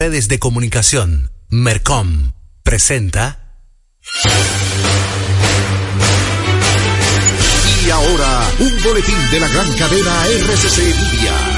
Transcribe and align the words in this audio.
Redes 0.00 0.28
de 0.28 0.38
Comunicación, 0.38 1.32
Mercom, 1.48 2.30
presenta. 2.62 3.56
Y 7.84 7.90
ahora, 7.90 8.48
un 8.60 8.82
boletín 8.84 9.30
de 9.32 9.40
la 9.40 9.48
gran 9.48 9.72
cadena 9.72 10.24
RCC 10.28 10.78
Media 10.78 11.57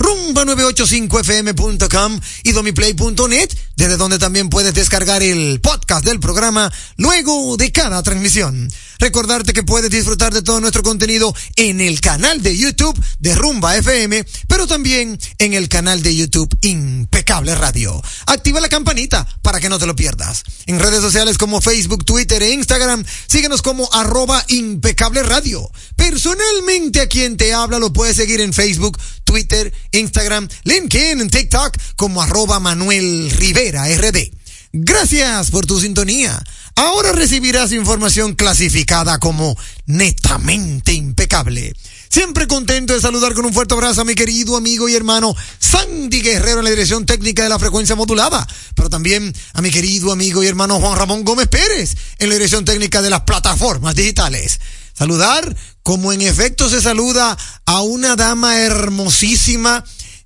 rumba985fm.com 0.00 2.20
y 2.42 2.52
domiplay.net, 2.52 3.50
desde 3.76 3.96
donde 3.96 4.18
también 4.18 4.48
puedes 4.48 4.74
descargar 4.74 5.22
el 5.22 5.60
podcast 5.60 6.04
del 6.04 6.18
programa 6.18 6.72
luego 6.96 7.56
de 7.56 7.70
cada 7.70 8.02
transmisión. 8.02 8.68
Recordarte 8.98 9.52
que 9.54 9.62
puedes 9.62 9.90
disfrutar 9.90 10.34
de 10.34 10.42
todo 10.42 10.60
nuestro 10.60 10.82
contenido 10.82 11.34
en 11.56 11.80
el 11.80 12.02
canal 12.02 12.42
de 12.42 12.54
YouTube 12.56 12.98
de 13.18 13.34
Rumba 13.34 13.76
FM, 13.76 14.26
pero 14.46 14.66
también 14.66 15.18
en 15.38 15.54
el 15.54 15.70
canal 15.70 16.02
de 16.02 16.14
YouTube 16.14 16.54
Impecable 16.60 17.54
Radio. 17.54 18.02
Activa 18.26 18.60
la 18.60 18.68
campanita 18.68 19.26
para 19.40 19.58
que 19.58 19.70
no 19.70 19.78
te 19.78 19.86
lo 19.86 19.96
pierdas. 19.96 20.44
En 20.66 20.78
redes 20.78 21.00
sociales 21.00 21.38
como 21.38 21.62
Facebook, 21.62 22.04
Twitter 22.04 22.42
e 22.42 22.52
Instagram, 22.52 23.02
síguenos 23.26 23.62
como 23.62 23.88
arroba 23.92 24.44
impecable 24.48 25.22
radio. 25.22 25.70
Personalmente 25.96 27.00
a 27.00 27.06
quien 27.06 27.38
te 27.38 27.54
habla 27.54 27.78
lo 27.78 27.92
puedes 27.92 28.16
seguir 28.16 28.40
en 28.40 28.52
Facebook, 28.52 28.98
Twitter, 29.24 29.72
Instagram, 29.92 30.48
LinkedIn, 30.64 31.28
TikTok 31.30 31.76
como 31.96 32.22
arroba 32.22 32.60
Manuel 32.60 33.30
Rivera 33.30 33.86
RD. 33.88 34.30
Gracias 34.72 35.50
por 35.50 35.66
tu 35.66 35.80
sintonía. 35.80 36.40
Ahora 36.76 37.12
recibirás 37.12 37.72
información 37.72 38.34
clasificada 38.34 39.18
como 39.18 39.56
netamente 39.86 40.92
impecable. 40.92 41.74
Siempre 42.08 42.46
contento 42.46 42.94
de 42.94 43.00
saludar 43.00 43.34
con 43.34 43.44
un 43.44 43.52
fuerte 43.52 43.74
abrazo 43.74 44.00
a 44.00 44.04
mi 44.04 44.14
querido 44.14 44.56
amigo 44.56 44.88
y 44.88 44.94
hermano 44.94 45.34
Sandy 45.58 46.22
Guerrero 46.22 46.58
en 46.58 46.64
la 46.64 46.70
dirección 46.70 47.04
técnica 47.04 47.42
de 47.42 47.48
la 47.48 47.58
frecuencia 47.58 47.96
modulada, 47.96 48.46
pero 48.74 48.88
también 48.88 49.32
a 49.54 49.62
mi 49.62 49.70
querido 49.70 50.12
amigo 50.12 50.42
y 50.42 50.46
hermano 50.46 50.80
Juan 50.80 50.98
Ramón 50.98 51.24
Gómez 51.24 51.48
Pérez 51.48 51.96
en 52.18 52.28
la 52.28 52.34
dirección 52.36 52.64
técnica 52.64 53.02
de 53.02 53.10
las 53.10 53.22
plataformas 53.22 53.94
digitales. 53.94 54.58
Saludar 55.00 55.56
como 55.82 56.12
en 56.12 56.20
efecto 56.20 56.68
se 56.68 56.82
saluda 56.82 57.34
a 57.64 57.80
una 57.80 58.16
dama 58.16 58.58
hermosísima, 58.58 59.82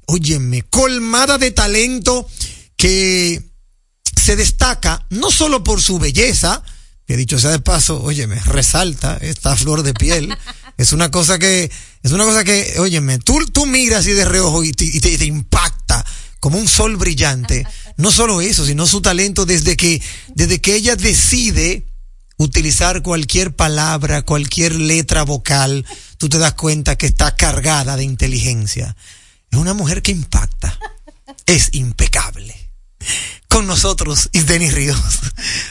óyeme, 0.07 0.62
colmada 0.62 1.39
de 1.39 1.53
talento 1.53 2.29
que 2.77 3.41
se 4.21 4.34
destaca 4.34 5.07
no 5.11 5.31
solo 5.31 5.63
por 5.63 5.81
su 5.81 6.01
belleza, 6.01 6.61
que 7.07 7.17
dicho 7.17 7.39
sea 7.39 7.51
de 7.51 7.61
paso, 7.61 8.03
óyeme, 8.03 8.34
resalta 8.47 9.17
esta 9.21 9.55
flor 9.55 9.84
de 9.84 9.95
piel. 9.95 10.37
Es 10.77 10.93
una 10.93 11.09
cosa 11.09 11.39
que, 11.39 11.71
es 12.03 12.11
una 12.11 12.25
cosa 12.25 12.43
que, 12.43 12.75
óyeme, 12.81 13.21
tú, 13.21 13.47
tú 13.53 13.67
miras 13.67 14.09
y 14.09 14.11
de 14.11 14.25
reojo 14.25 14.65
y 14.65 14.73
te, 14.73 14.87
y 14.87 14.99
te, 14.99 15.17
te 15.17 15.25
impacta 15.25 16.05
como 16.41 16.59
un 16.59 16.67
sol 16.67 16.97
brillante. 16.97 17.65
No 17.97 18.11
solo 18.11 18.41
eso, 18.41 18.67
sino 18.67 18.89
su 18.89 19.01
talento 19.01 19.47
desde 19.47 19.77
que, 19.77 20.03
desde 20.34 20.61
que 20.61 20.75
ella 20.75 20.97
decide 20.97 21.87
utilizar 22.44 23.03
cualquier 23.03 23.55
palabra, 23.55 24.22
cualquier 24.22 24.75
letra 24.75 25.22
vocal, 25.22 25.84
tú 26.19 26.28
te 26.28 26.38
das 26.38 26.55
cuenta 26.55 26.97
que 26.97 27.06
está 27.06 27.37
cargada 27.37 27.97
de 27.97 28.05
inteligencia. 28.05 28.97
Es 29.51 29.59
una 29.59 29.74
mujer 29.74 30.03
que 30.03 30.13
impacta. 30.13 30.78
Es 31.47 31.71
impecable 31.72 32.64
con 33.54 33.68
nosotros 33.68 34.30
Isdeni 34.33 34.68
Ríos. 34.68 34.98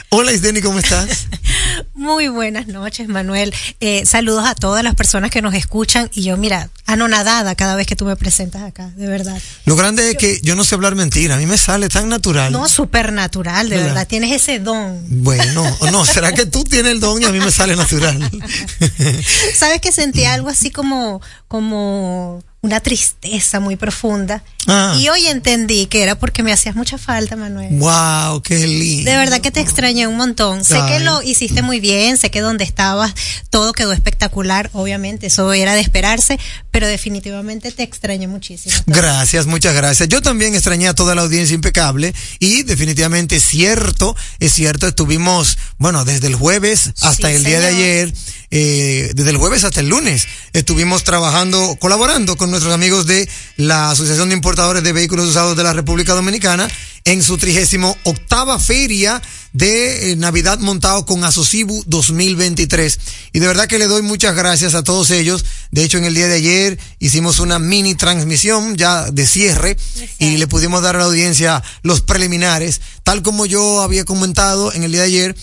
Hola 0.07 0.31
Isdeni, 0.31 0.61
¿cómo 0.61 0.79
estás? 0.79 1.27
Muy 1.93 2.29
buenas 2.29 2.67
noches, 2.67 3.09
Manuel. 3.09 3.53
Eh, 3.81 4.05
saludos 4.05 4.45
a 4.47 4.55
todas 4.55 4.85
las 4.85 4.95
personas 4.95 5.31
que 5.31 5.41
nos 5.41 5.53
escuchan 5.53 6.09
y 6.13 6.23
yo, 6.23 6.37
mira, 6.37 6.69
anonadada 6.85 7.55
cada 7.55 7.75
vez 7.75 7.85
que 7.85 7.97
tú 7.97 8.05
me 8.05 8.15
presentas 8.15 8.61
acá, 8.63 8.89
de 8.95 9.07
verdad. 9.07 9.37
Lo 9.65 9.75
grande 9.75 10.11
es 10.11 10.17
que 10.17 10.39
yo 10.43 10.55
no 10.55 10.63
sé 10.63 10.75
hablar 10.75 10.95
mentira, 10.95 11.35
a 11.35 11.37
mí 11.37 11.45
me 11.45 11.57
sale 11.57 11.89
tan 11.89 12.07
natural. 12.07 12.53
No, 12.53 12.69
súper 12.69 13.11
natural, 13.11 13.67
de 13.67 13.75
¿Verdad? 13.75 13.89
verdad. 13.89 14.07
Tienes 14.07 14.31
ese 14.31 14.59
don. 14.59 15.03
Bueno, 15.23 15.77
no, 15.91 16.05
será 16.05 16.31
que 16.33 16.45
tú 16.45 16.63
tienes 16.63 16.93
el 16.93 17.01
don 17.01 17.21
y 17.21 17.25
a 17.25 17.31
mí 17.31 17.39
me 17.39 17.51
sale 17.51 17.75
natural. 17.75 18.17
¿Sabes 19.55 19.81
que 19.81 19.91
sentí 19.91 20.23
algo 20.23 20.47
así 20.47 20.71
como, 20.71 21.21
como 21.49 22.41
una 22.63 22.79
tristeza 22.79 23.59
muy 23.59 23.75
profunda. 23.75 24.41
Ah. 24.67 24.95
Y 24.97 25.09
hoy 25.09 25.27
entendí 25.27 25.85
que 25.87 26.01
era 26.01 26.17
porque 26.17 26.43
me 26.43 26.53
hacías 26.53 26.75
mucha 26.75 26.97
falta, 26.97 27.35
Manuel. 27.35 27.73
Wow, 27.73 28.41
qué 28.41 28.65
lindo. 28.65 29.11
De 29.11 29.17
verdad 29.17 29.41
que 29.41 29.51
te 29.51 29.59
extrañé 29.59 30.07
un 30.07 30.15
montón. 30.15 30.63
Sé 30.63 30.79
que 30.87 31.01
lo 31.01 31.21
hiciste 31.21 31.61
muy 31.61 31.81
bien, 31.81 32.15
sé 32.15 32.31
que 32.31 32.39
donde 32.39 32.63
estabas 32.63 33.13
todo 33.49 33.73
quedó 33.73 33.91
espectacular, 33.91 34.69
obviamente, 34.73 35.27
eso 35.27 35.51
era 35.53 35.75
de 35.75 35.81
esperarse, 35.81 36.39
pero 36.71 36.87
definitivamente 36.87 37.71
te 37.71 37.83
extrañé 37.83 38.27
muchísimo. 38.27 38.73
Gracias, 38.87 39.45
muchas 39.45 39.75
gracias. 39.75 40.09
Yo 40.09 40.21
también 40.21 40.55
extrañé 40.55 40.87
a 40.87 40.95
toda 40.95 41.13
la 41.13 41.21
audiencia 41.21 41.53
impecable 41.53 42.15
y 42.39 42.63
definitivamente 42.63 43.35
es 43.35 43.43
cierto, 43.43 44.15
es 44.39 44.53
cierto, 44.53 44.87
estuvimos, 44.87 45.57
bueno, 45.77 46.05
desde 46.05 46.27
el 46.27 46.35
jueves 46.35 46.93
hasta 47.01 47.27
Sí, 47.27 47.35
el 47.35 47.43
día 47.43 47.59
de 47.59 47.67
ayer, 47.67 48.13
eh, 48.55 49.09
desde 49.15 49.31
el 49.31 49.37
jueves 49.37 49.63
hasta 49.63 49.79
el 49.79 49.89
lunes, 49.89 50.27
estuvimos 50.53 51.03
trabajando, 51.03 51.75
colaborando 51.79 52.37
con 52.37 52.51
nuestros 52.51 52.71
amigos 52.71 53.07
de 53.07 53.27
la 53.57 53.89
Asociación 53.89 54.29
de 54.29 54.35
Importadores 54.35 54.83
de 54.83 54.93
Vehículos 54.93 55.27
Usados 55.27 55.57
de 55.57 55.63
la 55.63 55.73
República 55.73 56.13
Dominicana 56.13 56.69
en 57.03 57.23
su 57.23 57.39
trigésimo 57.39 57.97
octava 58.03 58.59
feria 58.59 59.23
de 59.53 60.11
eh, 60.11 60.15
Navidad 60.17 60.59
montado 60.59 61.03
con 61.07 61.23
Asocibu 61.23 61.83
2023. 61.87 62.99
Y 63.33 63.39
de 63.39 63.47
verdad 63.47 63.65
que 63.65 63.79
le 63.79 63.87
doy 63.87 64.03
muchas 64.03 64.35
gracias 64.35 64.75
a 64.75 64.83
todos 64.83 65.09
ellos. 65.09 65.43
De 65.71 65.83
hecho, 65.83 65.97
en 65.97 66.05
el 66.05 66.13
día 66.13 66.27
de 66.27 66.35
ayer 66.35 66.79
hicimos 66.99 67.39
una 67.39 67.57
mini 67.57 67.95
transmisión 67.95 68.77
ya 68.77 69.09
de 69.09 69.25
cierre 69.25 69.77
y 70.19 70.37
le 70.37 70.45
pudimos 70.45 70.83
dar 70.83 70.95
a 70.95 70.99
la 70.99 71.05
audiencia 71.05 71.63
los 71.81 72.01
preliminares. 72.01 72.81
Tal 73.01 73.23
como 73.23 73.47
yo 73.47 73.81
había 73.81 74.05
comentado 74.05 74.71
en 74.73 74.83
el 74.83 74.91
día 74.91 75.01
de 75.01 75.07
ayer, 75.07 75.35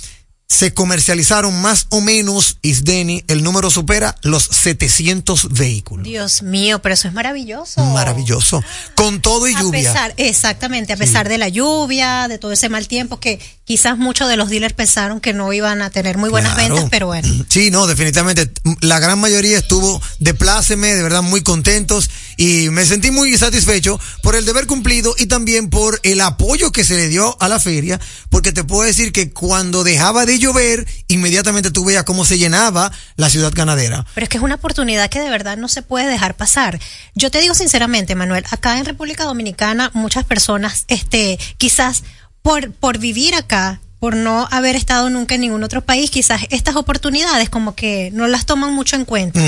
se 0.50 0.74
comercializaron 0.74 1.62
más 1.62 1.86
o 1.90 2.00
menos, 2.00 2.56
Isdeni, 2.62 3.22
el 3.28 3.44
número 3.44 3.70
supera 3.70 4.16
los 4.22 4.42
700 4.42 5.50
vehículos. 5.52 6.04
Dios 6.04 6.42
mío, 6.42 6.82
pero 6.82 6.94
eso 6.94 7.06
es 7.06 7.14
maravilloso. 7.14 7.84
Maravilloso. 7.84 8.60
Con 8.96 9.20
todo 9.22 9.46
y 9.46 9.54
A 9.54 9.60
lluvia. 9.60 9.80
pesar, 9.92 10.14
exactamente, 10.16 10.92
a 10.92 10.96
pesar 10.96 11.28
de 11.28 11.38
la 11.38 11.48
lluvia, 11.48 12.26
de 12.26 12.38
todo 12.38 12.50
ese 12.50 12.68
mal 12.68 12.88
tiempo 12.88 13.20
que 13.20 13.38
quizás 13.64 13.96
muchos 13.96 14.28
de 14.28 14.36
los 14.36 14.48
dealers 14.50 14.74
pensaron 14.74 15.20
que 15.20 15.32
no 15.32 15.52
iban 15.52 15.82
a 15.82 15.90
tener 15.90 16.18
muy 16.18 16.30
buenas 16.30 16.54
Claro. 16.54 16.74
ventas, 16.74 16.90
pero 16.90 17.06
bueno. 17.06 17.28
Sí, 17.48 17.70
no, 17.70 17.86
definitivamente. 17.86 18.50
La 18.80 18.98
gran 18.98 19.20
mayoría 19.20 19.56
estuvo 19.56 20.02
de 20.18 20.34
pláceme, 20.34 20.94
de 20.96 21.02
verdad 21.04 21.22
muy 21.22 21.42
contentos 21.42 22.10
y 22.40 22.70
me 22.70 22.86
sentí 22.86 23.10
muy 23.10 23.36
satisfecho 23.36 24.00
por 24.22 24.34
el 24.34 24.46
deber 24.46 24.66
cumplido 24.66 25.14
y 25.18 25.26
también 25.26 25.68
por 25.68 26.00
el 26.04 26.22
apoyo 26.22 26.72
que 26.72 26.84
se 26.84 26.96
le 26.96 27.08
dio 27.08 27.36
a 27.38 27.48
la 27.48 27.60
feria, 27.60 28.00
porque 28.30 28.50
te 28.50 28.64
puedo 28.64 28.80
decir 28.80 29.12
que 29.12 29.30
cuando 29.30 29.84
dejaba 29.84 30.24
de 30.24 30.38
llover, 30.38 30.86
inmediatamente 31.08 31.70
tú 31.70 31.84
veías 31.84 32.04
cómo 32.04 32.24
se 32.24 32.38
llenaba 32.38 32.90
la 33.16 33.28
ciudad 33.28 33.52
ganadera. 33.54 34.06
Pero 34.14 34.24
es 34.24 34.30
que 34.30 34.38
es 34.38 34.42
una 34.42 34.54
oportunidad 34.54 35.10
que 35.10 35.20
de 35.20 35.28
verdad 35.28 35.58
no 35.58 35.68
se 35.68 35.82
puede 35.82 36.06
dejar 36.06 36.34
pasar. 36.34 36.80
Yo 37.14 37.30
te 37.30 37.42
digo 37.42 37.52
sinceramente, 37.52 38.14
Manuel, 38.14 38.46
acá 38.50 38.78
en 38.78 38.86
República 38.86 39.24
Dominicana 39.24 39.90
muchas 39.92 40.24
personas, 40.24 40.86
este, 40.88 41.38
quizás 41.58 42.04
por, 42.40 42.72
por 42.72 42.96
vivir 42.96 43.34
acá, 43.34 43.82
por 43.98 44.16
no 44.16 44.48
haber 44.50 44.76
estado 44.76 45.10
nunca 45.10 45.34
en 45.34 45.42
ningún 45.42 45.62
otro 45.62 45.82
país, 45.82 46.10
quizás 46.10 46.40
estas 46.48 46.76
oportunidades 46.76 47.50
como 47.50 47.74
que 47.74 48.10
no 48.14 48.26
las 48.28 48.46
toman 48.46 48.72
mucho 48.72 48.96
en 48.96 49.04
cuenta. 49.04 49.38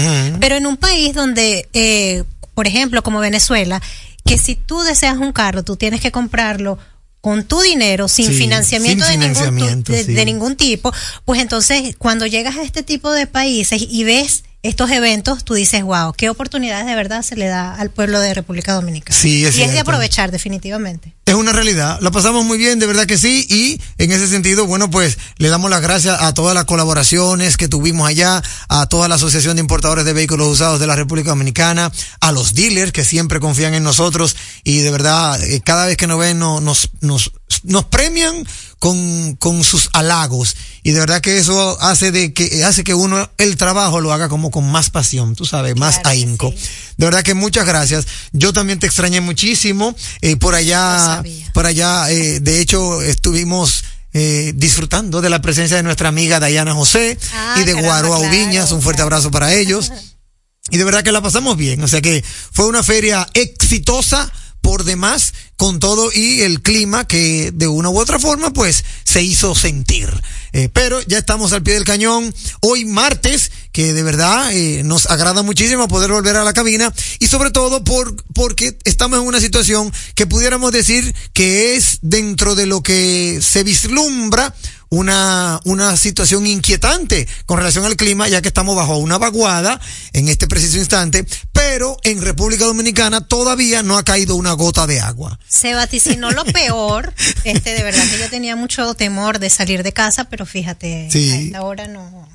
Pero 0.40 0.56
en 0.56 0.66
un 0.66 0.76
país 0.76 1.14
donde, 1.14 1.70
eh, 1.72 2.24
por 2.62 2.68
ejemplo, 2.68 3.02
como 3.02 3.18
Venezuela, 3.18 3.82
que 4.24 4.38
si 4.38 4.54
tú 4.54 4.82
deseas 4.82 5.16
un 5.16 5.32
carro, 5.32 5.64
tú 5.64 5.74
tienes 5.74 6.00
que 6.00 6.12
comprarlo 6.12 6.78
con 7.20 7.42
tu 7.42 7.60
dinero, 7.60 8.06
sin 8.06 8.28
Sí, 8.28 8.34
financiamiento, 8.34 9.04
sin 9.04 9.18
de, 9.18 9.28
ningún, 9.28 9.84
sí. 9.84 10.04
de 10.04 10.24
ningún 10.24 10.54
tipo, 10.54 10.92
pues 11.24 11.40
entonces 11.40 11.96
cuando 11.98 12.24
llegas 12.24 12.54
a 12.56 12.62
este 12.62 12.84
tipo 12.84 13.10
de 13.10 13.26
países 13.26 13.82
y 13.90 14.04
ves 14.04 14.44
estos 14.62 14.90
eventos, 14.92 15.44
tú 15.44 15.54
dices, 15.54 15.82
wow, 15.82 16.12
qué 16.12 16.30
oportunidades 16.30 16.86
de 16.86 16.94
verdad 16.94 17.22
se 17.22 17.34
le 17.34 17.46
da 17.46 17.74
al 17.74 17.90
pueblo 17.90 18.20
de 18.20 18.32
República 18.32 18.74
Dominicana. 18.74 19.18
Sí, 19.18 19.44
es 19.44 19.56
y 19.56 19.62
es 19.62 19.72
de 19.72 19.80
aprovechar 19.80 20.30
definitivamente. 20.30 21.14
Es 21.26 21.34
una 21.34 21.52
realidad, 21.52 21.98
la 22.00 22.10
pasamos 22.10 22.44
muy 22.44 22.58
bien, 22.58 22.78
de 22.78 22.86
verdad 22.86 23.06
que 23.06 23.16
sí, 23.18 23.46
y 23.48 23.80
en 24.02 24.12
ese 24.12 24.28
sentido, 24.28 24.66
bueno, 24.66 24.90
pues 24.90 25.18
le 25.38 25.48
damos 25.48 25.70
las 25.70 25.80
gracias 25.80 26.20
a 26.20 26.34
todas 26.34 26.54
las 26.54 26.64
colaboraciones 26.64 27.56
que 27.56 27.68
tuvimos 27.68 28.06
allá, 28.08 28.42
a 28.68 28.86
toda 28.86 29.08
la 29.08 29.14
Asociación 29.16 29.56
de 29.56 29.60
Importadores 29.62 30.04
de 30.04 30.12
Vehículos 30.12 30.46
Usados 30.48 30.78
de 30.78 30.86
la 30.86 30.94
República 30.96 31.30
Dominicana, 31.30 31.90
a 32.20 32.32
los 32.32 32.54
dealers 32.54 32.92
que 32.92 33.04
siempre 33.04 33.40
confían 33.40 33.74
en 33.74 33.82
nosotros. 33.82 34.36
Y 34.62 34.78
de 34.78 34.90
verdad, 34.90 35.42
eh, 35.42 35.60
cada 35.64 35.86
vez 35.86 35.96
que 35.96 36.06
nos 36.06 36.18
ven 36.18 36.38
no- 36.38 36.60
nos, 36.60 36.90
nos, 37.00 37.32
nos 37.64 37.84
premian 37.86 38.44
con, 38.78 39.36
con 39.36 39.62
sus 39.64 39.90
halagos 39.92 40.56
y 40.82 40.90
de 40.92 41.00
verdad 41.00 41.20
que 41.20 41.38
eso 41.38 41.80
hace 41.80 42.10
de 42.10 42.32
que 42.32 42.64
hace 42.64 42.82
que 42.84 42.94
uno 42.94 43.30
el 43.38 43.56
trabajo 43.56 44.00
lo 44.00 44.12
haga 44.12 44.28
como 44.28 44.50
con 44.50 44.70
más 44.70 44.90
pasión, 44.90 45.34
tú 45.36 45.44
sabes, 45.44 45.76
más 45.76 45.96
Claro 45.96 46.08
ahínco. 46.10 46.50
sí. 46.50 46.68
De 46.96 47.06
verdad 47.06 47.22
que 47.22 47.34
muchas 47.34 47.66
gracias. 47.66 48.06
Yo 48.32 48.52
también 48.52 48.78
te 48.78 48.86
extrañé 48.86 49.20
muchísimo. 49.20 49.94
Eh, 50.20 50.36
por 50.36 50.54
allá, 50.54 51.22
por 51.54 51.66
allá, 51.66 52.10
eh, 52.10 52.40
de 52.40 52.60
hecho, 52.60 53.00
estuvimos 53.02 53.84
eh, 54.12 54.52
disfrutando 54.54 55.20
de 55.20 55.30
la 55.30 55.40
presencia 55.40 55.76
de 55.76 55.82
nuestra 55.82 56.08
amiga 56.08 56.38
Dayana 56.38 56.74
José 56.74 57.18
Ah, 57.32 57.56
y 57.60 57.64
de 57.64 57.72
Guaroa 57.72 58.18
claro, 58.18 58.30
Ubiñas. 58.30 58.70
Un 58.72 58.82
fuerte 58.82 59.02
abrazo 59.02 59.30
para 59.30 59.54
ellos. 59.54 59.90
Y 60.70 60.76
de 60.78 60.84
verdad 60.84 61.02
que 61.02 61.10
la 61.10 61.20
pasamos 61.20 61.56
bien. 61.56 61.82
O 61.82 61.88
sea 61.88 62.00
que 62.00 62.22
fue 62.52 62.66
una 62.66 62.84
feria 62.84 63.26
exitosa 63.34 64.30
por 64.62 64.84
demás 64.84 65.34
con 65.56 65.78
todo 65.78 66.10
y 66.12 66.40
el 66.40 66.62
clima 66.62 67.06
que 67.06 67.52
de 67.52 67.68
una 67.68 67.90
u 67.90 68.00
otra 68.00 68.18
forma 68.18 68.52
pues 68.52 68.84
se 69.04 69.22
hizo 69.22 69.54
sentir. 69.54 70.08
Eh, 70.54 70.68
pero 70.72 71.00
ya 71.02 71.18
estamos 71.18 71.52
al 71.52 71.62
pie 71.62 71.74
del 71.74 71.84
cañón 71.84 72.34
hoy 72.60 72.84
martes 72.84 73.50
que 73.72 73.92
de 73.92 74.02
verdad 74.02 74.52
eh, 74.52 74.82
nos 74.84 75.06
agrada 75.06 75.42
muchísimo 75.42 75.88
poder 75.88 76.10
volver 76.10 76.36
a 76.36 76.44
la 76.44 76.52
cabina 76.52 76.92
y 77.18 77.26
sobre 77.26 77.50
todo 77.50 77.84
por 77.84 78.14
porque 78.34 78.76
estamos 78.84 79.18
en 79.20 79.26
una 79.26 79.40
situación 79.40 79.92
que 80.14 80.26
pudiéramos 80.26 80.72
decir 80.72 81.14
que 81.32 81.76
es 81.76 81.98
dentro 82.02 82.54
de 82.54 82.66
lo 82.66 82.82
que 82.82 83.40
se 83.42 83.64
vislumbra 83.64 84.54
una, 84.92 85.58
una 85.64 85.96
situación 85.96 86.46
inquietante 86.46 87.26
con 87.46 87.56
relación 87.56 87.86
al 87.86 87.96
clima, 87.96 88.28
ya 88.28 88.42
que 88.42 88.48
estamos 88.48 88.76
bajo 88.76 88.98
una 88.98 89.16
vaguada 89.16 89.80
en 90.12 90.28
este 90.28 90.46
preciso 90.46 90.76
instante, 90.76 91.26
pero 91.50 91.96
en 92.02 92.20
República 92.20 92.66
Dominicana 92.66 93.22
todavía 93.26 93.82
no 93.82 93.96
ha 93.96 94.02
caído 94.04 94.36
una 94.36 94.52
gota 94.52 94.86
de 94.86 95.00
agua. 95.00 95.38
Se 95.48 95.72
vaticinó 95.72 96.30
lo 96.30 96.44
peor. 96.52 97.14
Este, 97.44 97.72
de 97.72 97.82
verdad 97.82 98.04
que 98.10 98.18
yo 98.18 98.28
tenía 98.28 98.54
mucho 98.54 98.92
temor 98.92 99.38
de 99.38 99.48
salir 99.48 99.82
de 99.82 99.94
casa, 99.94 100.24
pero 100.24 100.44
fíjate, 100.44 101.08
Sí. 101.10 101.30
a 101.30 101.36
esta 101.40 101.62
hora 101.62 101.88
no. 101.88 102.28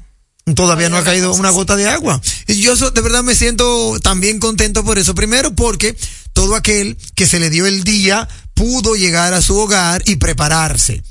Todavía 0.56 0.89
no 0.89 0.98
ha 0.98 1.03
caído 1.03 1.33
una 1.36 1.51
gota 1.51 1.75
de 1.75 1.88
agua. 1.88 2.19
Y 2.48 2.56
yo 2.62 2.75
de 2.75 3.01
verdad 3.01 3.21
me 3.21 3.36
siento 3.36 4.00
también 4.00 4.39
contento 4.39 4.83
por 4.83 4.98
eso. 4.98 5.13
Primero 5.13 5.53
porque 5.53 5.95
todo 6.33 6.56
aquel 6.56 6.98
que 7.13 7.27
se 7.27 7.39
le 7.39 7.51
dio 7.51 7.68
el 7.68 7.83
día 7.83 8.27
pudo 8.56 8.95
llegar 8.95 9.36
a 9.36 9.42
su 9.44 9.56
hogar 9.60 10.01
y 10.07 10.15
prepararse. 10.15 11.03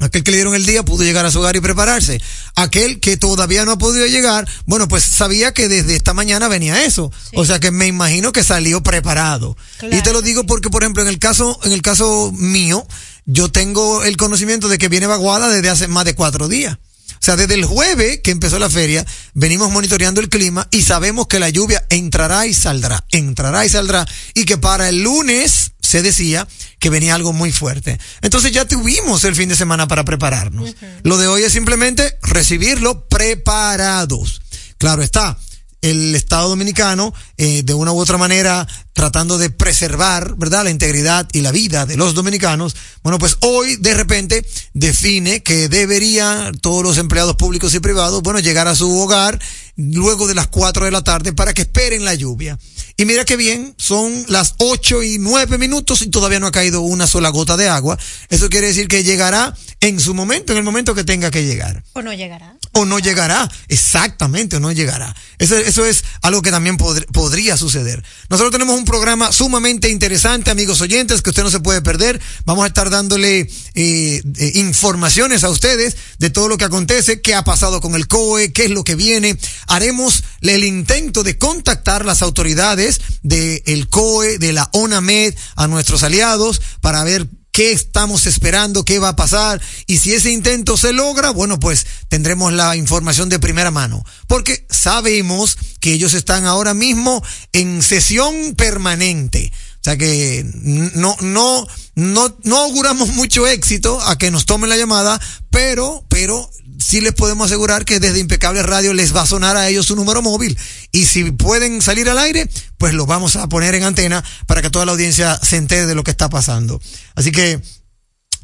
Aquel 0.00 0.24
que 0.24 0.30
le 0.32 0.38
dieron 0.38 0.54
el 0.54 0.66
día 0.66 0.82
pudo 0.82 1.04
llegar 1.04 1.24
a 1.26 1.30
su 1.30 1.38
hogar 1.38 1.54
y 1.54 1.60
prepararse. 1.60 2.20
Aquel 2.56 2.98
que 2.98 3.16
todavía 3.16 3.64
no 3.64 3.72
ha 3.72 3.78
podido 3.78 4.06
llegar, 4.06 4.48
bueno, 4.66 4.88
pues 4.88 5.04
sabía 5.04 5.52
que 5.52 5.68
desde 5.68 5.94
esta 5.94 6.12
mañana 6.12 6.48
venía 6.48 6.84
eso. 6.84 7.12
O 7.34 7.44
sea 7.44 7.60
que 7.60 7.70
me 7.70 7.86
imagino 7.86 8.32
que 8.32 8.42
salió 8.42 8.82
preparado. 8.82 9.56
Claro. 9.78 9.96
Y 9.96 10.02
te 10.02 10.12
lo 10.12 10.22
digo 10.22 10.44
porque, 10.44 10.70
por 10.70 10.82
ejemplo, 10.82 11.02
en 11.02 11.08
el 11.08 11.18
caso, 11.18 11.58
en 11.62 11.72
el 11.72 11.82
caso 11.82 12.32
mío, 12.32 12.86
yo 13.26 13.50
tengo 13.50 14.02
el 14.02 14.16
conocimiento 14.16 14.68
de 14.68 14.78
que 14.78 14.88
viene 14.88 15.06
vaguada 15.06 15.48
desde 15.48 15.70
hace 15.70 15.88
más 15.88 16.04
de 16.04 16.14
cuatro 16.14 16.48
días. 16.48 16.78
O 17.14 17.24
sea, 17.24 17.36
desde 17.36 17.54
el 17.54 17.64
jueves 17.64 18.20
que 18.22 18.30
empezó 18.30 18.58
la 18.58 18.70
feria, 18.70 19.06
venimos 19.34 19.70
monitoreando 19.70 20.20
el 20.20 20.28
clima 20.28 20.68
y 20.70 20.82
sabemos 20.82 21.26
que 21.26 21.38
la 21.38 21.50
lluvia 21.50 21.84
entrará 21.88 22.46
y 22.46 22.54
saldrá, 22.54 23.04
entrará 23.10 23.64
y 23.64 23.68
saldrá, 23.68 24.06
y 24.34 24.44
que 24.44 24.58
para 24.58 24.88
el 24.88 25.02
lunes 25.02 25.72
se 25.80 26.02
decía 26.02 26.48
que 26.78 26.90
venía 26.90 27.14
algo 27.14 27.32
muy 27.32 27.52
fuerte. 27.52 27.98
Entonces 28.22 28.52
ya 28.52 28.66
tuvimos 28.66 29.24
el 29.24 29.36
fin 29.36 29.48
de 29.48 29.56
semana 29.56 29.86
para 29.88 30.04
prepararnos. 30.04 30.74
Lo 31.02 31.16
de 31.18 31.28
hoy 31.28 31.42
es 31.42 31.52
simplemente 31.52 32.18
recibirlo 32.22 33.06
preparados. 33.08 34.42
Claro 34.78 35.02
está, 35.02 35.38
el 35.82 36.14
Estado 36.14 36.48
Dominicano, 36.48 37.12
eh, 37.36 37.62
de 37.64 37.74
una 37.74 37.92
u 37.92 37.98
otra 37.98 38.16
manera, 38.16 38.66
tratando 38.92 39.36
de 39.36 39.50
preservar, 39.50 40.36
¿verdad?, 40.36 40.64
la 40.64 40.70
integridad 40.70 41.28
y 41.32 41.40
la 41.40 41.52
vida 41.52 41.86
de 41.86 41.96
los 41.96 42.14
dominicanos. 42.14 42.76
Bueno, 43.02 43.18
pues 43.18 43.36
hoy, 43.40 43.76
de 43.76 43.94
repente, 43.94 44.46
define 44.72 45.42
que 45.42 45.68
deberían 45.68 46.56
todos 46.58 46.82
los 46.82 46.98
empleados 46.98 47.36
públicos 47.36 47.74
y 47.74 47.80
privados, 47.80 48.22
bueno, 48.22 48.38
llegar 48.38 48.68
a 48.68 48.76
su 48.76 48.96
hogar 48.98 49.38
luego 49.76 50.26
de 50.26 50.34
las 50.34 50.48
cuatro 50.48 50.84
de 50.84 50.90
la 50.90 51.02
tarde 51.02 51.32
para 51.32 51.54
que 51.54 51.62
esperen 51.62 52.04
la 52.04 52.14
lluvia. 52.14 52.58
Y 52.96 53.06
mira 53.06 53.24
qué 53.24 53.36
bien, 53.36 53.74
son 53.78 54.24
las 54.28 54.54
ocho 54.58 55.02
y 55.02 55.18
nueve 55.18 55.56
minutos 55.56 56.02
y 56.02 56.08
todavía 56.10 56.38
no 56.40 56.46
ha 56.46 56.52
caído 56.52 56.82
una 56.82 57.06
sola 57.06 57.30
gota 57.30 57.56
de 57.56 57.68
agua. 57.68 57.98
Eso 58.28 58.48
quiere 58.50 58.66
decir 58.68 58.86
que 58.86 59.02
llegará 59.02 59.56
en 59.80 59.98
su 59.98 60.14
momento, 60.14 60.52
en 60.52 60.58
el 60.58 60.64
momento 60.64 60.94
que 60.94 61.02
tenga 61.04 61.30
que 61.30 61.44
llegar 61.44 61.82
O 61.94 62.02
no 62.02 62.12
llegará. 62.12 62.54
o 62.72 62.84
no 62.84 62.98
llegará. 62.98 63.50
Exactamente, 63.68 64.56
o 64.56 64.60
no 64.60 64.70
llegará. 64.72 65.16
Eso, 65.38 65.56
eso 65.56 65.86
es 65.86 66.04
algo 66.20 66.42
que 66.42 66.50
también 66.50 66.76
pod- 66.78 67.04
podría 67.06 67.56
suceder. 67.56 68.04
Nosotros 68.28 68.52
tenemos 68.52 68.76
un 68.78 68.84
programa 68.84 69.32
sumamente 69.32 69.88
interesante, 69.88 70.50
amigos 70.50 70.80
oyentes, 70.82 71.22
que 71.22 71.30
usted 71.30 71.42
no 71.42 71.50
se 71.50 71.60
puede 71.60 71.80
perder. 71.82 72.20
Vamos 72.44 72.64
a 72.64 72.68
estar 72.68 72.90
dándole 72.90 73.40
eh, 73.40 73.48
eh, 73.74 74.52
informaciones 74.54 75.44
a 75.44 75.50
ustedes 75.50 75.96
de 76.18 76.30
todo 76.30 76.48
lo 76.48 76.58
que 76.58 76.64
acontece, 76.66 77.20
qué 77.22 77.34
ha 77.34 77.42
pasado 77.42 77.80
con 77.80 77.94
el 77.94 78.06
COE, 78.06 78.52
qué 78.52 78.66
es 78.66 78.70
lo 78.70 78.84
que 78.84 78.94
viene. 78.94 79.36
Haremos 79.66 80.24
el 80.40 80.64
intento 80.64 81.22
de 81.22 81.38
contactar 81.38 82.04
las 82.04 82.22
autoridades 82.22 82.72
través 82.82 83.00
de 83.22 83.62
COE, 83.88 84.38
de 84.38 84.52
la 84.52 84.68
ONAMED, 84.72 85.34
a 85.56 85.68
nuestros 85.68 86.02
aliados 86.02 86.60
para 86.80 87.04
ver 87.04 87.28
qué 87.50 87.72
estamos 87.72 88.26
esperando, 88.26 88.84
qué 88.84 88.98
va 88.98 89.10
a 89.10 89.16
pasar 89.16 89.60
y 89.86 89.98
si 89.98 90.14
ese 90.14 90.30
intento 90.30 90.76
se 90.78 90.92
logra, 90.92 91.30
bueno, 91.30 91.60
pues 91.60 91.86
tendremos 92.08 92.52
la 92.52 92.76
información 92.76 93.28
de 93.28 93.38
primera 93.38 93.70
mano, 93.70 94.04
porque 94.26 94.66
sabemos 94.70 95.58
que 95.80 95.92
ellos 95.92 96.14
están 96.14 96.46
ahora 96.46 96.72
mismo 96.72 97.22
en 97.52 97.82
sesión 97.82 98.54
permanente. 98.56 99.52
O 99.80 99.84
sea 99.84 99.96
que 99.98 100.46
no, 100.94 101.16
no, 101.20 101.66
no, 101.96 102.36
no 102.44 102.58
auguramos 102.58 103.08
mucho 103.10 103.48
éxito 103.48 104.00
a 104.00 104.16
que 104.16 104.30
nos 104.30 104.46
tomen 104.46 104.70
la 104.70 104.76
llamada, 104.76 105.20
pero, 105.50 106.04
pero 106.08 106.48
sí 106.82 107.00
les 107.00 107.14
podemos 107.14 107.46
asegurar 107.46 107.84
que 107.84 108.00
desde 108.00 108.18
Impecable 108.18 108.62
Radio 108.62 108.92
les 108.92 109.14
va 109.14 109.22
a 109.22 109.26
sonar 109.26 109.56
a 109.56 109.68
ellos 109.68 109.86
su 109.86 109.96
número 109.96 110.22
móvil. 110.22 110.58
Y 110.90 111.06
si 111.06 111.30
pueden 111.30 111.80
salir 111.80 112.08
al 112.08 112.18
aire, 112.18 112.48
pues 112.78 112.94
lo 112.94 113.06
vamos 113.06 113.36
a 113.36 113.48
poner 113.48 113.74
en 113.74 113.84
antena 113.84 114.22
para 114.46 114.62
que 114.62 114.70
toda 114.70 114.84
la 114.84 114.92
audiencia 114.92 115.38
se 115.42 115.56
entere 115.56 115.86
de 115.86 115.94
lo 115.94 116.04
que 116.04 116.10
está 116.10 116.28
pasando. 116.28 116.80
Así 117.14 117.32
que, 117.32 117.60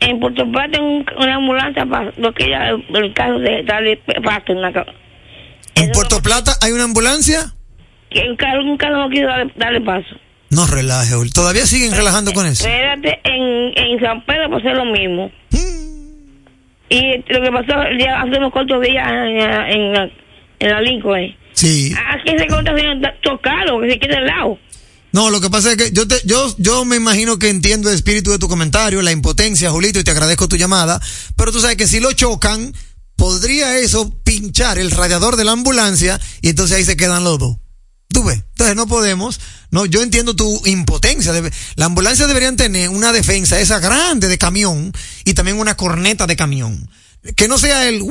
En 0.00 0.20
Puerto 0.20 0.50
Plata 0.50 0.80
un- 0.80 1.04
una 1.18 1.34
ambulancia 1.34 1.84
para 1.86 2.12
lo 2.16 2.32
que 2.32 2.48
ya 2.50 2.68
el, 2.68 2.84
el 2.96 3.12
caso 3.14 3.38
de 3.38 3.64
darle 3.64 3.96
paso 4.24 4.52
en 4.52 4.62
la 4.62 4.86
En 5.74 5.90
Puerto 5.92 6.22
Plata 6.22 6.56
hay 6.62 6.72
una 6.72 6.84
ambulancia. 6.84 7.54
Que 8.10 8.28
un 8.28 8.36
carro, 8.36 8.62
un 8.64 8.76
carro 8.76 8.98
no 8.98 9.10
quiso 9.10 9.26
darle, 9.26 9.52
darle 9.56 9.80
paso. 9.80 10.06
No 10.50 10.66
relaje, 10.66 11.14
todavía 11.34 11.66
siguen 11.66 11.92
relajando 11.92 12.32
con 12.32 12.46
eso. 12.46 12.66
Espérate, 12.66 13.20
en, 13.24 13.72
en 13.76 14.00
San 14.00 14.24
Pedro 14.24 14.50
pasó 14.50 14.68
lo 14.74 14.86
mismo. 14.86 15.30
Y 16.90 17.16
lo 17.28 17.42
que 17.42 17.52
pasó 17.52 17.74
hace 17.78 18.38
unos 18.38 18.52
cortos 18.52 18.80
días 18.82 19.06
en, 19.10 19.38
la- 19.38 19.70
en, 19.70 19.92
la- 19.92 20.10
en 20.60 20.70
la 20.70 20.80
Lincoln. 20.80 21.36
Sí. 21.52 21.92
Aquí 22.14 22.30
se 22.38 22.46
corta 22.46 22.72
tocado, 23.22 23.80
que 23.80 23.90
se 23.90 23.98
queda 23.98 24.18
al 24.18 24.26
lado. 24.26 24.58
No, 25.12 25.30
lo 25.30 25.40
que 25.40 25.50
pasa 25.50 25.72
es 25.72 25.76
que 25.76 25.90
yo 25.92 26.06
te, 26.08 26.16
yo, 26.24 26.54
yo 26.58 26.84
me 26.84 26.96
imagino 26.96 27.38
que 27.38 27.48
entiendo 27.50 27.88
el 27.90 27.94
espíritu 27.94 28.30
de 28.30 28.38
tu 28.38 28.48
comentario, 28.48 29.02
la 29.02 29.12
impotencia, 29.12 29.70
Julito, 29.70 29.98
y 29.98 30.04
te 30.04 30.10
agradezco 30.10 30.48
tu 30.48 30.56
llamada. 30.56 31.00
Pero 31.36 31.52
tú 31.52 31.60
sabes 31.60 31.76
que 31.76 31.86
si 31.86 32.00
lo 32.00 32.12
chocan, 32.12 32.72
podría 33.16 33.76
eso 33.78 34.10
pinchar 34.24 34.78
el 34.78 34.90
radiador 34.90 35.36
de 35.36 35.44
la 35.44 35.52
ambulancia 35.52 36.18
y 36.42 36.50
entonces 36.50 36.76
ahí 36.76 36.84
se 36.84 36.96
quedan 36.96 37.24
los 37.24 37.38
dos. 37.38 37.56
Tú 38.08 38.24
ves. 38.24 38.42
Entonces 38.50 38.76
no 38.76 38.86
podemos. 38.86 39.40
No, 39.70 39.84
yo 39.84 40.02
entiendo 40.02 40.34
tu 40.34 40.62
impotencia. 40.64 41.32
La 41.76 41.86
ambulancia 41.86 42.26
deberían 42.26 42.56
tener 42.56 42.88
una 42.88 43.12
defensa 43.12 43.60
esa 43.60 43.80
grande 43.80 44.28
de 44.28 44.38
camión 44.38 44.92
y 45.24 45.34
también 45.34 45.58
una 45.58 45.76
corneta 45.76 46.26
de 46.26 46.36
camión. 46.36 46.88
Que 47.36 47.48
no 47.48 47.58
sea 47.58 47.88
el 47.88 48.02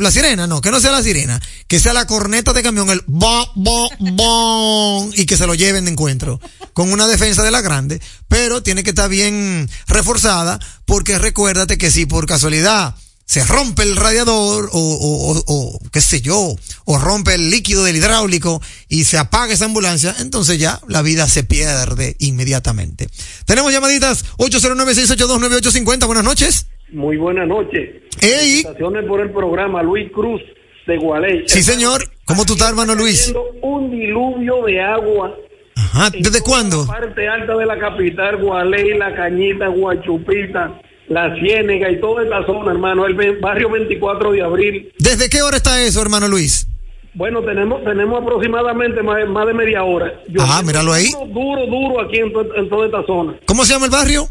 la 0.00 0.10
sirena, 0.10 0.46
no, 0.46 0.60
que 0.60 0.70
no 0.70 0.80
sea 0.80 0.90
la 0.90 1.02
sirena, 1.02 1.40
que 1.68 1.78
sea 1.78 1.92
la 1.92 2.06
corneta 2.06 2.52
de 2.54 2.62
camión, 2.62 2.88
el 2.88 3.02
bo, 3.06 3.46
bo, 3.54 3.90
bon, 3.98 5.12
y 5.14 5.26
que 5.26 5.36
se 5.36 5.46
lo 5.46 5.54
lleven 5.54 5.84
de 5.84 5.90
encuentro, 5.90 6.40
con 6.72 6.90
una 6.90 7.06
defensa 7.06 7.42
de 7.42 7.50
la 7.50 7.60
grande, 7.60 8.00
pero 8.26 8.62
tiene 8.62 8.82
que 8.82 8.90
estar 8.90 9.08
bien 9.08 9.68
reforzada, 9.86 10.58
porque 10.86 11.18
recuérdate 11.18 11.76
que 11.76 11.90
si 11.90 12.06
por 12.06 12.26
casualidad 12.26 12.96
se 13.28 13.44
rompe 13.44 13.82
el 13.82 13.94
radiador 13.94 14.70
o, 14.72 14.78
o, 14.78 15.32
o- 15.36 15.44
o, 15.46 15.78
qué 15.92 16.00
sé 16.00 16.22
yo, 16.22 16.56
o 16.86 16.98
rompe 16.98 17.34
el 17.34 17.50
líquido 17.50 17.84
del 17.84 17.96
hidráulico 17.96 18.62
y 18.88 19.04
se 19.04 19.18
apaga 19.18 19.52
esa 19.52 19.66
ambulancia, 19.66 20.14
entonces 20.20 20.58
ya 20.58 20.80
la 20.88 21.02
vida 21.02 21.28
se 21.28 21.44
pierde 21.44 22.16
inmediatamente. 22.20 23.06
Tenemos 23.44 23.70
llamaditas 23.70 24.24
809-682-9850, 24.38 26.06
buenas 26.06 26.24
noches. 26.24 26.66
Muy 26.90 27.18
buenas 27.18 27.46
noches. 27.46 27.90
Ey, 28.20 28.62
Felicitaciones 28.62 29.04
por 29.06 29.20
el 29.20 29.30
programa, 29.30 29.82
Luis 29.82 30.10
Cruz 30.12 30.40
de 30.86 30.96
Gualey. 30.96 31.44
sí 31.46 31.62
señor, 31.62 32.10
¿cómo 32.24 32.46
tú 32.46 32.54
estás 32.54 32.70
hermano 32.70 32.94
Luis? 32.94 33.30
Un 33.60 33.90
diluvio 33.90 34.64
de 34.64 34.80
agua. 34.80 35.34
Ajá, 35.76 36.10
¿desde 36.10 36.40
cuándo? 36.40 36.86
La 36.86 36.92
parte 36.94 37.28
alta 37.28 37.54
de 37.56 37.66
la 37.66 37.78
capital, 37.78 38.38
Gualey, 38.42 38.96
La 38.96 39.14
Cañita, 39.14 39.68
Guachupita, 39.68 40.80
La 41.08 41.34
Ciénega 41.40 41.90
y 41.90 42.00
toda 42.00 42.22
esta 42.24 42.44
zona, 42.46 42.72
hermano. 42.72 43.06
El 43.06 43.14
barrio 43.40 43.70
24 43.70 44.32
de 44.32 44.42
abril. 44.42 44.92
¿Desde 44.98 45.28
qué 45.30 45.42
hora 45.42 45.56
está 45.56 45.82
eso, 45.82 46.02
hermano 46.02 46.28
Luis? 46.28 46.66
Bueno, 47.14 47.42
tenemos 47.42 47.82
tenemos 47.82 48.20
aproximadamente 48.22 49.02
más, 49.02 49.26
más 49.28 49.46
de 49.46 49.54
media 49.54 49.82
hora. 49.82 50.12
Ah, 50.38 50.62
míralo 50.64 50.92
ahí. 50.92 51.10
Duro, 51.32 51.66
duro, 51.66 52.00
aquí 52.00 52.18
en, 52.18 52.32
to- 52.32 52.54
en 52.54 52.68
toda 52.68 52.86
esta 52.86 53.04
zona. 53.06 53.38
¿Cómo 53.46 53.64
se 53.64 53.72
llama 53.72 53.86
el 53.86 53.90
barrio? 53.90 54.28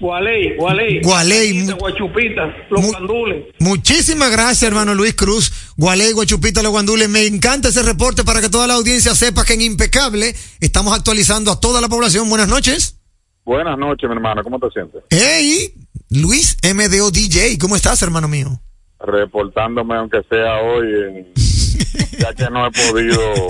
Gualey, 0.00 0.56
Gualey. 0.56 1.00
Gualey, 1.02 1.66
Guachupita, 1.78 2.52
Los 2.70 2.82
mu- 2.82 2.92
Candules. 2.92 3.44
Muchísimas 3.60 4.30
gracias, 4.32 4.62
hermano 4.64 4.94
Luis 4.94 5.14
Cruz. 5.14 5.52
Gualey, 5.76 6.12
Guachupita, 6.12 6.62
Los 6.62 6.72
Guandules. 6.72 7.08
Me 7.08 7.24
encanta 7.26 7.68
ese 7.68 7.82
reporte 7.82 8.24
para 8.24 8.40
que 8.40 8.48
toda 8.50 8.66
la 8.66 8.74
audiencia 8.74 9.14
sepa 9.14 9.44
que 9.44 9.54
en 9.54 9.62
Impecable 9.62 10.34
estamos 10.60 10.92
actualizando 10.98 11.52
a 11.52 11.60
toda 11.60 11.80
la 11.80 11.88
población. 11.88 12.28
Buenas 12.28 12.48
noches. 12.48 12.96
Buenas 13.44 13.78
noches, 13.78 14.08
mi 14.08 14.14
hermano. 14.16 14.42
¿Cómo 14.42 14.58
te 14.58 14.70
sientes? 14.70 15.02
Hey, 15.10 15.74
Luis 16.10 16.56
MDO 16.62 17.10
DJ, 17.10 17.58
¿cómo 17.58 17.76
estás, 17.76 18.00
hermano 18.02 18.28
mío? 18.28 18.60
Reportándome, 19.00 19.96
aunque 19.96 20.22
sea 20.30 20.56
hoy, 20.62 20.86
en- 20.86 21.32
ya 22.18 22.32
que 22.34 22.48
no 22.50 22.66
he 22.66 22.70
podido. 22.70 23.20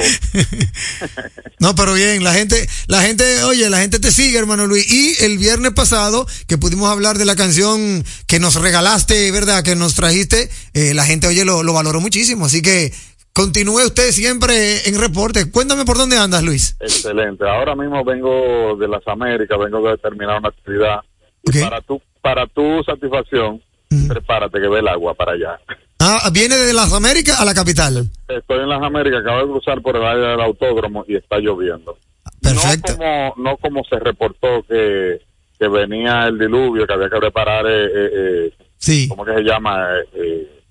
No, 1.61 1.75
pero 1.75 1.95
bien, 1.95 2.23
la 2.23 2.35
gente, 2.35 2.69
la 2.89 3.01
gente, 3.01 3.43
oye, 3.45 3.71
la 3.71 3.79
gente 3.81 3.99
te 3.99 4.13
sigue, 4.13 4.37
hermano 4.37 4.67
Luis. 4.67 4.91
Y 4.93 5.15
el 5.25 5.39
viernes 5.39 5.73
pasado, 5.73 6.27
que 6.47 6.59
pudimos 6.59 6.91
hablar 6.91 7.17
de 7.17 7.25
la 7.25 7.37
canción 7.37 8.05
que 8.27 8.39
nos 8.39 8.57
regalaste, 8.57 9.31
¿verdad? 9.31 9.63
Que 9.63 9.75
nos 9.75 9.95
trajiste, 9.95 10.51
eh, 10.75 10.93
la 10.93 11.07
gente, 11.07 11.27
oye, 11.27 11.45
lo, 11.47 11.63
lo 11.63 11.73
valoró 11.73 12.01
muchísimo. 12.03 12.45
Así 12.47 12.61
que 12.61 12.93
continúe 13.35 13.85
usted 13.85 14.11
siempre 14.13 14.89
en 14.89 14.99
reporte. 14.99 15.51
Cuéntame 15.51 15.85
por 15.85 15.99
dónde 15.99 16.17
andas, 16.17 16.43
Luis. 16.43 16.77
Excelente. 16.81 17.45
Ahora 17.49 17.75
mismo 17.75 18.03
vengo 18.05 18.77
de 18.77 18.89
las 18.89 19.07
Américas, 19.07 19.59
vengo 19.59 19.87
de 19.91 19.99
terminar 19.99 20.39
una 20.39 20.49
actividad. 20.49 21.01
Y 21.43 21.51
Ok. 21.59 21.65
para 21.69 21.81
tu, 21.83 22.01
para 22.23 22.47
tu 22.47 22.83
satisfacción, 22.85 23.61
prepárate 24.09 24.61
que 24.61 24.69
ve 24.69 24.79
el 24.79 24.89
agua 24.89 25.15
para 25.15 25.33
allá. 25.33 25.61
Ah, 26.01 26.31
viene 26.33 26.57
de 26.57 26.73
las 26.73 26.93
Américas 26.93 27.39
a 27.41 27.45
la 27.45 27.55
capital. 27.55 28.09
Estoy 28.29 28.61
en 28.61 28.69
las 28.69 28.83
Américas, 28.83 29.21
acabo 29.21 29.39
de 29.41 29.53
cruzar 29.53 29.83
por 29.83 29.97
el 29.97 30.05
área 30.05 30.31
del 30.31 30.41
autódromo 30.41 31.05
y 31.09 31.17
está 31.17 31.39
lloviendo. 31.39 31.99
Perfecto. 32.41 32.93
No 32.93 32.99
como, 32.99 33.35
no 33.37 33.57
como 33.59 33.85
se 33.85 33.99
reportó 33.99 34.63
que, 34.69 35.21
que 35.59 35.69
venía 35.69 36.27
el 36.27 36.39
diluvio, 36.39 36.87
que 36.87 36.93
había 36.95 37.09
que 37.11 37.19
preparar, 37.19 37.67
eh, 37.67 37.85
eh, 37.87 38.11
eh, 38.15 38.53
Sí, 38.77 39.09
¿cómo 39.09 39.25
que 39.25 39.33
se 39.35 39.43
llama? 39.43 39.87
Eh, 39.99 40.09
eh, 40.15 40.63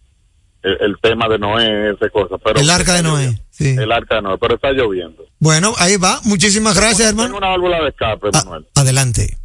el, 0.63 0.77
el 0.81 0.95
tema 1.01 1.27
de 1.29 1.37
Noé, 1.39 1.91
esa 1.91 2.09
cosa. 2.09 2.37
Pero 2.37 2.59
el 2.59 2.69
arca 2.69 2.93
de 2.93 3.03
Noé. 3.03 3.37
Sí. 3.51 3.75
El 3.77 3.91
arca 3.91 4.15
de 4.15 4.21
Noé, 4.23 4.37
pero 4.39 4.55
está 4.55 4.71
lloviendo. 4.71 5.25
Bueno, 5.39 5.73
ahí 5.77 5.97
va. 5.97 6.19
Muchísimas 6.23 6.75
gracias, 6.75 7.09
Tengo 7.09 7.23
hermano. 7.23 7.37
una 7.37 7.49
válvula 7.49 7.81
de 7.83 7.89
escape, 7.89 8.29
Ah, 8.33 8.41
Manuel. 8.45 8.65
adelante. 8.75 9.37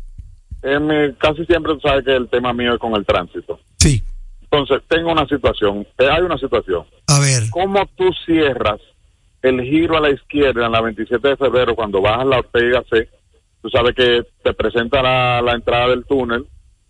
en 0.63 0.87
mi- 0.87 1.13
casi 1.19 1.45
siempre 1.47 1.75
tú 1.75 1.81
sabes 1.81 2.05
que 2.05 2.17
el 2.17 2.29
tema 2.29 2.53
mío 2.53 2.75
es 2.75 2.81
con 2.81 2.95
el 2.95 3.05
tránsito. 3.07 3.61
Sí. 3.79 4.03
Entonces, 4.43 4.81
tengo 4.89 5.13
una 5.13 5.27
situación, 5.27 5.87
eh, 5.99 6.09
hay 6.11 6.23
una 6.23 6.37
situación. 6.39 6.85
A 7.07 7.21
ver. 7.21 7.45
¿Cómo 7.51 7.87
tú 7.97 8.11
cierras 8.27 8.81
el 9.43 9.61
giro 9.63 9.97
a 9.97 10.01
la 10.01 10.11
izquierda 10.11 10.67
en 10.67 10.73
la 10.73 10.81
27 10.81 11.29
de 11.29 11.37
febrero 11.37 11.77
cuando 11.77 12.01
bajas 12.01 12.27
la 12.27 12.39
Ortega 12.39 12.83
C? 12.91 13.09
Tú 13.63 13.69
sabes 13.71 13.95
que 13.95 14.23
te 14.43 14.53
presenta 14.55 15.01
la, 15.03 15.43
la 15.43 15.53
entrada 15.53 15.89
del 15.89 16.05
túnel 16.07 16.47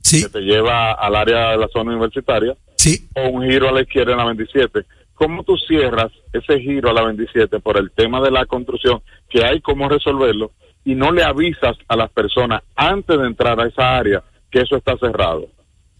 Sí. 0.09 0.23
que 0.23 0.29
te 0.31 0.41
lleva 0.41 0.93
al 0.93 1.15
área 1.15 1.51
de 1.51 1.59
la 1.59 1.69
zona 1.69 1.91
universitaria 1.93 2.57
Sí. 2.77 3.09
o 3.15 3.29
un 3.29 3.45
giro 3.49 3.69
a 3.69 3.73
la 3.73 3.83
izquierda 3.83 4.13
en 4.13 4.19
la 4.19 4.25
27. 4.27 4.83
¿Cómo 5.15 5.43
tú 5.43 5.57
cierras 5.57 6.13
ese 6.33 6.61
giro 6.61 6.91
a 6.91 6.93
la 6.93 7.03
27 7.03 7.59
por 7.61 7.77
el 7.77 7.91
tema 7.91 8.21
de 8.21 8.31
la 8.31 8.47
construcción, 8.47 9.03
que 9.29 9.45
hay 9.45 9.61
cómo 9.61 9.89
resolverlo, 9.89 10.53
y 10.85 10.95
no 10.95 11.11
le 11.11 11.25
avisas 11.25 11.77
a 11.89 11.97
las 11.97 12.11
personas 12.11 12.63
antes 12.77 13.19
de 13.19 13.27
entrar 13.27 13.61
a 13.61 13.67
esa 13.67 13.97
área 13.97 14.23
que 14.51 14.61
eso 14.61 14.77
está 14.77 14.97
cerrado? 14.99 15.49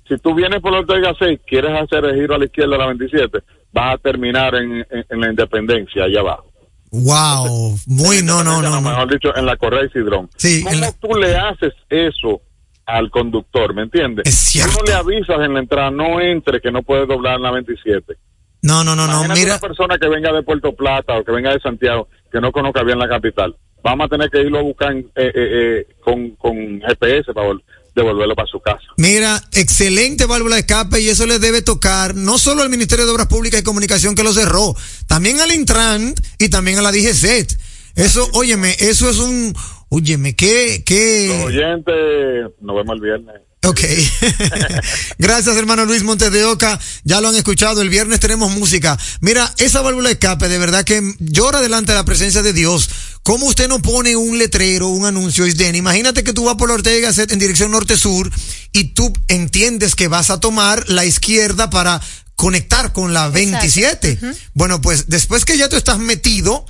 Si 0.09 0.17
tú 0.19 0.35
vienes 0.35 0.61
por 0.61 0.73
la 0.73 0.79
Ortega 0.79 1.13
6, 1.19 1.41
quieres 1.47 1.73
hacer 1.73 2.05
el 2.05 2.15
giro 2.15 2.35
a 2.35 2.39
la 2.39 2.45
izquierda 2.47 2.77
a 2.77 2.79
la 2.79 2.87
27, 2.87 3.41
vas 3.73 3.95
a 3.95 3.99
terminar 3.99 4.55
en, 4.55 4.87
en- 4.89 5.05
en 5.11 5.21
la 5.21 5.31
Independencia, 5.31 6.05
allá 6.05 6.21
abajo. 6.21 6.47
Wow. 6.91 7.77
Muy, 7.87 8.23
no, 8.23 8.43
no, 8.43 8.63
no, 8.63 8.71
no. 8.71 8.81
Mejor 8.81 9.11
dicho, 9.13 9.37
en 9.37 9.45
la 9.47 9.57
Correa 9.57 9.85
y 9.85 9.89
Sidrón. 9.91 10.31
Sí, 10.37 10.63
¿Cómo 10.65 10.79
la- 10.79 10.93
tú 10.93 11.09
le 11.19 11.37
haces 11.37 11.75
eso 11.91 12.41
al 12.89 13.11
conductor, 13.11 13.75
me 13.75 13.83
entiendes? 13.83 14.27
Es 14.27 14.35
cierto. 14.35 14.73
Tú 14.73 14.79
no 14.79 14.85
le 14.87 14.95
avisas 14.95 15.37
en 15.45 15.55
la 15.55 15.61
entrada, 15.61 15.91
no 15.91 16.21
entre, 16.21 16.61
que 16.61 16.71
no 16.73 16.83
puede 16.83 17.07
doblar 17.07 17.37
en 17.37 17.43
la 17.43 17.51
27. 17.53 18.15
No, 18.63 18.83
no, 18.83 18.97
no, 18.97 19.07
no. 19.07 19.23
Mira. 19.35 19.45
una 19.55 19.59
persona 19.61 19.99
que 19.99 20.09
venga 20.09 20.33
de 20.33 20.43
Puerto 20.43 20.75
Plata 20.75 21.17
o 21.19 21.25
que 21.25 21.31
venga 21.33 21.53
de 21.53 21.61
Santiago, 21.61 22.09
que 22.33 22.41
no 22.41 22.51
conozca 22.51 22.83
bien 22.83 22.99
la 22.99 23.09
capital. 23.09 23.55
Vamos 23.85 24.07
a 24.07 24.09
tener 24.09 24.29
que 24.31 24.41
irlo 24.41 24.59
a 24.59 24.63
buscar 24.63 24.93
eh, 24.93 25.05
eh, 25.17 25.33
eh, 25.35 25.87
con, 26.03 26.31
con 26.33 26.57
GPS 26.81 27.33
para 27.33 27.47
vol- 27.49 27.63
devolverlo 27.95 28.35
para 28.35 28.49
su 28.49 28.59
casa. 28.61 28.83
Mira, 28.97 29.41
excelente 29.53 30.27
válvula 30.27 30.57
de 30.57 30.61
escape 30.63 31.01
y 31.01 31.09
eso 31.09 31.27
le 31.27 31.39
debe 31.39 31.63
tocar 31.63 32.15
no 32.17 32.39
solo 32.39 32.63
al 32.63 32.71
Ministerio 32.71 33.05
de 33.07 33.13
Obras 33.13 33.29
Públicas 33.29 33.61
y 33.61 33.65
Comunicación 33.65 34.15
que 34.17 34.25
lo 34.25 34.33
cerró, 34.33 34.75
también 35.07 35.41
al 35.41 35.53
Intran 35.53 36.15
y 36.39 36.49
también 36.49 36.79
a 36.79 36.83
la 36.83 36.91
DGCET. 36.91 37.53
Eso, 37.99 38.29
óyeme, 38.33 38.77
eso 38.79 39.11
es 39.11 39.19
un, 39.19 39.55
óyeme, 39.89 40.35
qué, 40.35 40.77
Los 40.77 40.85
qué. 40.85 41.43
oyentes, 41.45 42.55
nos 42.61 42.77
vemos 42.77 42.95
el 42.97 43.01
viernes. 43.01 43.35
Ok. 43.65 43.81
Gracias, 45.19 45.57
hermano 45.57 45.85
Luis 45.85 46.03
Montes 46.05 46.31
de 46.31 46.45
Oca. 46.45 46.79
Ya 47.05 47.21
lo 47.21 47.29
han 47.29 47.35
escuchado. 47.35 47.83
El 47.83 47.89
viernes 47.91 48.21
tenemos 48.21 48.51
música. 48.53 48.97
Mira, 49.21 49.53
esa 49.59 49.83
válvula 49.83 50.09
de 50.09 50.13
escape, 50.15 50.49
de 50.49 50.59
verdad 50.59 50.85
que 50.85 51.03
llora 51.19 51.61
delante 51.61 51.93
de 51.93 51.99
la 51.99 52.05
presencia 52.05 52.43
de 52.43 52.53
Dios. 52.53 52.89
¿Cómo 53.25 53.47
usted 53.47 53.69
no 53.69 53.83
pone 53.83 54.17
un 54.17 54.39
letrero, 54.39 54.89
un 54.89 55.05
anuncio, 55.05 55.47
Isden? 55.47 55.75
Imagínate 55.75 56.23
que 56.23 56.33
tú 56.33 56.45
vas 56.45 56.55
por 56.55 56.69
la 56.69 56.77
Ortega 56.77 57.09
Gasset 57.09 57.33
en 57.33 57.39
dirección 57.39 57.73
norte-sur 57.73 58.31
y 58.73 58.95
tú 58.95 59.13
entiendes 59.27 59.95
que 59.95 60.09
vas 60.09 60.31
a 60.31 60.41
tomar 60.41 60.89
la 60.89 61.05
izquierda 61.05 61.69
para 61.69 62.01
conectar 62.37 62.93
con 62.93 63.13
la 63.13 63.29
27. 63.29 64.19
Bueno, 64.55 64.81
pues 64.81 65.09
después 65.09 65.45
que 65.45 65.59
ya 65.59 65.69
tú 65.69 65.77
estás 65.77 65.99
metido, 65.99 66.65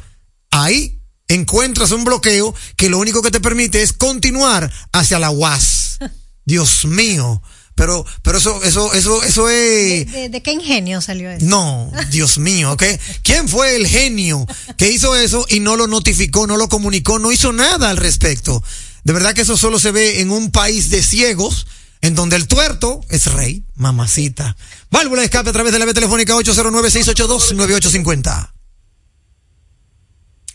ahí 0.51 0.98
encuentras 1.29 1.91
un 1.93 2.05
bloqueo 2.05 2.55
que 2.77 2.89
lo 2.91 2.99
único 2.99 3.23
que 3.23 3.31
te 3.31 3.41
permite 3.41 3.83
es 3.83 3.93
continuar 3.93 4.73
hacia 4.93 5.19
la 5.19 5.31
UAS. 5.31 5.99
Dios 6.45 6.85
mío. 6.87 7.43
Pero, 7.75 8.05
pero 8.23 8.39
eso, 8.39 8.63
eso, 8.65 8.93
eso, 8.93 9.23
eso 9.23 9.47
¿De, 9.47 10.01
es. 10.01 10.13
de- 10.13 10.29
de 10.31 10.43
qué 10.43 10.51
ingenio 10.53 11.01
salió 11.01 11.31
eso? 11.31 11.47
No, 11.47 11.93
Dios 12.11 12.39
mío, 12.39 12.73
¿ok? 12.73 12.83
¿Quién 13.23 13.49
fue 13.49 13.77
el 13.77 13.87
genio 13.87 14.45
que 14.77 14.91
hizo 14.91 15.15
eso 15.15 15.47
y 15.49 15.61
no 15.61 15.77
lo 15.77 15.87
notificó, 15.87 16.49
no 16.49 16.57
lo 16.57 16.69
comunicó, 16.69 17.21
no 17.21 17.31
hizo 17.31 17.53
nada 17.53 17.91
al 17.91 17.97
respecto? 17.99 18.65
De 19.05 19.13
verdad 19.13 19.33
que 19.33 19.43
eso 19.43 19.57
solo 19.57 19.79
se 19.79 19.93
ve 19.93 20.21
en 20.21 20.33
un 20.33 20.51
país 20.51 20.91
de 20.91 21.05
ciegos, 21.05 21.69
en 22.01 22.17
donde 22.17 22.35
el 22.35 22.49
tuerto 22.49 23.01
es 23.11 23.27
rey, 23.27 23.63
mamacita. 23.77 24.57
Válvula 24.91 25.21
de 25.21 25.27
escape 25.27 25.51
a 25.51 25.53
través 25.53 25.73
de 25.73 25.79
la 25.79 25.85
vía 25.85 25.95
telefónica 25.95 26.35
809-682-9850. 26.35 28.51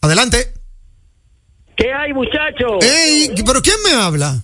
Adelante. 0.02 0.53
¿Qué 1.76 1.92
hay, 1.92 2.14
muchachos? 2.14 2.84
¡Ey! 2.84 3.30
¿Pero 3.46 3.62
quién 3.62 3.76
me 3.86 3.94
habla? 4.02 4.44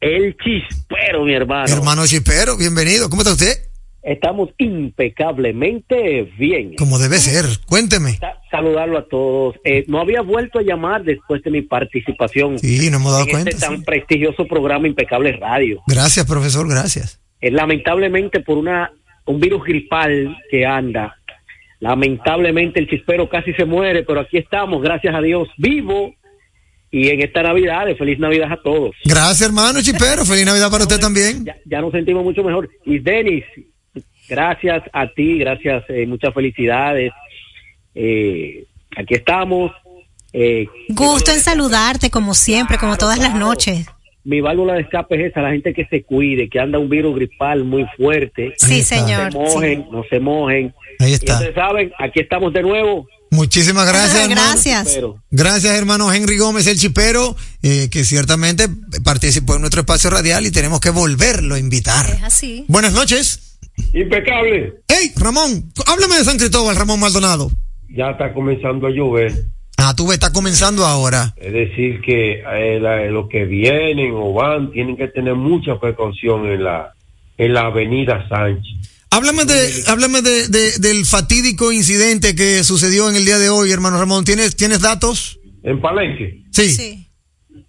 El 0.00 0.36
chispero, 0.36 1.24
mi 1.24 1.34
hermano. 1.34 1.72
Hermano 1.72 2.06
Chipero, 2.06 2.56
bienvenido. 2.56 3.08
¿Cómo 3.08 3.22
está 3.22 3.32
usted? 3.32 3.54
Estamos 4.02 4.50
impecablemente 4.58 6.30
bien. 6.38 6.74
Como 6.76 6.98
debe 6.98 7.18
ser. 7.18 7.44
Cuénteme. 7.66 8.12
Sa- 8.14 8.40
Saludarlo 8.50 8.98
a 8.98 9.08
todos. 9.08 9.56
Eh, 9.64 9.84
no 9.88 10.00
había 10.00 10.20
vuelto 10.22 10.58
a 10.60 10.62
llamar 10.62 11.02
después 11.02 11.42
de 11.42 11.50
mi 11.50 11.62
participación 11.62 12.58
Sí, 12.58 12.88
nos 12.90 13.00
hemos 13.00 13.12
dado 13.12 13.24
en 13.24 13.30
cuenta. 13.30 13.50
este 13.50 13.66
tan 13.66 13.82
prestigioso 13.82 14.46
programa 14.46 14.86
Impecable 14.86 15.32
Radio. 15.32 15.82
Gracias, 15.88 16.24
profesor, 16.26 16.68
gracias. 16.68 17.20
Eh, 17.40 17.50
lamentablemente 17.50 18.40
por 18.40 18.58
una 18.58 18.92
un 19.24 19.40
virus 19.40 19.64
gripal 19.64 20.36
que 20.50 20.64
anda. 20.64 21.16
Lamentablemente 21.80 22.78
el 22.80 22.88
chispero 22.88 23.28
casi 23.28 23.52
se 23.54 23.64
muere, 23.64 24.04
pero 24.04 24.20
aquí 24.20 24.38
estamos, 24.38 24.80
gracias 24.82 25.14
a 25.14 25.20
Dios, 25.20 25.48
vivo. 25.58 26.14
Y 26.90 27.08
en 27.08 27.20
esta 27.20 27.42
Navidad, 27.42 27.86
feliz 27.98 28.18
Navidad 28.18 28.52
a 28.52 28.62
todos. 28.62 28.94
Gracias, 29.04 29.42
hermano 29.42 29.82
Chipero. 29.82 30.24
Feliz 30.24 30.46
Navidad 30.46 30.70
para 30.70 30.84
usted 30.84 30.98
también. 31.00 31.44
ya, 31.44 31.56
ya 31.64 31.80
nos 31.80 31.92
sentimos 31.92 32.22
mucho 32.24 32.42
mejor. 32.44 32.68
Y 32.84 32.98
Denis, 33.00 33.44
gracias 34.28 34.82
a 34.92 35.06
ti, 35.08 35.38
gracias, 35.38 35.84
eh, 35.88 36.06
muchas 36.06 36.32
felicidades. 36.32 37.12
Eh, 37.94 38.64
aquí 38.96 39.14
estamos. 39.14 39.72
Eh, 40.32 40.66
Gusto 40.90 41.30
en 41.32 41.40
saludarte, 41.40 42.10
como 42.10 42.34
siempre, 42.34 42.78
como 42.78 42.96
todas 42.96 43.18
las 43.18 43.34
noches. 43.34 43.86
mi 44.24 44.40
válvula 44.40 44.74
de 44.74 44.82
escape 44.82 45.14
es 45.16 45.30
esa, 45.30 45.40
la 45.42 45.50
gente 45.52 45.72
que 45.72 45.86
se 45.86 46.02
cuide, 46.02 46.48
que 46.48 46.60
anda 46.60 46.78
un 46.78 46.88
virus 46.88 47.14
gripal 47.14 47.64
muy 47.64 47.86
fuerte. 47.96 48.52
Sí, 48.58 48.82
señor. 48.82 49.32
No 49.34 49.46
se 49.46 49.54
mojen, 49.54 49.82
sí. 49.82 49.88
no 49.92 50.04
se 50.10 50.20
mojen. 50.20 50.74
Ahí 50.98 51.10
Y 51.10 51.14
está. 51.14 51.34
ustedes 51.34 51.54
saben, 51.54 51.92
aquí 51.98 52.20
estamos 52.20 52.52
de 52.52 52.62
nuevo. 52.62 53.06
Muchísimas 53.36 53.86
gracias, 53.92 54.14
hermano. 54.28 54.40
Gracias. 54.42 54.88
Pero 54.94 55.22
Gracias, 55.30 55.72
hermano 55.74 56.12
Henry 56.12 56.38
Gómez, 56.38 56.66
el 56.66 56.78
chipero, 56.78 57.36
eh, 57.62 57.88
que 57.90 58.04
ciertamente 58.04 58.68
participó 59.04 59.54
en 59.54 59.60
nuestro 59.60 59.82
espacio 59.82 60.10
radial 60.10 60.46
y 60.46 60.50
tenemos 60.50 60.80
que 60.80 60.90
volverlo 60.90 61.54
a 61.54 61.58
invitar. 61.58 62.10
Es 62.10 62.22
así. 62.22 62.64
Buenas 62.68 62.92
noches. 62.92 63.58
Impecable. 63.92 64.74
Hey, 64.88 65.12
Ramón, 65.16 65.72
háblame 65.86 66.16
de 66.16 66.24
San 66.24 66.38
Cristóbal, 66.38 66.74
Ramón 66.76 66.98
Maldonado. 66.98 67.50
Ya 67.88 68.10
está 68.10 68.32
comenzando 68.32 68.86
a 68.86 68.90
llover. 68.90 69.32
Ah, 69.78 69.94
tú 69.94 70.06
ves, 70.06 70.14
está 70.14 70.32
comenzando 70.32 70.86
ahora. 70.86 71.34
Es 71.36 71.52
decir, 71.52 72.00
que 72.00 72.40
eh, 72.40 72.80
la- 72.80 73.04
los 73.06 73.28
que 73.28 73.44
vienen 73.44 74.12
o 74.14 74.32
van 74.32 74.72
tienen 74.72 74.96
que 74.96 75.08
tener 75.08 75.34
mucha 75.34 75.78
precaución 75.78 76.46
en 76.50 76.64
la, 76.64 76.94
en 77.36 77.52
la 77.52 77.66
avenida 77.66 78.26
Sánchez. 78.28 78.95
Háblame 79.10 79.44
de, 79.44 79.84
háblame 79.88 80.20
de, 80.20 80.48
de- 80.48 80.78
del 80.78 81.04
fatídico 81.06 81.72
incidente 81.72 82.34
que 82.34 82.62
sucedió 82.64 83.08
en 83.08 83.16
el 83.16 83.24
día 83.24 83.38
de 83.38 83.48
hoy, 83.48 83.70
hermano 83.70 83.98
Ramón. 83.98 84.24
¿Tienes, 84.24 84.56
¿tienes 84.56 84.80
datos? 84.82 85.38
En 85.62 85.80
Palenque. 85.80 86.42
Sí. 86.52 86.68
Sí. 86.70 87.08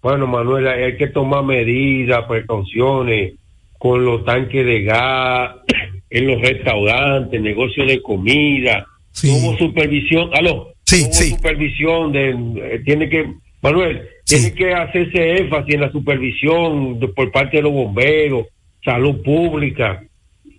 Bueno, 0.02 0.26
Manuel, 0.26 0.68
hay 0.68 0.96
que 0.96 1.08
tomar 1.08 1.44
medidas, 1.44 2.24
precauciones 2.28 3.34
con 3.78 4.04
los 4.04 4.24
tanques 4.24 4.64
de 4.66 4.82
gas, 4.82 5.52
en 6.10 6.26
los 6.26 6.40
restaurantes, 6.40 7.40
negocios 7.40 7.86
de 7.86 8.02
comida. 8.02 8.86
Sí. 9.12 9.30
Hubo 9.30 9.56
supervisión. 9.56 10.30
¿Aló? 10.34 10.72
Sí, 10.84 11.04
hubo 11.04 11.12
sí. 11.14 11.30
supervisión. 11.30 12.12
De, 12.12 12.30
eh, 12.30 12.82
tiene 12.84 13.08
que, 13.08 13.32
Manuel, 13.62 14.02
Sí. 14.24 14.36
tiene 14.36 14.54
que 14.54 14.74
hacerse 14.74 15.38
énfasis 15.38 15.74
en 15.74 15.80
la 15.80 15.90
supervisión 15.92 17.00
de- 17.00 17.08
por 17.08 17.30
parte 17.32 17.56
de 17.56 17.62
los 17.62 17.72
bomberos, 17.72 18.46
salud 18.84 19.22
pública, 19.22 20.02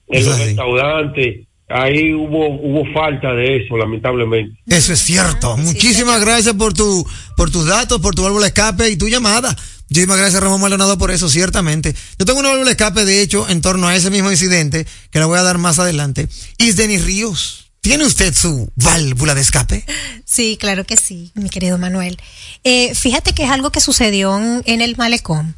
en 0.10 0.26
los 0.26 0.40
restaurantes. 0.40 1.48
Ahí 1.72 2.14
hubo 2.14 2.50
hubo 2.50 2.84
falta 2.94 3.32
de 3.34 3.58
eso, 3.58 3.78
lamentablemente. 3.78 4.60
Eso 4.68 4.92
es 4.92 5.00
cierto. 5.00 5.56
Muchísimas 5.56 6.20
gracias 6.20 6.56
por 6.56 6.74
tu, 6.74 7.08
por 7.38 7.52
tus 7.52 7.68
datos, 7.68 8.02
por 8.02 8.16
tu 8.16 8.24
válvula 8.24 8.46
de 8.46 8.48
escape 8.48 8.90
y 8.90 8.98
tu 8.98 9.08
llamada. 9.08 9.56
Muchísimas 9.90 10.18
gracias, 10.18 10.42
Ramón 10.42 10.62
Maldonado, 10.62 10.98
por 10.98 11.12
eso, 11.12 11.30
ciertamente. 11.30 11.96
Yo 12.18 12.26
tengo 12.26 12.40
una 12.40 12.50
válvula 12.50 12.66
de 12.70 12.72
escape, 12.72 13.06
de 13.06 13.22
hecho, 13.22 13.48
en 13.50 13.62
torno 13.62 13.88
a 13.88 13.96
ese 13.96 14.10
mismo 14.10 14.32
incidente, 14.32 14.86
que 15.12 15.20
la 15.20 15.26
voy 15.26 15.38
a 15.38 15.44
dar 15.44 15.58
más 15.58 15.80
adelante. 15.80 16.28
Y 16.58 16.72
Denis 16.72 17.06
Ríos, 17.06 17.72
¿tiene 17.82 18.06
usted 18.06 18.34
su 18.36 18.72
válvula 18.76 19.34
de 19.36 19.42
escape? 19.42 19.86
Sí, 20.26 20.58
claro 20.60 20.86
que 20.86 20.96
sí, 20.96 21.32
mi 21.34 21.50
querido 21.50 21.78
Manuel. 21.80 22.20
Eh, 22.64 22.94
fíjate 22.94 23.34
que 23.34 23.44
es 23.44 23.50
algo 23.50 23.72
que 23.72 23.80
sucedió 23.82 24.38
en, 24.38 24.62
en 24.66 24.82
el 24.82 24.96
malecón. 24.96 25.56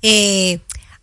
Eh, 0.00 0.60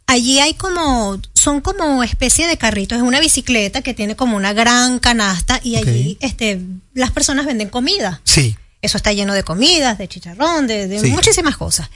allí 0.08 0.40
hay 0.40 0.54
como, 0.54 1.20
son 1.40 1.62
como 1.62 2.04
especie 2.04 2.48
de 2.48 2.58
carritos, 2.58 2.98
es 2.98 3.04
una 3.04 3.20
bicicleta 3.20 3.82
que 3.82 3.94
tiene 3.94 4.16
como 4.16 4.36
una 4.38 4.54
gran 4.54 5.00
canasta 5.00 5.60
y 5.64 5.76
allí 5.78 6.18
este, 6.22 6.60
las 6.94 7.12
personas 7.12 7.46
venden 7.46 7.70
comida. 7.70 8.22
Sí. 8.24 8.56
Eso 8.82 8.96
está 8.96 9.12
lleno 9.12 9.34
de 9.34 9.44
comidas, 9.44 9.98
de 9.98 10.08
chicharrón, 10.08 10.66
de, 10.68 10.88
de 10.88 11.00
Sí. 11.02 11.08
muchísimas 11.12 11.58
cosas. 11.58 11.90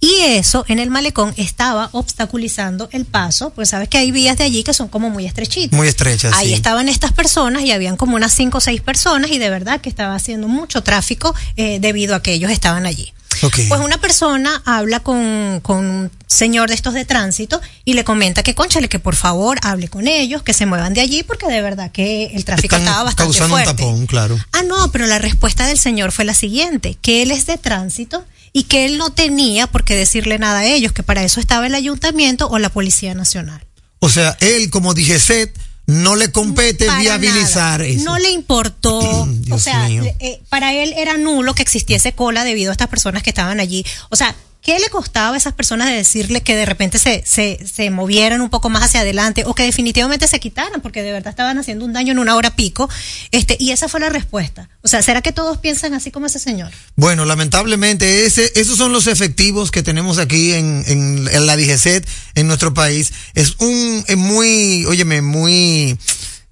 Y 0.00 0.20
eso 0.22 0.64
en 0.68 0.78
el 0.78 0.88
malecón 0.88 1.34
estaba 1.36 1.90
obstaculizando 1.92 2.88
el 2.92 3.04
paso, 3.04 3.50
pues 3.50 3.68
sabes 3.68 3.90
que 3.90 3.98
hay 3.98 4.10
vías 4.10 4.38
de 4.38 4.44
allí 4.44 4.62
que 4.62 4.72
son 4.72 4.88
como 4.88 5.10
muy 5.10 5.26
estrechitas. 5.26 5.76
Muy 5.76 5.88
estrechas, 5.88 6.32
Ahí 6.34 6.48
sí. 6.48 6.54
estaban 6.54 6.88
estas 6.88 7.12
personas 7.12 7.62
y 7.64 7.72
habían 7.72 7.98
como 7.98 8.16
unas 8.16 8.32
cinco 8.32 8.56
o 8.58 8.60
seis 8.62 8.80
personas 8.80 9.30
y 9.30 9.38
de 9.38 9.50
verdad 9.50 9.82
que 9.82 9.90
estaba 9.90 10.14
haciendo 10.14 10.48
mucho 10.48 10.82
tráfico 10.82 11.34
eh, 11.56 11.78
debido 11.80 12.14
a 12.14 12.22
que 12.22 12.32
ellos 12.32 12.50
estaban 12.50 12.86
allí. 12.86 13.12
Pues 13.40 13.80
una 13.80 13.98
persona 13.98 14.62
habla 14.64 15.00
con, 15.00 15.60
con 15.62 15.78
un 15.84 16.10
señor 16.26 16.68
de 16.68 16.74
estos 16.74 16.94
de 16.94 17.04
tránsito 17.04 17.60
y 17.84 17.94
le 17.94 18.04
comenta 18.04 18.42
que, 18.42 18.54
conchale, 18.54 18.88
que 18.88 18.98
por 18.98 19.16
favor 19.16 19.58
hable 19.62 19.88
con 19.88 20.06
ellos, 20.06 20.42
que 20.42 20.52
se 20.52 20.66
muevan 20.66 20.94
de 20.94 21.00
allí 21.00 21.22
porque 21.22 21.46
de 21.46 21.62
verdad 21.62 21.90
que 21.90 22.26
el 22.34 22.44
tráfico 22.44 22.76
Están 22.76 22.86
estaba 22.88 23.04
bastante 23.04 23.24
causando 23.38 23.54
un 23.56 23.62
fuerte. 23.62 23.82
tapón, 23.82 24.06
claro. 24.06 24.38
Ah, 24.52 24.62
no, 24.62 24.90
pero 24.92 25.06
la 25.06 25.18
respuesta 25.18 25.66
del 25.66 25.78
señor 25.78 26.12
fue 26.12 26.24
la 26.24 26.34
siguiente, 26.34 26.96
que 27.00 27.22
él 27.22 27.30
es 27.30 27.46
de 27.46 27.56
tránsito 27.58 28.24
y 28.52 28.64
que 28.64 28.84
él 28.84 28.98
no 28.98 29.10
tenía 29.10 29.66
por 29.66 29.84
qué 29.84 29.96
decirle 29.96 30.38
nada 30.38 30.60
a 30.60 30.66
ellos, 30.66 30.92
que 30.92 31.02
para 31.02 31.22
eso 31.22 31.40
estaba 31.40 31.66
el 31.66 31.74
ayuntamiento 31.74 32.48
o 32.48 32.58
la 32.58 32.68
Policía 32.68 33.14
Nacional. 33.14 33.64
O 34.00 34.08
sea, 34.08 34.36
él 34.40 34.70
como 34.70 34.94
dije 34.94 35.18
Set, 35.18 35.56
no 35.90 36.16
le 36.16 36.30
compete 36.30 36.86
Para 36.86 37.00
viabilizar 37.00 37.80
nada. 37.80 37.90
eso. 37.90 38.04
No 38.04 38.18
le 38.18 38.30
importó. 38.30 38.98
o 39.50 39.58
sea, 39.58 39.88
eh, 39.88 40.40
para 40.48 40.72
él 40.72 40.94
era 40.96 41.16
nulo 41.16 41.54
que 41.54 41.62
existiese 41.62 42.12
cola 42.12 42.44
debido 42.44 42.70
a 42.70 42.72
estas 42.72 42.88
personas 42.88 43.22
que 43.22 43.30
estaban 43.30 43.60
allí. 43.60 43.84
O 44.08 44.16
sea, 44.16 44.34
¿qué 44.70 44.78
le 44.78 44.88
costaba 44.88 45.34
a 45.34 45.36
esas 45.36 45.52
personas 45.52 45.88
de 45.88 45.96
decirle 45.96 46.42
que 46.42 46.54
de 46.54 46.64
repente 46.64 47.00
se, 47.00 47.24
se, 47.26 47.58
se 47.66 47.90
movieran 47.90 48.40
un 48.40 48.50
poco 48.50 48.68
más 48.68 48.84
hacia 48.84 49.00
adelante 49.00 49.42
o 49.44 49.52
que 49.52 49.64
definitivamente 49.64 50.28
se 50.28 50.38
quitaran 50.38 50.80
porque 50.80 51.02
de 51.02 51.10
verdad 51.10 51.30
estaban 51.30 51.58
haciendo 51.58 51.84
un 51.84 51.92
daño 51.92 52.12
en 52.12 52.20
una 52.20 52.36
hora 52.36 52.54
pico? 52.54 52.88
Este, 53.32 53.56
y 53.58 53.72
esa 53.72 53.88
fue 53.88 53.98
la 53.98 54.10
respuesta. 54.10 54.68
O 54.82 54.86
sea, 54.86 55.02
¿será 55.02 55.22
que 55.22 55.32
todos 55.32 55.58
piensan 55.58 55.92
así 55.92 56.12
como 56.12 56.26
ese 56.26 56.38
señor? 56.38 56.70
Bueno, 56.94 57.24
lamentablemente 57.24 58.26
ese, 58.26 58.52
esos 58.54 58.78
son 58.78 58.92
los 58.92 59.08
efectivos 59.08 59.72
que 59.72 59.82
tenemos 59.82 60.18
aquí 60.18 60.52
en, 60.52 60.84
en, 60.86 61.46
la 61.46 61.56
DGCET 61.56 62.06
en 62.36 62.46
nuestro 62.46 62.72
país. 62.72 63.12
Es 63.34 63.56
un, 63.58 64.04
es 64.06 64.16
muy, 64.16 64.84
óyeme, 64.86 65.20
muy, 65.20 65.98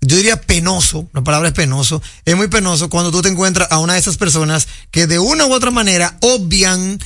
yo 0.00 0.16
diría 0.16 0.40
penoso, 0.40 1.08
la 1.12 1.22
palabra 1.22 1.50
es 1.50 1.54
penoso, 1.54 2.02
es 2.24 2.34
muy 2.34 2.48
penoso 2.48 2.90
cuando 2.90 3.12
tú 3.12 3.22
te 3.22 3.28
encuentras 3.28 3.68
a 3.70 3.78
una 3.78 3.92
de 3.92 4.00
esas 4.00 4.16
personas 4.16 4.66
que 4.90 5.06
de 5.06 5.20
una 5.20 5.46
u 5.46 5.52
otra 5.52 5.70
manera 5.70 6.16
obvian 6.20 6.98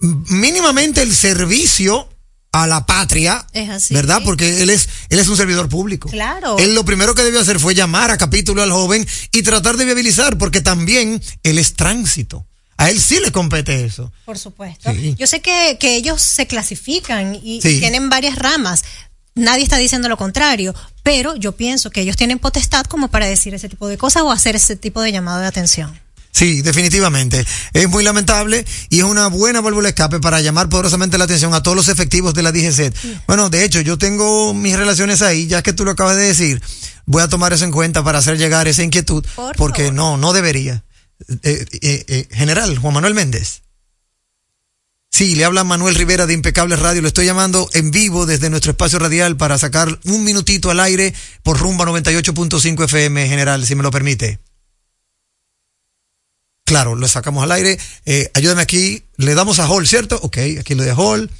mínimamente 0.00 1.02
el 1.02 1.14
servicio 1.14 2.08
a 2.52 2.66
la 2.68 2.86
patria, 2.86 3.44
Es 3.52 3.68
así. 3.68 3.94
¿verdad? 3.94 4.22
Porque 4.24 4.62
él 4.62 4.70
es, 4.70 4.88
él 5.08 5.18
es 5.18 5.28
un 5.28 5.36
servidor 5.36 5.68
público. 5.68 6.08
Claro. 6.08 6.56
Él 6.58 6.74
lo 6.74 6.84
primero 6.84 7.14
que 7.14 7.24
debió 7.24 7.40
hacer 7.40 7.58
fue 7.58 7.74
llamar 7.74 8.12
a 8.12 8.16
capítulo 8.16 8.62
al 8.62 8.70
joven 8.70 9.06
y 9.32 9.42
tratar 9.42 9.76
de 9.76 9.84
viabilizar, 9.84 10.38
porque 10.38 10.60
también 10.60 11.20
él 11.42 11.58
es 11.58 11.74
tránsito. 11.74 12.46
A 12.76 12.90
él 12.90 13.00
sí 13.00 13.18
le 13.20 13.32
compete 13.32 13.84
eso. 13.84 14.12
Por 14.24 14.38
supuesto. 14.38 14.92
Sí. 14.92 15.14
Yo 15.18 15.26
sé 15.26 15.40
que, 15.40 15.78
que 15.80 15.96
ellos 15.96 16.22
se 16.22 16.46
clasifican 16.46 17.34
y, 17.34 17.56
y 17.56 17.60
tienen 17.60 18.08
varias 18.08 18.36
ramas. 18.36 18.84
Nadie 19.36 19.64
está 19.64 19.76
diciendo 19.78 20.08
lo 20.08 20.16
contrario, 20.16 20.74
pero 21.02 21.34
yo 21.34 21.52
pienso 21.52 21.90
que 21.90 22.02
ellos 22.02 22.16
tienen 22.16 22.38
potestad 22.38 22.84
como 22.84 23.08
para 23.08 23.26
decir 23.26 23.52
ese 23.52 23.68
tipo 23.68 23.88
de 23.88 23.98
cosas 23.98 24.22
o 24.22 24.30
hacer 24.30 24.54
ese 24.54 24.76
tipo 24.76 25.00
de 25.02 25.10
llamado 25.10 25.40
de 25.40 25.46
atención. 25.46 25.98
Sí, 26.34 26.62
definitivamente. 26.62 27.46
Es 27.72 27.88
muy 27.88 28.02
lamentable 28.02 28.64
y 28.90 28.98
es 28.98 29.04
una 29.04 29.28
buena 29.28 29.60
válvula 29.60 29.84
de 29.84 29.90
escape 29.90 30.18
para 30.18 30.40
llamar 30.40 30.68
poderosamente 30.68 31.16
la 31.16 31.24
atención 31.26 31.54
a 31.54 31.62
todos 31.62 31.76
los 31.76 31.88
efectivos 31.88 32.34
de 32.34 32.42
la 32.42 32.50
DGCET. 32.50 32.92
Bueno, 33.28 33.50
de 33.50 33.64
hecho, 33.64 33.80
yo 33.80 33.98
tengo 33.98 34.52
mis 34.52 34.76
relaciones 34.76 35.22
ahí, 35.22 35.46
ya 35.46 35.62
que 35.62 35.72
tú 35.72 35.84
lo 35.84 35.92
acabas 35.92 36.16
de 36.16 36.24
decir. 36.24 36.60
Voy 37.06 37.22
a 37.22 37.28
tomar 37.28 37.52
eso 37.52 37.64
en 37.64 37.70
cuenta 37.70 38.02
para 38.02 38.18
hacer 38.18 38.36
llegar 38.36 38.66
esa 38.66 38.82
inquietud, 38.82 39.24
Por 39.36 39.54
porque 39.54 39.82
favor. 39.84 39.94
no, 39.94 40.16
no 40.16 40.32
debería. 40.32 40.82
Eh, 41.44 41.64
eh, 41.80 42.04
eh, 42.08 42.28
general 42.32 42.78
Juan 42.78 42.94
Manuel 42.94 43.14
Méndez. 43.14 43.62
Sí, 45.12 45.36
le 45.36 45.44
habla 45.44 45.62
Manuel 45.62 45.94
Rivera 45.94 46.26
de 46.26 46.34
Impecable 46.34 46.74
Radio. 46.74 47.00
Le 47.00 47.08
estoy 47.08 47.26
llamando 47.26 47.68
en 47.74 47.92
vivo 47.92 48.26
desde 48.26 48.50
nuestro 48.50 48.72
espacio 48.72 48.98
radial 48.98 49.36
para 49.36 49.56
sacar 49.56 50.00
un 50.06 50.24
minutito 50.24 50.72
al 50.72 50.80
aire 50.80 51.14
por 51.44 51.60
rumba 51.60 51.84
98.5 51.84 52.84
FM, 52.86 53.28
general, 53.28 53.64
si 53.64 53.76
me 53.76 53.84
lo 53.84 53.92
permite. 53.92 54.40
Claro, 56.64 56.94
lo 56.94 57.06
sacamos 57.08 57.44
al 57.44 57.52
aire. 57.52 57.78
Eh, 58.06 58.30
ayúdame 58.34 58.62
aquí. 58.62 59.04
Le 59.16 59.34
damos 59.34 59.58
a 59.58 59.68
Hall, 59.68 59.86
¿cierto? 59.86 60.18
Ok, 60.22 60.38
aquí 60.60 60.74
lo 60.74 60.82
de 60.82 60.92
Hall. 60.92 61.30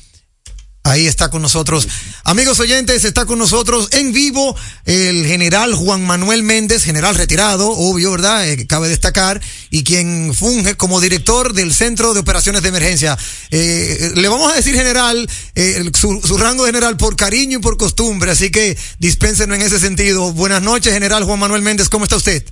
Ahí 0.86 1.06
está 1.06 1.30
con 1.30 1.40
nosotros. 1.40 1.88
Amigos 2.24 2.60
oyentes, 2.60 3.06
está 3.06 3.24
con 3.24 3.38
nosotros 3.38 3.88
en 3.92 4.12
vivo 4.12 4.54
el 4.84 5.24
general 5.24 5.72
Juan 5.72 6.04
Manuel 6.04 6.42
Méndez, 6.42 6.84
general 6.84 7.14
retirado, 7.14 7.70
obvio, 7.70 8.10
¿verdad? 8.10 8.46
Eh, 8.46 8.66
cabe 8.66 8.90
destacar, 8.90 9.40
y 9.70 9.82
quien 9.82 10.34
funge 10.34 10.76
como 10.76 11.00
director 11.00 11.54
del 11.54 11.72
Centro 11.72 12.12
de 12.12 12.20
Operaciones 12.20 12.60
de 12.62 12.68
Emergencia. 12.68 13.16
Eh, 13.50 14.12
le 14.14 14.28
vamos 14.28 14.52
a 14.52 14.56
decir 14.56 14.74
general, 14.74 15.26
eh, 15.54 15.90
su, 15.98 16.20
su 16.22 16.36
rango 16.36 16.66
general 16.66 16.98
por 16.98 17.16
cariño 17.16 17.60
y 17.60 17.62
por 17.62 17.78
costumbre, 17.78 18.32
así 18.32 18.50
que 18.50 18.76
dispénsenos 18.98 19.56
en 19.56 19.62
ese 19.62 19.80
sentido. 19.80 20.34
Buenas 20.34 20.60
noches, 20.60 20.92
general 20.92 21.24
Juan 21.24 21.38
Manuel 21.38 21.62
Méndez, 21.62 21.88
¿cómo 21.88 22.04
está 22.04 22.16
usted? 22.16 22.44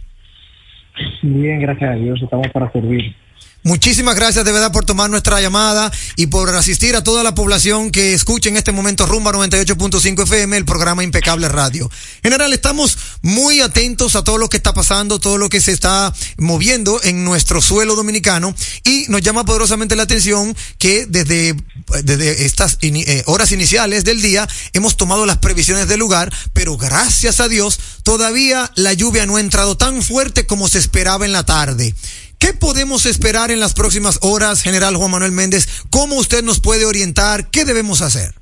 Bien, 1.23 1.61
gracias 1.61 1.91
a 1.91 1.95
Dios, 1.95 2.21
estamos 2.23 2.49
para 2.49 2.71
servir. 2.73 3.15
Muchísimas 3.65 4.17
gracias 4.17 4.45
de 4.45 4.51
verdad 4.51 4.73
por 4.73 4.85
tomar 4.85 5.09
nuestra 5.09 5.41
llamada 5.41 5.93
y 6.17 6.27
por 6.27 6.53
asistir 6.53 6.97
a 6.97 7.05
toda 7.05 7.23
la 7.23 7.37
población 7.37 7.93
que 7.93 8.13
escucha 8.13 8.49
en 8.49 8.57
este 8.57 8.73
momento 8.73 9.07
Rumba 9.07 9.31
98.5 9.31 10.25
FM, 10.25 10.57
el 10.57 10.65
programa 10.65 11.05
Impecable 11.05 11.49
Radio. 11.49 11.89
General, 12.25 12.53
estamos 12.53 12.99
muy 13.23 13.61
atentos 13.61 14.17
a 14.17 14.25
todo 14.25 14.39
lo 14.39 14.49
que 14.49 14.57
está 14.57 14.75
pasando, 14.75 15.21
todo 15.21 15.39
lo 15.39 15.49
que 15.49 15.61
se 15.61 15.71
está 15.71 16.13
moviendo 16.39 17.01
en 17.05 17.23
nuestro 17.23 17.63
suelo 17.63 17.95
dominicano 17.95 18.53
y 18.83 19.05
nos 19.09 19.23
llama 19.23 19.45
poderosamente 19.45 19.95
la 19.95 20.03
atención 20.03 20.57
que 20.79 21.07
desde, 21.07 21.55
desde 22.03 22.45
estas 22.45 22.79
eh, 22.81 23.23
horas 23.27 23.53
iniciales 23.53 24.03
del 24.03 24.23
día 24.23 24.49
hemos 24.73 24.97
tomado 24.97 25.25
las 25.25 25.39
previsiones 25.39 25.87
del 25.87 26.01
lugar, 26.01 26.35
pero 26.53 26.77
gracias 26.77 27.39
a 27.39 27.47
Dios 27.47 27.79
todavía 28.03 28.73
la 28.75 28.93
lluvia 28.93 29.25
no 29.25 29.37
ha 29.37 29.41
entrado 29.41 29.77
tan 29.77 30.03
fuerte 30.03 30.47
como 30.47 30.67
se 30.67 30.81
esperaba 30.81 31.25
en 31.27 31.33
la 31.33 31.45
tarde. 31.47 31.95
¿Qué 32.43 32.53
podemos 32.59 33.07
esperar 33.07 33.53
en 33.53 33.61
las 33.61 33.73
próximas 33.73 34.19
horas, 34.21 34.65
general 34.65 34.97
Juan 34.97 35.13
Manuel 35.13 35.31
Méndez? 35.31 35.85
¿Cómo 35.91 36.17
usted 36.17 36.43
nos 36.43 36.59
puede 36.59 36.85
orientar? 36.85 37.51
¿Qué 37.53 37.65
debemos 37.65 38.03
hacer? 38.03 38.35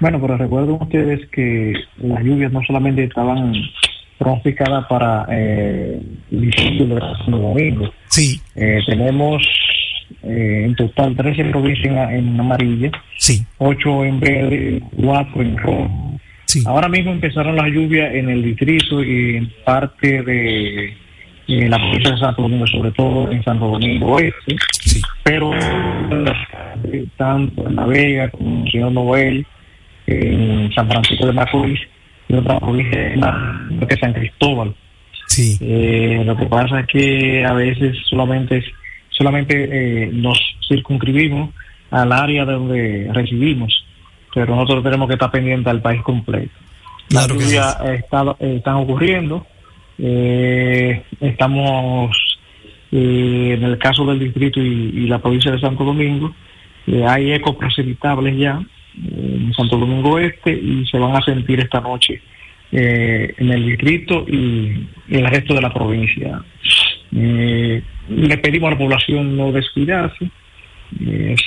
Bueno, 0.00 0.20
pero 0.20 0.36
recuerden 0.36 0.72
ustedes 0.80 1.20
que 1.30 1.74
las 1.98 2.24
lluvias 2.24 2.50
no 2.50 2.60
solamente 2.66 3.04
estaban 3.04 3.52
pronosticadas 4.18 4.84
para 4.88 5.26
eh, 5.30 6.02
el 6.32 6.88
Domingo. 7.28 7.94
Sí, 8.08 8.40
Eh, 8.56 8.80
tenemos 8.84 9.40
eh, 10.24 10.64
en 10.66 10.74
total 10.74 11.14
13 11.14 11.44
provincias 11.44 12.10
en, 12.10 12.30
en 12.30 12.40
amarilla, 12.40 12.90
sí, 13.16 13.46
8 13.58 14.04
en 14.06 14.18
verde, 14.18 14.82
4 14.96 15.42
en 15.42 15.56
rojo. 15.56 16.18
sí. 16.46 16.64
Ahora 16.66 16.88
mismo 16.88 17.12
empezaron 17.12 17.54
las 17.54 17.68
lluvias 17.68 18.12
en 18.12 18.28
el 18.28 18.42
distrito 18.42 19.04
y 19.04 19.36
en 19.36 19.52
parte 19.64 20.22
de 20.24 20.96
eh, 21.50 21.68
la 21.68 21.78
provincia 21.78 22.12
de 22.12 22.18
Santo 22.18 22.42
Domingo, 22.42 22.66
sobre 22.66 22.90
todo 22.92 23.30
en 23.30 23.42
Santo 23.42 23.66
Domingo 23.68 24.12
Oeste. 24.14 24.56
Sí. 24.80 25.00
pero 25.22 25.52
eh, 25.54 27.04
tanto 27.16 27.66
en 27.66 27.76
La 27.76 27.86
Vega 27.86 28.28
como 28.30 28.64
en 28.64 28.70
Señor 28.70 28.92
Noel, 28.92 29.46
en 30.06 30.72
San 30.74 30.88
Francisco 30.88 31.26
de 31.26 31.32
Macorís 31.32 31.80
y 32.28 32.34
otra 32.34 32.58
provincia 32.58 33.14
es 33.88 34.00
San 34.00 34.12
Cristóbal. 34.12 34.74
Sí, 35.26 35.56
Eh, 35.60 36.22
lo 36.24 36.36
que 36.36 36.46
pasa 36.46 36.80
es 36.80 36.86
que 36.88 37.44
a 37.44 37.52
veces 37.52 37.96
solamente 38.08 38.64
solamente 39.10 39.68
eh, 40.04 40.10
nos 40.12 40.40
circunscribimos 40.68 41.50
al 41.90 42.10
área 42.12 42.44
de 42.46 42.52
donde 42.52 43.10
residimos, 43.12 43.84
pero 44.34 44.54
nosotros 44.56 44.82
tenemos 44.82 45.06
que 45.08 45.14
estar 45.14 45.30
pendientes 45.30 45.66
al 45.68 45.82
país 45.82 46.00
completo. 46.02 46.50
Claro 47.08 47.36
que 47.36 47.44
sí. 47.44 47.56
está- 47.56 48.36
eh, 48.40 48.56
están 48.56 48.76
ocurriendo. 48.76 49.46
Eh, 50.02 51.02
estamos 51.20 52.16
eh, 52.92 53.54
en 53.56 53.62
el 53.64 53.78
caso 53.78 54.04
del 54.06 54.18
distrito 54.18 54.60
y, 54.60 54.90
y 54.94 55.06
la 55.06 55.18
provincia 55.20 55.52
de 55.52 55.60
Santo 55.60 55.84
Domingo. 55.84 56.34
eh, 56.86 57.04
hay 57.06 57.32
ecos 57.32 57.56
precipitables 57.56 58.36
ya 58.38 58.60
eh, 58.96 59.38
en 59.46 59.52
Santo 59.54 59.76
Domingo 59.78 60.18
Este 60.18 60.52
y 60.52 60.84
se 60.86 60.98
van 60.98 61.14
a 61.16 61.22
sentir 61.22 61.60
esta 61.60 61.80
noche 61.80 62.20
eh, 62.72 63.34
en 63.38 63.50
el 63.50 63.66
distrito 63.66 64.24
y 64.28 64.86
en 65.10 65.24
el 65.24 65.26
resto 65.26 65.54
de 65.54 65.60
la 65.62 65.72
provincia. 65.72 66.42
Eh, 67.14 67.82
le 68.08 68.38
pedimos 68.38 68.68
a 68.68 68.72
la 68.72 68.78
población 68.78 69.36
no 69.36 69.52
descuidarse. 69.52 70.30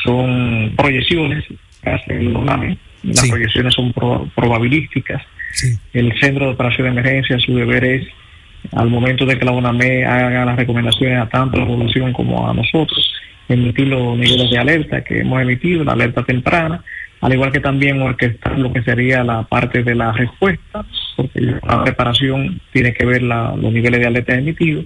son 0.04 0.74
proyecciones 0.78 1.44
que 1.84 1.89
hace 1.89 2.18
el 2.18 2.36
UNAME. 2.36 2.78
Las 3.04 3.20
Sí. 3.20 3.30
proyecciones 3.30 3.74
son 3.74 3.92
pro- 3.92 4.30
probabilísticas. 4.36 5.22
sí, 5.54 5.68
El 5.94 6.18
Centro 6.20 6.46
de 6.48 6.54
Operación 6.54 6.86
de 6.86 7.00
Emergencia, 7.02 7.38
su 7.39 7.56
deber 7.56 7.84
es, 7.84 8.08
al 8.71 8.89
momento 8.89 9.26
de 9.26 9.38
que 9.38 9.45
la 9.45 9.52
UNAME 9.52 10.06
haga 10.06 10.45
las 10.45 10.56
recomendaciones 10.56 11.19
a 11.19 11.28
tanto 11.30 11.58
a 11.58 11.62
la 11.62 11.67
población 11.67 12.13
como 12.13 12.49
a 12.49 12.54
nosotros, 12.54 13.13
emitir 13.49 13.88
los 13.88 14.17
niveles 14.17 14.49
de 14.49 14.58
alerta 14.58 15.04
que 15.04 15.19
hemos 15.19 15.41
emitido, 15.41 15.84
la 15.84 15.91
alerta 15.93 16.23
temprana, 16.23 16.84
al 17.21 17.34
igual 17.34 17.52
que 17.52 17.60
también 17.60 17.99
lo 17.99 18.15
que 18.15 18.84
sería 18.84 19.23
la 19.23 19.43
parte 19.43 19.84
de 19.84 19.95
la 19.95 20.12
respuesta, 20.12 20.86
porque 21.15 21.39
la 21.41 21.84
preparación 21.84 22.60
tiene 22.71 22.93
que 22.93 23.06
ver 23.06 23.21
la- 23.23 23.56
los 23.56 23.71
niveles 23.71 23.99
de 23.99 24.08
alerta 24.08 24.36
emitidos, 24.36 24.86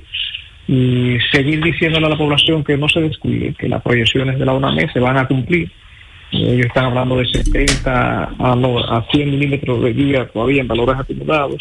y 0.68 1.18
seguir 1.32 1.64
diciéndole 1.64 2.08
a 2.08 2.10
la 2.10 2.18
población 2.18 2.64
que 2.64 2.78
no 2.78 2.90
se 2.90 3.00
descuide, 3.00 3.54
que 3.58 3.70
las 3.70 3.82
proyecciones 3.82 4.38
de 4.38 4.46
la 4.46 4.54
UNAME 4.54 4.90
se 4.92 5.00
van 5.00 5.18
a 5.18 5.26
cumplir. 5.28 5.72
Ellos 6.32 6.66
están 6.66 6.86
hablando 6.86 7.16
de 7.18 7.26
70 7.26 8.32
a, 8.38 8.56
no, 8.56 8.80
a 8.80 9.06
100 9.10 9.32
milímetros 9.32 9.82
de 9.82 9.94
lluvia 9.94 10.28
todavía 10.28 10.62
en 10.62 10.68
valores 10.68 10.98
acumulados. 11.00 11.58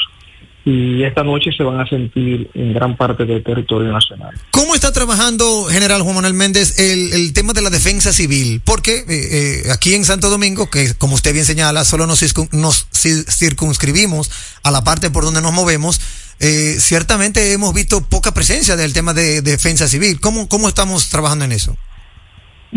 Y 0.69 1.05
esta 1.05 1.23
noche 1.23 1.51
se 1.57 1.63
van 1.63 1.79
a 1.79 1.89
sentir 1.89 2.51
en 2.55 2.75
gran 2.75 2.97
parte 2.97 3.25
del 3.25 3.43
territorio 3.45 3.93
nacional. 3.93 4.35
¿Cómo 4.51 4.75
está 4.75 4.93
trabajando, 4.93 5.67
General 5.71 6.03
Juan 6.03 6.17
Manuel 6.17 6.35
Méndez, 6.35 6.81
el, 6.81 7.13
el 7.13 7.33
tema 7.33 7.53
de 7.53 7.63
la 7.63 7.71
defensa 7.71 8.13
civil? 8.13 8.61
Porque 8.65 8.97
eh, 8.97 9.05
eh, 9.09 9.71
aquí 9.71 9.95
en 9.95 10.05
Santo 10.05 10.29
Domingo, 10.29 10.69
que 10.69 10.95
como 10.95 11.15
usted 11.15 11.33
bien 11.33 11.45
señala, 11.45 11.85
solo 11.85 12.09
nos, 12.09 12.21
nos 12.53 12.89
ci- 12.91 13.25
circunscribimos 13.31 14.29
a 14.65 14.73
la 14.73 14.83
parte 14.83 15.09
por 15.11 15.25
donde 15.25 15.41
nos 15.41 15.53
movemos, 15.53 16.01
eh, 16.41 16.77
ciertamente 16.81 17.53
hemos 17.53 17.73
visto 17.73 18.01
poca 18.01 18.35
presencia 18.35 18.75
del 18.75 18.93
tema 18.93 19.15
de 19.15 19.43
defensa 19.43 19.87
civil. 19.87 20.21
¿Cómo, 20.21 20.49
cómo 20.49 20.69
estamos 20.69 21.09
trabajando 21.11 21.45
en 21.45 21.53
eso? 21.53 21.77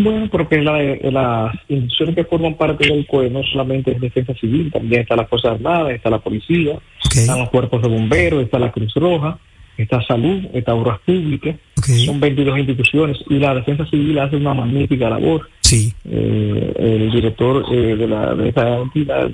Bueno, 0.02 0.28
porque 0.30 0.58
la, 0.62 0.80
las 1.10 1.54
instituciones 1.68 2.14
que 2.14 2.24
forman 2.24 2.54
parte 2.54 2.86
del 2.86 3.06
CUE 3.06 3.30
no 3.30 3.42
solamente 3.42 3.92
es 3.92 4.00
defensa 4.00 4.34
civil, 4.34 4.70
también 4.72 5.02
está 5.02 5.16
la 5.16 5.26
Fuerza 5.26 5.52
Armada, 5.52 5.92
está 5.92 6.10
la 6.10 6.18
policía, 6.18 6.78
están 7.14 7.38
los 7.38 7.50
cuerpos 7.50 7.82
de 7.82 7.88
bomberos, 7.88 8.42
está 8.42 8.58
la 8.58 8.72
Cruz 8.72 8.94
Roja, 8.94 9.38
está 9.76 10.02
salud, 10.02 10.46
está 10.52 10.74
obras 10.74 11.00
públicas, 11.00 11.56
son 12.04 12.20
22 12.20 12.58
instituciones 12.58 13.18
y 13.28 13.38
la 13.38 13.54
defensa 13.54 13.86
civil 13.86 14.18
hace 14.18 14.36
una 14.36 14.54
magnífica 14.54 15.10
labor. 15.10 15.48
Sí. 15.60 15.92
Eh, 16.04 16.72
el 16.78 17.10
director 17.10 17.64
eh, 17.72 17.96
de, 17.96 18.08
la, 18.08 18.34
de 18.34 18.48
esa 18.48 18.78
entidad, 18.78 19.30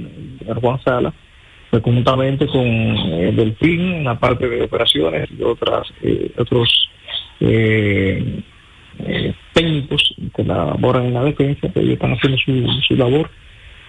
Juan 0.61 0.81
Sala, 0.83 1.13
fue 1.71 1.83
conjuntamente 1.83 2.47
con 2.47 2.65
eh, 2.65 3.33
Delfín 3.35 3.81
en 3.81 4.05
la 4.05 4.19
parte 4.19 4.49
de 4.49 4.63
operaciones 4.63 5.29
y 5.37 5.43
otras 5.43 5.89
eh, 6.03 6.31
otros 6.39 6.89
eh, 9.01 9.35
técnicos 9.53 10.15
que 10.35 10.45
laboran 10.45 11.07
en 11.07 11.15
la 11.15 11.25
defensa, 11.25 11.69
que 11.69 11.81
ellos 11.81 11.95
están 11.95 12.13
haciendo 12.13 12.39
su, 12.39 12.81
su 12.87 12.97
labor. 12.97 13.31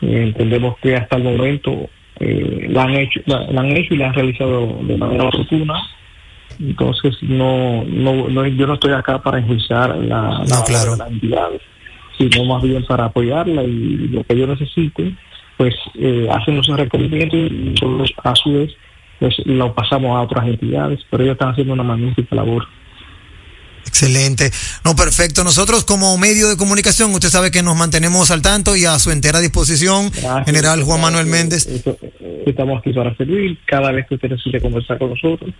Eh, 0.02 0.24
entendemos 0.24 0.78
que 0.80 0.96
hasta 0.96 1.18
el 1.18 1.24
momento 1.24 1.90
eh, 2.20 2.68
la 2.70 2.84
han 2.84 2.96
hecho 2.96 3.20
la, 3.26 3.42
la 3.52 3.62
han 3.62 3.72
hecho 3.72 3.94
y 3.94 3.98
la 3.98 4.08
han 4.08 4.14
realizado 4.14 4.80
de 4.84 4.98
manera 4.98 5.26
oportuna. 5.26 5.76
Entonces, 6.60 7.16
no, 7.22 7.84
no, 7.84 8.30
no 8.30 8.48
yo 8.48 8.66
no 8.66 8.76
estoy 8.76 8.94
acá 8.94 9.22
para 9.22 9.38
enjuiciar 9.38 9.96
la, 9.98 10.44
entidades, 11.10 11.62
sino 12.18 12.46
más 12.46 12.64
bien 12.64 12.84
para 12.86 13.06
apoyarla 13.06 13.64
y 13.64 14.08
lo 14.08 14.24
que 14.24 14.34
ellos 14.34 14.50
necesiten, 14.50 15.18
pues 15.56 15.76
eh, 15.96 16.28
hacen 16.32 16.58
los 16.58 16.68
requerimientos 16.68 17.40
y 17.40 17.50
nosotros 17.50 18.14
a 18.24 18.36
su 18.36 18.54
vez 18.54 18.76
pues 19.20 19.36
lo 19.46 19.74
pasamos 19.74 20.16
a 20.16 20.22
otras 20.22 20.48
entidades, 20.48 21.00
pero 21.10 21.24
ellos 21.24 21.34
están 21.34 21.50
haciendo 21.50 21.74
una 21.74 21.84
magnífica 21.84 22.36
labor. 22.36 22.68
Excelente. 23.88 24.52
No, 24.84 24.96
perfecto. 24.96 25.44
Nosotros 25.44 25.86
como 25.86 26.18
medio 26.18 26.50
de 26.50 26.58
comunicación, 26.58 27.14
usted 27.14 27.30
sabe 27.30 27.52
que 27.52 27.64
nos 27.64 27.76
mantenemos 27.76 28.32
al 28.32 28.42
tanto 28.42 28.76
y 28.76 28.86
a 28.86 29.00
su 29.00 29.12
entera 29.12 29.40
disposición, 29.40 30.12
General 30.46 30.84
Juan 30.84 31.02
Manuel 31.02 31.26
Méndez. 31.26 31.68
Eh, 31.68 32.44
estamos 32.46 32.80
aquí 32.80 32.94
para 32.94 33.16
servir. 33.16 33.58
Cada 33.66 33.92
vez 33.92 34.06
que 34.08 34.16
usted 34.16 34.30
necesite 34.30 34.62
conversar 34.62 34.98
con 34.98 35.12
nosotros, 35.12 35.52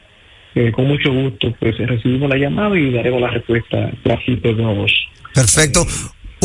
eh, 0.56 0.72
con 0.72 0.88
mucho 0.88 1.12
gusto, 1.12 1.54
pues 1.60 1.78
recibimos 1.78 2.30
la 2.30 2.38
llamada 2.38 2.78
y 2.78 2.92
daremos 2.92 3.22
la 3.22 3.30
respuesta 3.30 3.92
que 4.04 4.12
así 4.12 4.36
podemos. 4.36 4.92
Perfecto. 5.34 5.86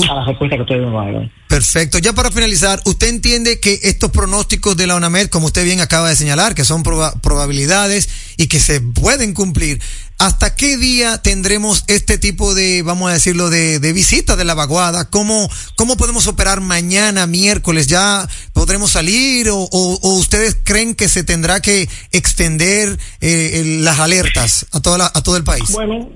A 0.09 0.15
la 0.15 0.25
respuesta 0.25 0.57
que 0.57 0.63
ustedes 0.63 0.83
nos 0.83 0.95
hagan. 1.07 1.31
Perfecto. 1.49 1.99
Ya 1.99 2.15
para 2.15 2.31
finalizar, 2.31 2.81
¿usted 2.87 3.09
entiende 3.09 3.61
que 3.61 3.79
estos 3.83 4.11
pronósticos 4.11 4.75
de 4.77 4.87
la 4.87 4.97
UNAMED, 4.97 5.29
como 5.29 5.47
usted 5.47 5.65
bien 5.65 5.81
acaba 5.83 6.09
de 6.09 6.17
señalar, 6.17 6.55
que 6.55 6.65
son 6.65 6.83
proba- 6.83 7.21
probabilidades 7.21 8.09
y 8.39 8.47
que 8.47 8.59
se 8.59 8.81
pueden 8.81 9.35
cumplir, 9.35 9.83
¿hasta 10.19 10.55
qué 10.57 10.79
día 10.79 11.19
tendremos 11.19 11.85
este 11.89 12.17
tipo 12.17 12.55
de, 12.55 12.81
vamos 12.83 13.11
a 13.11 13.13
decirlo, 13.13 13.51
de, 13.51 13.81
de 13.81 13.93
visita 13.93 14.35
de 14.35 14.45
la 14.45 14.55
vaguada? 14.55 15.11
¿Cómo, 15.11 15.51
¿Cómo 15.77 15.99
podemos 15.99 16.27
operar 16.27 16.63
mañana, 16.63 17.27
miércoles? 17.27 17.87
¿Ya 17.87 18.27
podremos 18.55 18.93
salir 18.93 19.51
o, 19.51 19.59
o- 19.59 19.99
o 20.01 20.15
ustedes 20.17 20.57
creen 20.65 20.95
que 20.95 21.09
se 21.09 21.23
tendrá 21.23 21.61
que 21.61 21.87
extender 22.13 22.99
eh, 23.21 23.79
las 23.83 23.99
alertas 24.01 24.67
a, 24.73 24.81
toda 24.81 24.97
la- 24.97 25.13
a 25.15 25.23
todo 25.23 25.37
el 25.37 25.45
país? 25.45 25.71
Bueno, 25.71 26.09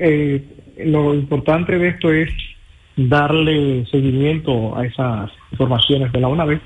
eh, 0.00 0.46
lo 0.84 1.12
importante 1.14 1.76
de 1.76 1.88
esto 1.88 2.12
es 2.12 2.28
darle 2.96 3.84
seguimiento 3.90 4.76
a 4.76 4.86
esas 4.86 5.30
informaciones 5.52 6.10
de 6.12 6.20
la 6.20 6.28
UNAVE. 6.28 6.60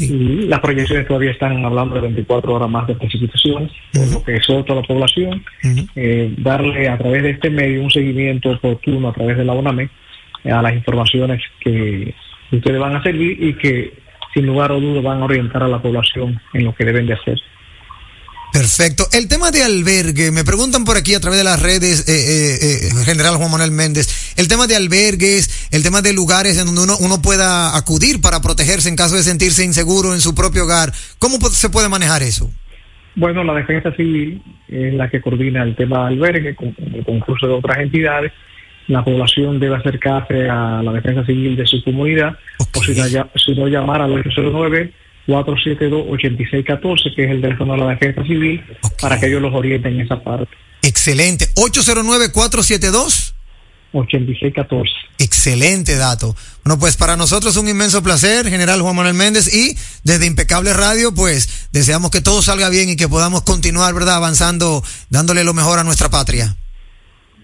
Y 0.00 0.46
las 0.46 0.60
proyecciones 0.60 1.06
todavía 1.06 1.30
están 1.30 1.64
hablando 1.64 1.94
de 1.94 2.00
24 2.00 2.54
horas 2.54 2.70
más 2.70 2.86
de 2.86 2.94
precipitaciones, 2.94 3.70
por 3.92 4.12
lo 4.12 4.24
que 4.24 4.36
exhorto 4.36 4.72
a 4.72 4.76
la 4.76 4.82
población 4.82 5.44
eh, 5.94 6.34
darle 6.38 6.88
a 6.88 6.96
través 6.96 7.22
de 7.22 7.30
este 7.30 7.50
medio 7.50 7.82
un 7.82 7.90
seguimiento 7.90 8.50
oportuno 8.50 9.10
a 9.10 9.12
través 9.12 9.36
de 9.36 9.44
la 9.44 9.52
UNAME 9.52 9.90
eh, 10.42 10.50
a 10.50 10.62
las 10.62 10.74
informaciones 10.74 11.42
que 11.60 12.14
ustedes 12.50 12.80
van 12.80 12.96
a 12.96 13.02
servir 13.02 13.40
y 13.40 13.54
que 13.54 13.92
sin 14.32 14.46
lugar 14.46 14.72
a 14.72 14.74
dudas 14.74 15.04
van 15.04 15.20
a 15.20 15.26
orientar 15.26 15.62
a 15.62 15.68
la 15.68 15.80
población 15.80 16.40
en 16.54 16.64
lo 16.64 16.74
que 16.74 16.84
deben 16.84 17.06
de 17.06 17.14
hacer. 17.14 17.38
Perfecto. 18.54 19.02
El 19.12 19.26
tema 19.26 19.50
de 19.50 19.64
albergue, 19.64 20.30
me 20.30 20.44
preguntan 20.44 20.84
por 20.84 20.96
aquí 20.96 21.12
a 21.12 21.18
través 21.18 21.40
de 21.40 21.44
las 21.44 21.60
redes, 21.60 22.08
eh, 22.08 22.14
eh, 22.14 22.86
eh, 22.86 23.04
General 23.04 23.34
Juan 23.34 23.50
Manuel 23.50 23.72
Méndez, 23.72 24.06
el 24.38 24.46
tema 24.46 24.68
de 24.68 24.76
albergues, 24.76 25.68
el 25.72 25.82
tema 25.82 26.02
de 26.02 26.12
lugares 26.12 26.56
en 26.60 26.66
donde 26.66 26.82
uno, 26.82 26.96
uno 27.00 27.20
pueda 27.20 27.76
acudir 27.76 28.20
para 28.20 28.40
protegerse 28.40 28.88
en 28.88 28.94
caso 28.94 29.16
de 29.16 29.24
sentirse 29.24 29.64
inseguro 29.64 30.14
en 30.14 30.20
su 30.20 30.36
propio 30.36 30.66
hogar. 30.66 30.92
¿Cómo 31.18 31.40
se 31.50 31.68
puede 31.68 31.88
manejar 31.88 32.22
eso? 32.22 32.48
Bueno, 33.16 33.42
la 33.42 33.54
defensa 33.54 33.90
civil 33.96 34.40
es 34.68 34.94
la 34.94 35.10
que 35.10 35.20
coordina 35.20 35.64
el 35.64 35.74
tema 35.74 36.08
de 36.08 36.14
albergue 36.14 36.54
con 36.54 36.70
con 36.74 36.94
el 36.94 37.04
concurso 37.04 37.48
de 37.48 37.54
otras 37.54 37.78
entidades. 37.78 38.30
La 38.86 39.02
población 39.02 39.58
debe 39.58 39.74
acercarse 39.74 40.48
a 40.48 40.80
la 40.80 40.92
defensa 40.92 41.26
civil 41.26 41.56
de 41.56 41.66
su 41.66 41.82
comunidad 41.82 42.36
o 42.58 42.82
si 42.84 43.54
no, 43.56 43.66
llamar 43.66 44.00
al 44.00 44.12
809-472-8614, 45.26 47.14
que 47.14 47.24
es 47.24 47.30
el 47.30 47.40
teléfono 47.40 47.74
de 47.74 47.80
la 47.80 47.88
defensa 47.88 48.22
civil, 48.24 48.62
para 49.00 49.18
que 49.18 49.26
ellos 49.26 49.42
los 49.42 49.54
orienten 49.54 49.94
en 49.94 50.00
esa 50.02 50.22
parte. 50.22 50.54
Excelente. 50.82 51.48
809-472. 51.54 53.32
8614. 53.92 54.92
Excelente 55.18 55.96
dato. 55.96 56.34
Bueno, 56.64 56.80
pues 56.80 56.96
para 56.96 57.16
nosotros 57.16 57.54
es 57.54 57.62
un 57.62 57.68
inmenso 57.68 58.02
placer, 58.02 58.48
General 58.48 58.80
Juan 58.82 58.96
Manuel 58.96 59.14
Méndez, 59.14 59.54
y 59.54 59.76
desde 60.02 60.26
Impecable 60.26 60.72
Radio, 60.72 61.14
pues 61.14 61.68
deseamos 61.72 62.10
que 62.10 62.20
todo 62.20 62.42
salga 62.42 62.68
bien 62.68 62.90
y 62.90 62.96
que 62.96 63.08
podamos 63.08 63.42
continuar, 63.42 63.94
¿verdad?, 63.94 64.16
avanzando, 64.16 64.82
dándole 65.10 65.44
lo 65.44 65.54
mejor 65.54 65.78
a 65.78 65.84
nuestra 65.84 66.10
patria. 66.10 66.56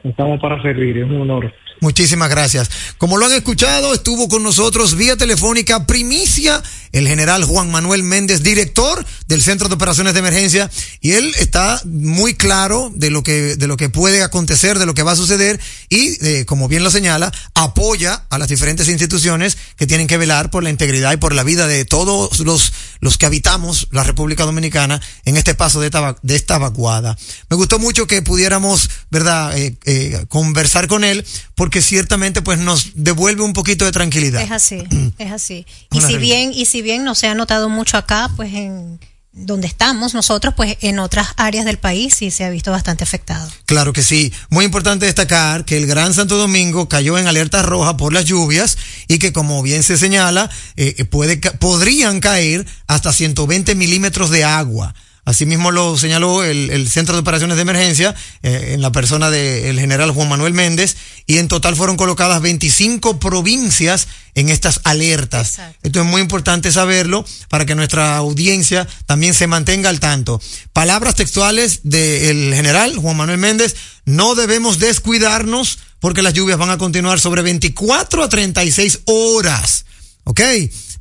Estamos 0.03 0.41
para 0.41 0.61
servir, 0.63 0.99
es 0.99 1.05
un 1.05 1.21
honor. 1.21 1.53
Muchísimas 1.81 2.29
gracias. 2.29 2.71
Como 2.99 3.17
lo 3.17 3.27
han 3.27 3.33
escuchado, 3.33 3.95
estuvo 3.95 4.29
con 4.29 4.43
nosotros 4.43 4.97
vía 4.97 5.17
telefónica 5.17 5.87
primicia 5.87 6.63
el 6.93 7.07
general 7.07 7.45
Juan 7.45 7.71
Manuel 7.71 8.03
Méndez, 8.03 8.43
director 8.43 9.05
del 9.29 9.43
Centro 9.43 9.69
de 9.69 9.75
Operaciones 9.75 10.13
de 10.13 10.21
Emergencia, 10.21 10.71
y 11.01 11.13
él 11.13 11.33
está 11.39 11.81
muy 11.85 12.35
claro 12.35 12.91
de 12.95 13.11
lo 13.11 13.23
que 13.23 13.57
de 13.57 13.67
lo 13.67 13.77
que 13.77 13.89
puede 13.89 14.23
acontecer, 14.23 14.79
de 14.79 14.87
lo 14.87 14.95
que 14.95 15.03
va 15.03 15.13
a 15.13 15.17
suceder 15.17 15.61
y 15.89 16.25
eh, 16.25 16.45
como 16.47 16.69
bien 16.69 16.83
lo 16.83 16.91
señala, 16.91 17.33
apoya 17.55 18.25
a 18.29 18.39
las 18.39 18.49
diferentes 18.49 18.89
instituciones 18.89 19.57
que 19.77 19.87
tienen 19.87 20.07
que 20.07 20.19
velar 20.19 20.51
por 20.51 20.63
la 20.63 20.71
integridad 20.71 21.13
y 21.13 21.17
por 21.17 21.35
la 21.35 21.45
vida 21.45 21.67
de 21.67 21.85
todos 21.85 22.41
los 22.41 22.73
los 23.01 23.19
que 23.19 23.27
habitamos 23.27 23.89
la 23.91 24.05
República 24.05 24.45
Dominicana 24.45 25.01
en 25.25 25.37
este 25.37 25.55
paso 25.55 25.81
de 25.81 25.87
esta, 25.87 26.17
de 26.23 26.37
esta 26.37 26.59
vacuada. 26.59 27.17
Me 27.49 27.57
gustó 27.57 27.79
mucho 27.79 28.07
que 28.07 28.23
pudiéramos, 28.23 28.89
¿verdad?, 29.11 29.57
eh, 29.59 29.77
eh, 29.85 30.25
conversar 30.29 30.87
con 30.87 31.05
él, 31.05 31.25
porque 31.55 31.83
ciertamente 31.83 32.43
pues 32.43 32.59
nos 32.59 32.93
devuelve 32.95 33.43
un 33.43 33.53
poquito 33.53 33.85
de 33.85 33.93
tranquilidad. 33.93 34.43
Es 34.43 34.51
así, 34.51 34.83
es 35.19 35.33
así. 35.33 35.67
Y 35.91 35.99
Una 35.99 36.07
si 36.07 36.13
realidad. 36.15 36.37
bien, 36.37 36.53
y 36.55 36.67
si 36.67 36.83
bien 36.83 37.05
no 37.05 37.15
se 37.15 37.27
ha 37.27 37.35
notado 37.35 37.69
mucho 37.69 37.97
acá, 37.97 38.31
pues 38.37 38.53
en 38.55 39.01
donde 39.33 39.69
estamos 39.69 40.13
nosotros, 40.13 40.55
pues 40.57 40.77
en 40.81 40.99
otras 40.99 41.29
áreas 41.37 41.65
del 41.65 41.79
país 41.79 42.15
sí 42.17 42.31
se 42.31 42.45
ha 42.45 42.51
visto 42.51 42.71
bastante 42.71 43.05
afectado. 43.05 43.49
Claro 43.65 43.93
que 43.93 44.03
sí. 44.03 44.33
Muy 44.49 44.65
importante 44.65 45.07
destacar 45.07 45.65
que 45.65 45.77
el 45.77 45.87
Gran 45.87 46.15
Santo 46.15 46.37
Domingo 46.37 46.89
cayó 46.89 47.17
en 47.17 47.27
alerta 47.27 47.63
roja 47.63 47.97
por 47.97 48.13
las 48.13 48.25
lluvias 48.25 48.77
y 49.07 49.19
que 49.19 49.33
como 49.33 49.63
bien 49.63 49.83
se 49.83 49.97
señala, 49.97 50.51
eh, 50.77 50.95
eh, 50.99 51.05
puede, 51.05 51.37
podrían 51.37 52.21
caer 52.21 52.67
hasta 52.87 53.13
120 53.13 53.75
milímetros 53.75 54.31
de 54.31 54.45
agua. 54.45 54.95
Asimismo 55.25 55.71
lo 55.71 55.97
señaló 55.99 56.43
el, 56.45 56.71
el 56.71 56.89
Centro 56.89 57.15
de 57.15 57.21
Operaciones 57.21 57.57
de 57.57 57.63
Emergencia 57.63 58.15
eh, 58.43 58.73
en 58.75 58.83
la 58.83 58.91
persona 58.91 59.31
del 59.31 59.79
general 59.79 60.11
Juan 60.13 60.29
Manuel 60.29 60.55
Méndez 60.55 60.97
y 61.27 61.39
en 61.39 61.49
total 61.49 61.77
fueron 61.77 61.97
colocadas 61.97 62.41
25 62.43 63.21
provincias 63.21 64.09
en 64.35 64.49
estas 64.49 64.81
alertas. 64.85 65.59
Esto 65.83 66.01
es 66.01 66.07
muy 66.07 66.21
importante 66.23 66.73
saberlo 66.73 67.25
para 67.49 67.67
que 67.67 67.75
nuestra 67.75 68.17
audiencia 68.17 68.89
también 69.07 69.35
se 69.35 69.47
mantenga 69.47 69.91
al 69.91 70.01
tanto. 70.01 70.41
Palabras 70.73 71.15
textuales 71.15 71.81
del 71.85 72.55
general 72.55 72.97
Juan 72.97 73.17
Manuel 73.17 73.39
Méndez, 73.39 73.77
no 74.05 74.35
debemos 74.35 74.79
descuidarnos 74.79 75.79
porque 76.01 76.23
las 76.23 76.35
lluvias 76.35 76.59
van 76.59 76.71
a 76.71 76.79
continuar 76.79 77.21
sobre 77.21 77.43
24 77.43 78.25
a 78.25 78.29
36 78.29 79.01
horas. 79.05 79.85
¿Ok? 80.25 80.41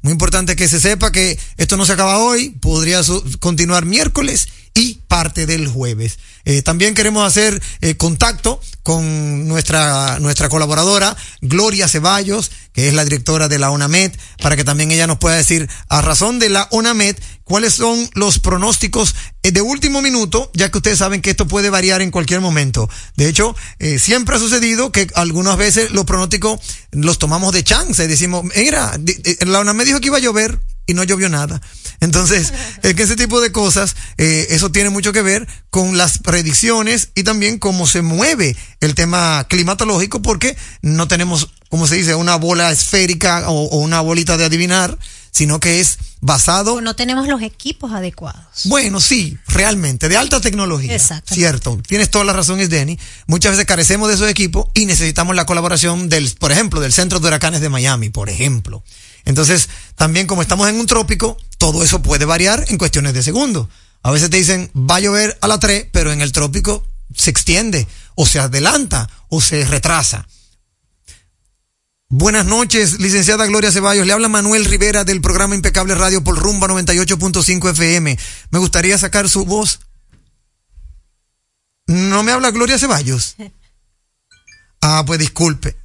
Muy 0.01 0.13
importante 0.13 0.55
que 0.55 0.67
se 0.67 0.79
sepa 0.79 1.11
que 1.11 1.37
esto 1.57 1.75
no 1.75 1.85
se 1.85 1.93
acaba 1.93 2.19
hoy, 2.19 2.51
podría 2.51 3.01
continuar 3.39 3.85
miércoles 3.85 4.47
y 4.79 5.01
parte 5.07 5.45
del 5.45 5.67
jueves. 5.67 6.19
Eh, 6.45 6.61
también 6.61 6.93
queremos 6.93 7.27
hacer 7.27 7.61
eh, 7.81 7.95
contacto 7.95 8.61
con 8.81 9.47
nuestra, 9.47 10.19
nuestra 10.19 10.49
colaboradora 10.49 11.15
Gloria 11.41 11.87
Ceballos, 11.87 12.49
que 12.71 12.87
es 12.87 12.93
la 12.93 13.03
directora 13.03 13.47
de 13.47 13.59
la 13.59 13.71
ONAMED, 13.71 14.13
para 14.41 14.55
que 14.55 14.63
también 14.63 14.89
ella 14.91 15.05
nos 15.05 15.17
pueda 15.17 15.35
decir, 15.35 15.69
a 15.89 16.01
razón 16.01 16.39
de 16.39 16.49
la 16.49 16.67
ONAMED, 16.71 17.17
cuáles 17.43 17.73
son 17.73 18.09
los 18.13 18.39
pronósticos 18.39 19.15
eh, 19.43 19.51
de 19.51 19.61
último 19.61 20.01
minuto, 20.01 20.49
ya 20.53 20.71
que 20.71 20.77
ustedes 20.77 20.99
saben 20.99 21.21
que 21.21 21.31
esto 21.31 21.47
puede 21.47 21.69
variar 21.69 22.01
en 22.01 22.11
cualquier 22.11 22.39
momento. 22.39 22.89
De 23.17 23.27
hecho, 23.27 23.55
siempre 23.99 24.37
ha 24.37 24.39
sucedido 24.39 24.91
que 24.91 25.07
algunas 25.15 25.57
veces 25.57 25.91
los 25.91 26.05
pronósticos 26.05 26.59
los 26.91 27.19
tomamos 27.19 27.53
de 27.53 27.63
chance, 27.63 28.07
decimos, 28.07 28.45
mira, 28.55 28.97
la 29.41 29.59
ONAMED 29.59 29.85
dijo 29.85 29.99
que 29.99 30.07
iba 30.07 30.17
a 30.17 30.21
llover 30.21 30.59
y 30.89 30.95
no 30.95 31.03
llovió 31.03 31.29
nada. 31.29 31.61
Entonces, 31.99 32.51
es 32.81 32.95
que 32.95 33.03
ese 33.03 33.15
tipo 33.15 33.41
de 33.41 33.51
cosas, 33.51 33.95
eh, 34.17 34.47
eso 34.49 34.71
tiene 34.71 34.89
mucho 34.89 35.13
que 35.13 35.21
ver 35.21 35.47
con 35.69 35.97
las 35.97 36.17
predicciones 36.17 37.09
y 37.13 37.21
también 37.21 37.59
cómo 37.59 37.85
se 37.85 38.01
mueve 38.01 38.57
el 38.81 38.95
tema 38.95 39.45
climatológico, 39.47 40.23
porque 40.23 40.57
no 40.81 41.07
tenemos, 41.07 41.51
como 41.69 41.85
se 41.85 41.95
dice, 41.95 42.15
una 42.15 42.37
bola 42.37 42.71
esférica 42.71 43.49
o, 43.49 43.65
o 43.65 43.77
una 43.77 44.01
bolita 44.01 44.35
de 44.35 44.45
adivinar, 44.45 44.97
sino 45.29 45.59
que 45.59 45.79
es 45.79 45.99
basado. 46.21 46.73
O 46.73 46.81
no 46.81 46.95
tenemos 46.95 47.27
los 47.27 47.43
equipos 47.43 47.91
adecuados. 47.91 48.63
Bueno, 48.65 48.99
sí, 48.99 49.37
realmente, 49.47 50.09
de 50.09 50.17
alta 50.17 50.41
tecnología. 50.41 50.91
Exacto. 50.91 51.35
Cierto, 51.35 51.79
tienes 51.87 52.09
toda 52.09 52.25
la 52.25 52.33
razón, 52.33 52.59
es 52.59 52.71
Denny. 52.71 52.97
Muchas 53.27 53.51
veces 53.51 53.67
carecemos 53.67 54.07
de 54.07 54.15
esos 54.15 54.27
equipos 54.27 54.65
y 54.73 54.87
necesitamos 54.87 55.35
la 55.35 55.45
colaboración 55.45 56.09
del, 56.09 56.31
por 56.39 56.51
ejemplo, 56.51 56.81
del 56.81 56.93
Centro 56.93 57.19
de 57.19 57.27
Huracanes 57.27 57.61
de 57.61 57.69
Miami, 57.69 58.09
por 58.09 58.29
ejemplo. 58.29 58.83
Entonces, 59.29 59.69
también 59.95 60.25
como 60.25 60.41
estamos 60.41 60.67
en 60.69 60.79
un 60.79 60.87
trópico, 60.87 61.37
todo 61.59 61.83
eso 61.83 62.01
puede 62.01 62.25
variar 62.25 62.65
en 62.69 62.79
cuestiones 62.79 63.13
de 63.13 63.21
segundos. 63.21 63.67
A 64.01 64.09
veces 64.09 64.31
te 64.31 64.37
dicen, 64.37 64.71
va 64.75 64.95
a 64.95 65.01
llover 65.01 65.37
a 65.41 65.47
la 65.47 65.59
3, 65.59 65.85
pero 65.91 66.11
en 66.11 66.21
el 66.21 66.31
trópico 66.31 66.83
se 67.15 67.29
extiende, 67.29 67.87
o 68.15 68.25
se 68.25 68.39
adelanta, 68.39 69.07
o 69.29 69.39
se 69.39 69.63
retrasa. 69.65 70.27
Buenas 72.09 72.47
noches, 72.47 72.99
licenciada 72.99 73.45
Gloria 73.45 73.71
Ceballos. 73.71 74.07
Le 74.07 74.13
habla 74.13 74.29
Manuel 74.29 74.65
Rivera 74.65 75.03
del 75.03 75.21
programa 75.21 75.53
Impecable 75.53 75.93
Radio 75.93 76.23
por 76.23 76.39
Rumba 76.39 76.67
98.5 76.67 77.69
FM. 77.69 78.17
Me 78.49 78.59
gustaría 78.59 78.97
sacar 78.97 79.29
su 79.29 79.45
voz. 79.45 79.79
¿No 81.85 82.23
me 82.23 82.31
habla 82.31 82.49
Gloria 82.49 82.79
Ceballos? 82.79 83.35
Ah, 84.81 85.03
pues 85.05 85.19
disculpe. 85.19 85.75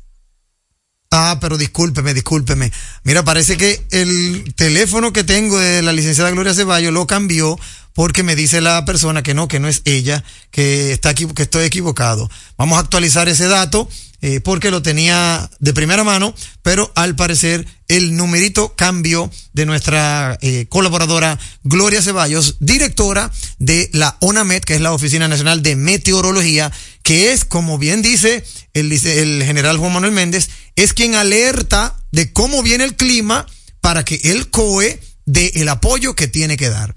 Ah, 1.16 1.38
pero 1.40 1.56
discúlpeme, 1.56 2.12
discúlpeme. 2.12 2.72
Mira, 3.04 3.22
parece 3.22 3.56
que 3.56 3.80
el 3.92 4.52
teléfono 4.56 5.12
que 5.12 5.22
tengo 5.22 5.56
de 5.56 5.80
la 5.80 5.92
licenciada 5.92 6.32
Gloria 6.32 6.54
Ceballos 6.54 6.92
lo 6.92 7.06
cambió 7.06 7.56
porque 7.94 8.22
me 8.22 8.36
dice 8.36 8.60
la 8.60 8.84
persona 8.84 9.22
que 9.22 9.34
no, 9.34 9.48
que 9.48 9.60
no 9.60 9.68
es 9.68 9.82
ella, 9.84 10.22
que 10.50 10.92
está 10.92 11.10
aquí, 11.10 11.26
que 11.26 11.44
estoy 11.44 11.64
equivocado. 11.64 12.28
Vamos 12.58 12.76
a 12.76 12.80
actualizar 12.80 13.28
ese 13.28 13.46
dato 13.46 13.88
eh, 14.20 14.40
porque 14.40 14.70
lo 14.70 14.82
tenía 14.82 15.50
de 15.60 15.74
primera 15.74 16.02
mano, 16.02 16.34
pero 16.62 16.90
al 16.94 17.14
parecer 17.14 17.66
el 17.88 18.16
numerito 18.16 18.74
cambió 18.74 19.30
de 19.52 19.66
nuestra 19.66 20.38
eh, 20.40 20.66
colaboradora 20.70 21.38
Gloria 21.62 22.00
Ceballos, 22.00 22.56
directora 22.58 23.30
de 23.58 23.90
la 23.92 24.16
ONAMED, 24.20 24.62
que 24.62 24.76
es 24.76 24.80
la 24.80 24.94
Oficina 24.94 25.28
Nacional 25.28 25.62
de 25.62 25.76
Meteorología, 25.76 26.72
que 27.02 27.32
es, 27.32 27.44
como 27.44 27.76
bien 27.78 28.00
dice 28.00 28.42
el, 28.72 28.90
el 28.92 29.44
general 29.44 29.76
Juan 29.76 29.92
Manuel 29.92 30.12
Méndez, 30.12 30.48
es 30.74 30.94
quien 30.94 31.14
alerta 31.14 31.94
de 32.10 32.32
cómo 32.32 32.62
viene 32.62 32.84
el 32.84 32.96
clima 32.96 33.46
para 33.82 34.06
que 34.06 34.18
el 34.24 34.48
COE 34.48 34.98
dé 35.26 35.52
el 35.56 35.68
apoyo 35.68 36.16
que 36.16 36.28
tiene 36.28 36.56
que 36.56 36.70
dar. 36.70 36.94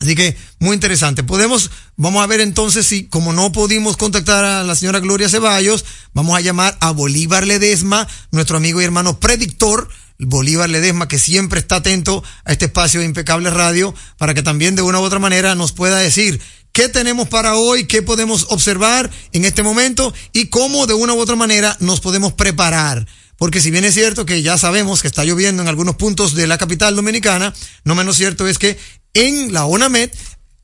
Así 0.00 0.14
que 0.14 0.36
muy 0.60 0.74
interesante. 0.74 1.24
Podemos, 1.24 1.70
vamos 1.96 2.22
a 2.22 2.26
ver 2.26 2.40
entonces 2.40 2.86
si, 2.86 3.04
como 3.06 3.32
no 3.32 3.50
pudimos 3.50 3.96
contactar 3.96 4.44
a 4.44 4.62
la 4.62 4.76
señora 4.76 5.00
Gloria 5.00 5.28
Ceballos, 5.28 5.84
vamos 6.14 6.36
a 6.36 6.40
llamar 6.40 6.76
a 6.80 6.92
Bolívar 6.92 7.46
Ledesma, 7.46 8.06
nuestro 8.30 8.56
amigo 8.56 8.80
y 8.80 8.84
hermano 8.84 9.18
predictor, 9.18 9.88
Bolívar 10.20 10.68
Ledesma, 10.70 11.08
que 11.08 11.18
siempre 11.18 11.60
está 11.60 11.76
atento 11.76 12.22
a 12.44 12.52
este 12.52 12.66
espacio 12.66 13.00
de 13.00 13.06
Impecable 13.06 13.50
Radio, 13.50 13.94
para 14.18 14.34
que 14.34 14.42
también 14.42 14.76
de 14.76 14.82
una 14.82 15.00
u 15.00 15.02
otra 15.02 15.18
manera 15.18 15.54
nos 15.54 15.72
pueda 15.72 15.98
decir 15.98 16.40
qué 16.72 16.88
tenemos 16.88 17.28
para 17.28 17.56
hoy, 17.56 17.86
qué 17.86 18.02
podemos 18.02 18.46
observar 18.50 19.10
en 19.32 19.44
este 19.44 19.64
momento 19.64 20.14
y 20.32 20.46
cómo 20.46 20.86
de 20.86 20.94
una 20.94 21.14
u 21.14 21.20
otra 21.20 21.34
manera 21.34 21.76
nos 21.80 22.00
podemos 22.00 22.34
preparar. 22.34 23.06
Porque 23.38 23.60
si 23.60 23.70
bien 23.70 23.84
es 23.84 23.94
cierto 23.94 24.26
que 24.26 24.42
ya 24.42 24.58
sabemos 24.58 25.00
que 25.00 25.08
está 25.08 25.24
lloviendo 25.24 25.62
en 25.62 25.68
algunos 25.68 25.94
puntos 25.94 26.34
de 26.34 26.48
la 26.48 26.58
capital 26.58 26.96
dominicana, 26.96 27.54
no 27.84 27.94
menos 27.94 28.16
cierto 28.16 28.48
es 28.48 28.58
que 28.58 28.76
en 29.14 29.52
la 29.52 29.64
ONAMED 29.64 30.10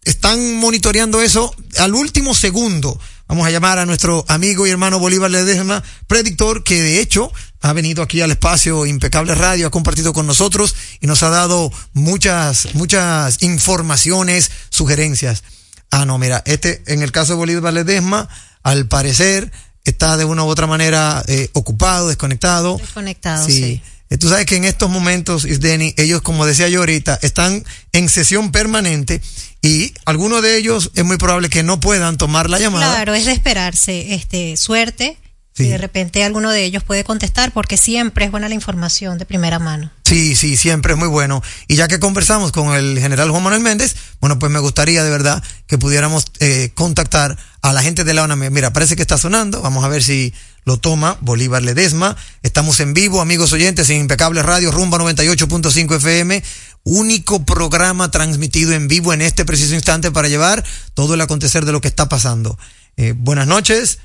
están 0.04 0.56
monitoreando 0.56 1.22
eso 1.22 1.54
al 1.78 1.94
último 1.94 2.34
segundo. 2.34 3.00
Vamos 3.26 3.46
a 3.46 3.50
llamar 3.50 3.78
a 3.78 3.86
nuestro 3.86 4.24
amigo 4.28 4.66
y 4.66 4.70
hermano 4.70 4.98
Bolívar 4.98 5.30
Ledesma, 5.30 5.82
predictor, 6.08 6.62
que 6.62 6.82
de 6.82 7.00
hecho 7.00 7.32
ha 7.62 7.72
venido 7.72 8.02
aquí 8.02 8.20
al 8.20 8.32
espacio 8.32 8.84
Impecable 8.84 9.34
Radio, 9.34 9.68
ha 9.68 9.70
compartido 9.70 10.12
con 10.12 10.26
nosotros 10.26 10.74
y 11.00 11.06
nos 11.06 11.22
ha 11.22 11.30
dado 11.30 11.72
muchas, 11.94 12.74
muchas 12.74 13.42
informaciones, 13.42 14.50
sugerencias. 14.68 15.44
Ah, 15.90 16.04
no, 16.04 16.18
mira, 16.18 16.42
este, 16.44 16.82
en 16.86 17.02
el 17.02 17.12
caso 17.12 17.32
de 17.32 17.38
Bolívar 17.38 17.72
Ledesma, 17.72 18.28
al 18.62 18.88
parecer 18.88 19.52
está 19.84 20.16
de 20.16 20.24
una 20.24 20.44
u 20.44 20.48
otra 20.48 20.66
manera 20.66 21.22
eh, 21.28 21.48
ocupado, 21.52 22.08
desconectado. 22.08 22.78
Desconectado, 22.78 23.46
sí. 23.46 23.82
Eh, 24.10 24.18
Tú 24.18 24.28
sabes 24.28 24.46
que 24.46 24.56
en 24.56 24.64
estos 24.64 24.90
momentos, 24.90 25.44
Isdeni, 25.44 25.94
ellos, 25.96 26.22
como 26.22 26.46
decía 26.46 26.68
yo 26.68 26.80
ahorita, 26.80 27.18
están 27.22 27.64
en 27.92 28.08
sesión 28.08 28.52
permanente 28.52 29.20
y 29.62 29.92
algunos 30.04 30.42
de 30.42 30.56
ellos 30.56 30.90
es 30.94 31.04
muy 31.04 31.16
probable 31.16 31.48
que 31.48 31.62
no 31.62 31.80
puedan 31.80 32.16
tomar 32.18 32.50
la 32.50 32.58
llamada. 32.58 32.94
Claro, 32.94 33.14
es 33.14 33.24
de 33.24 33.32
esperarse, 33.32 34.14
este, 34.14 34.56
suerte. 34.56 35.16
Sí. 35.56 35.64
Y 35.64 35.68
de 35.68 35.78
repente 35.78 36.24
alguno 36.24 36.50
de 36.50 36.64
ellos 36.64 36.82
puede 36.82 37.04
contestar 37.04 37.52
porque 37.52 37.76
siempre 37.76 38.24
es 38.24 38.30
buena 38.32 38.48
la 38.48 38.56
información 38.56 39.18
de 39.18 39.24
primera 39.24 39.60
mano. 39.60 39.92
Sí, 40.04 40.34
sí, 40.34 40.56
siempre 40.56 40.94
es 40.94 40.98
muy 40.98 41.06
bueno. 41.06 41.42
Y 41.68 41.76
ya 41.76 41.86
que 41.86 42.00
conversamos 42.00 42.50
con 42.50 42.74
el 42.74 42.98
general 42.98 43.30
Juan 43.30 43.44
Manuel 43.44 43.62
Méndez, 43.62 43.94
bueno, 44.20 44.38
pues 44.38 44.50
me 44.50 44.58
gustaría 44.58 45.04
de 45.04 45.10
verdad 45.10 45.44
que 45.68 45.78
pudiéramos 45.78 46.24
eh, 46.40 46.72
contactar 46.74 47.38
a 47.62 47.72
la 47.72 47.82
gente 47.82 48.02
de 48.02 48.14
la 48.14 48.24
ONAME. 48.24 48.50
Mira, 48.50 48.72
parece 48.72 48.96
que 48.96 49.02
está 49.02 49.16
sonando. 49.16 49.62
Vamos 49.62 49.84
a 49.84 49.88
ver 49.88 50.02
si 50.02 50.34
lo 50.64 50.78
toma 50.78 51.18
Bolívar 51.20 51.62
Ledesma. 51.62 52.16
Estamos 52.42 52.80
en 52.80 52.92
vivo, 52.92 53.20
amigos 53.20 53.52
oyentes, 53.52 53.88
en 53.90 53.98
Impecable 53.98 54.42
Radio, 54.42 54.72
Rumba 54.72 54.98
98.5 54.98 55.96
FM. 55.96 56.42
Único 56.82 57.44
programa 57.44 58.10
transmitido 58.10 58.72
en 58.72 58.88
vivo 58.88 59.12
en 59.12 59.22
este 59.22 59.44
preciso 59.44 59.74
instante 59.74 60.10
para 60.10 60.28
llevar 60.28 60.64
todo 60.94 61.14
el 61.14 61.20
acontecer 61.20 61.64
de 61.64 61.72
lo 61.72 61.80
que 61.80 61.88
está 61.88 62.08
pasando. 62.08 62.58
Eh, 62.96 63.14
buenas 63.16 63.46
noches. 63.46 64.00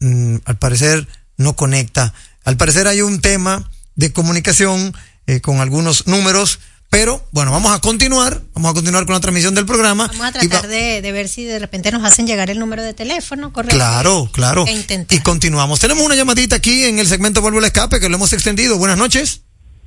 Mm, 0.00 0.36
al 0.44 0.58
parecer 0.58 1.06
no 1.36 1.54
conecta. 1.54 2.14
Al 2.44 2.56
parecer 2.56 2.86
hay 2.86 3.02
un 3.02 3.20
tema 3.20 3.68
de 3.96 4.12
comunicación 4.12 4.92
eh, 5.26 5.40
con 5.40 5.58
algunos 5.60 6.06
números, 6.06 6.60
pero 6.90 7.22
bueno, 7.32 7.50
vamos 7.52 7.72
a 7.72 7.80
continuar, 7.80 8.40
vamos 8.54 8.70
a 8.70 8.74
continuar 8.74 9.04
con 9.04 9.14
la 9.14 9.20
transmisión 9.20 9.54
del 9.54 9.66
programa. 9.66 10.06
Vamos 10.06 10.20
a 10.22 10.24
va- 10.26 10.32
tratar 10.32 10.68
de, 10.68 11.02
de 11.02 11.12
ver 11.12 11.28
si 11.28 11.44
de 11.44 11.58
repente 11.58 11.90
nos 11.90 12.04
hacen 12.04 12.26
llegar 12.26 12.48
el 12.48 12.58
número 12.58 12.82
de 12.82 12.94
teléfono, 12.94 13.52
correcto. 13.52 13.76
Claro, 13.76 14.30
claro. 14.32 14.64
E. 14.66 15.06
Y 15.10 15.18
continuamos. 15.20 15.80
Tenemos 15.80 16.04
una 16.04 16.14
llamadita 16.14 16.56
aquí 16.56 16.84
en 16.84 16.98
el 16.98 17.06
segmento 17.06 17.42
Vuelvo 17.42 17.58
al 17.58 17.64
Escape 17.66 18.00
que 18.00 18.08
lo 18.08 18.16
hemos 18.16 18.32
extendido. 18.32 18.78
Buenas 18.78 18.96
noches. 18.96 19.42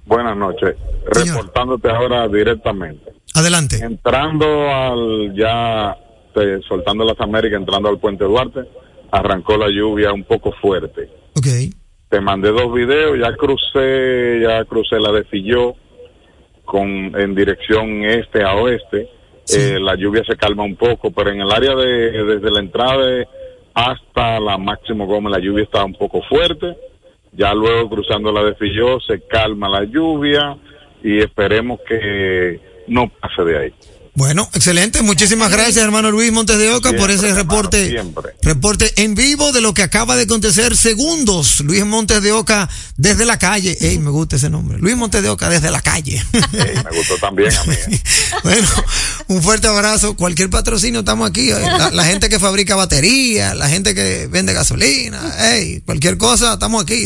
Buenas 0.05 0.35
noches. 0.37 0.75
Reportándote 1.07 1.89
ahora 1.89 2.27
directamente. 2.27 3.03
Adelante. 3.33 3.77
Entrando 3.81 4.45
al 4.69 5.33
ya, 5.35 5.95
soltando 6.67 7.03
las 7.05 7.19
Américas, 7.19 7.59
entrando 7.59 7.89
al 7.89 7.97
puente 7.99 8.25
Duarte, 8.25 8.59
arrancó 9.11 9.57
la 9.57 9.69
lluvia 9.69 10.11
un 10.13 10.23
poco 10.23 10.51
fuerte. 10.53 11.09
Ok. 11.37 11.47
Te 12.09 12.19
mandé 12.21 12.49
dos 12.51 12.73
videos, 12.73 13.17
ya 13.19 13.33
crucé, 13.35 14.39
ya 14.41 14.63
crucé 14.65 14.99
la 14.99 15.11
de 15.11 15.23
Filló 15.25 15.75
con, 16.65 16.87
en 17.19 17.35
dirección 17.35 18.03
este 18.03 18.43
a 18.43 18.55
oeste. 18.55 19.09
Eh, 19.53 19.79
la 19.79 19.95
lluvia 19.95 20.23
se 20.25 20.35
calma 20.35 20.63
un 20.63 20.75
poco, 20.75 21.11
pero 21.11 21.31
en 21.31 21.41
el 21.41 21.51
área 21.51 21.75
de, 21.75 22.11
desde 22.23 22.51
la 22.51 22.59
entrada 22.59 23.05
de- 23.05 23.27
hasta 23.73 24.39
la 24.39 24.57
Máximo 24.57 25.05
Gómez, 25.07 25.31
la 25.31 25.39
lluvia 25.39 25.63
está 25.63 25.83
un 25.85 25.93
poco 25.93 26.21
fuerte. 26.23 26.75
Ya 27.33 27.53
luego 27.53 27.89
cruzando 27.89 28.31
la 28.31 28.43
de 28.43 28.55
Filló 28.55 28.99
se 28.99 29.21
calma 29.21 29.69
la 29.69 29.85
lluvia 29.85 30.57
y 31.01 31.19
esperemos 31.19 31.79
que 31.87 32.59
no 32.87 33.09
pase 33.09 33.43
de 33.45 33.57
ahí. 33.57 33.73
Bueno, 34.13 34.49
excelente. 34.53 35.01
Muchísimas 35.01 35.49
gracias, 35.51 35.77
hermano 35.77 36.11
Luis 36.11 36.31
Montes 36.33 36.57
de 36.57 36.69
Oca, 36.71 36.91
por 36.93 37.09
ese 37.09 37.29
hermano, 37.29 37.43
reporte. 37.43 38.03
Reporte 38.41 38.93
en 38.97 39.15
vivo 39.15 39.53
de 39.53 39.61
lo 39.61 39.73
que 39.73 39.83
acaba 39.83 40.17
de 40.17 40.23
acontecer. 40.23 40.75
Segundos. 40.75 41.61
Luis 41.61 41.85
Montes 41.85 42.21
de 42.21 42.33
Oca 42.33 42.69
desde 42.97 43.23
la 43.25 43.39
calle. 43.39 43.77
Ey, 43.79 43.99
me 43.99 44.09
gusta 44.09 44.35
ese 44.35 44.49
nombre. 44.49 44.79
Luis 44.79 44.97
Montes 44.97 45.23
de 45.23 45.29
Oca 45.29 45.49
desde 45.49 45.71
la 45.71 45.81
calle. 45.81 46.21
Ey, 46.53 46.83
me 46.83 46.97
gustó 46.97 47.17
también 47.21 47.55
a 47.55 47.63
mí. 47.63 47.75
bueno, 48.43 48.67
un 49.27 49.41
fuerte 49.41 49.67
abrazo. 49.67 50.15
Cualquier 50.17 50.49
patrocinio, 50.49 50.99
estamos 50.99 51.29
aquí. 51.29 51.49
La, 51.49 51.89
la 51.91 52.03
gente 52.03 52.27
que 52.27 52.37
fabrica 52.37 52.75
baterías, 52.75 53.55
la 53.55 53.69
gente 53.69 53.95
que 53.95 54.27
vende 54.27 54.51
gasolina, 54.51 55.53
ey, 55.53 55.81
cualquier 55.81 56.17
cosa, 56.17 56.53
estamos 56.53 56.83
aquí. 56.83 57.05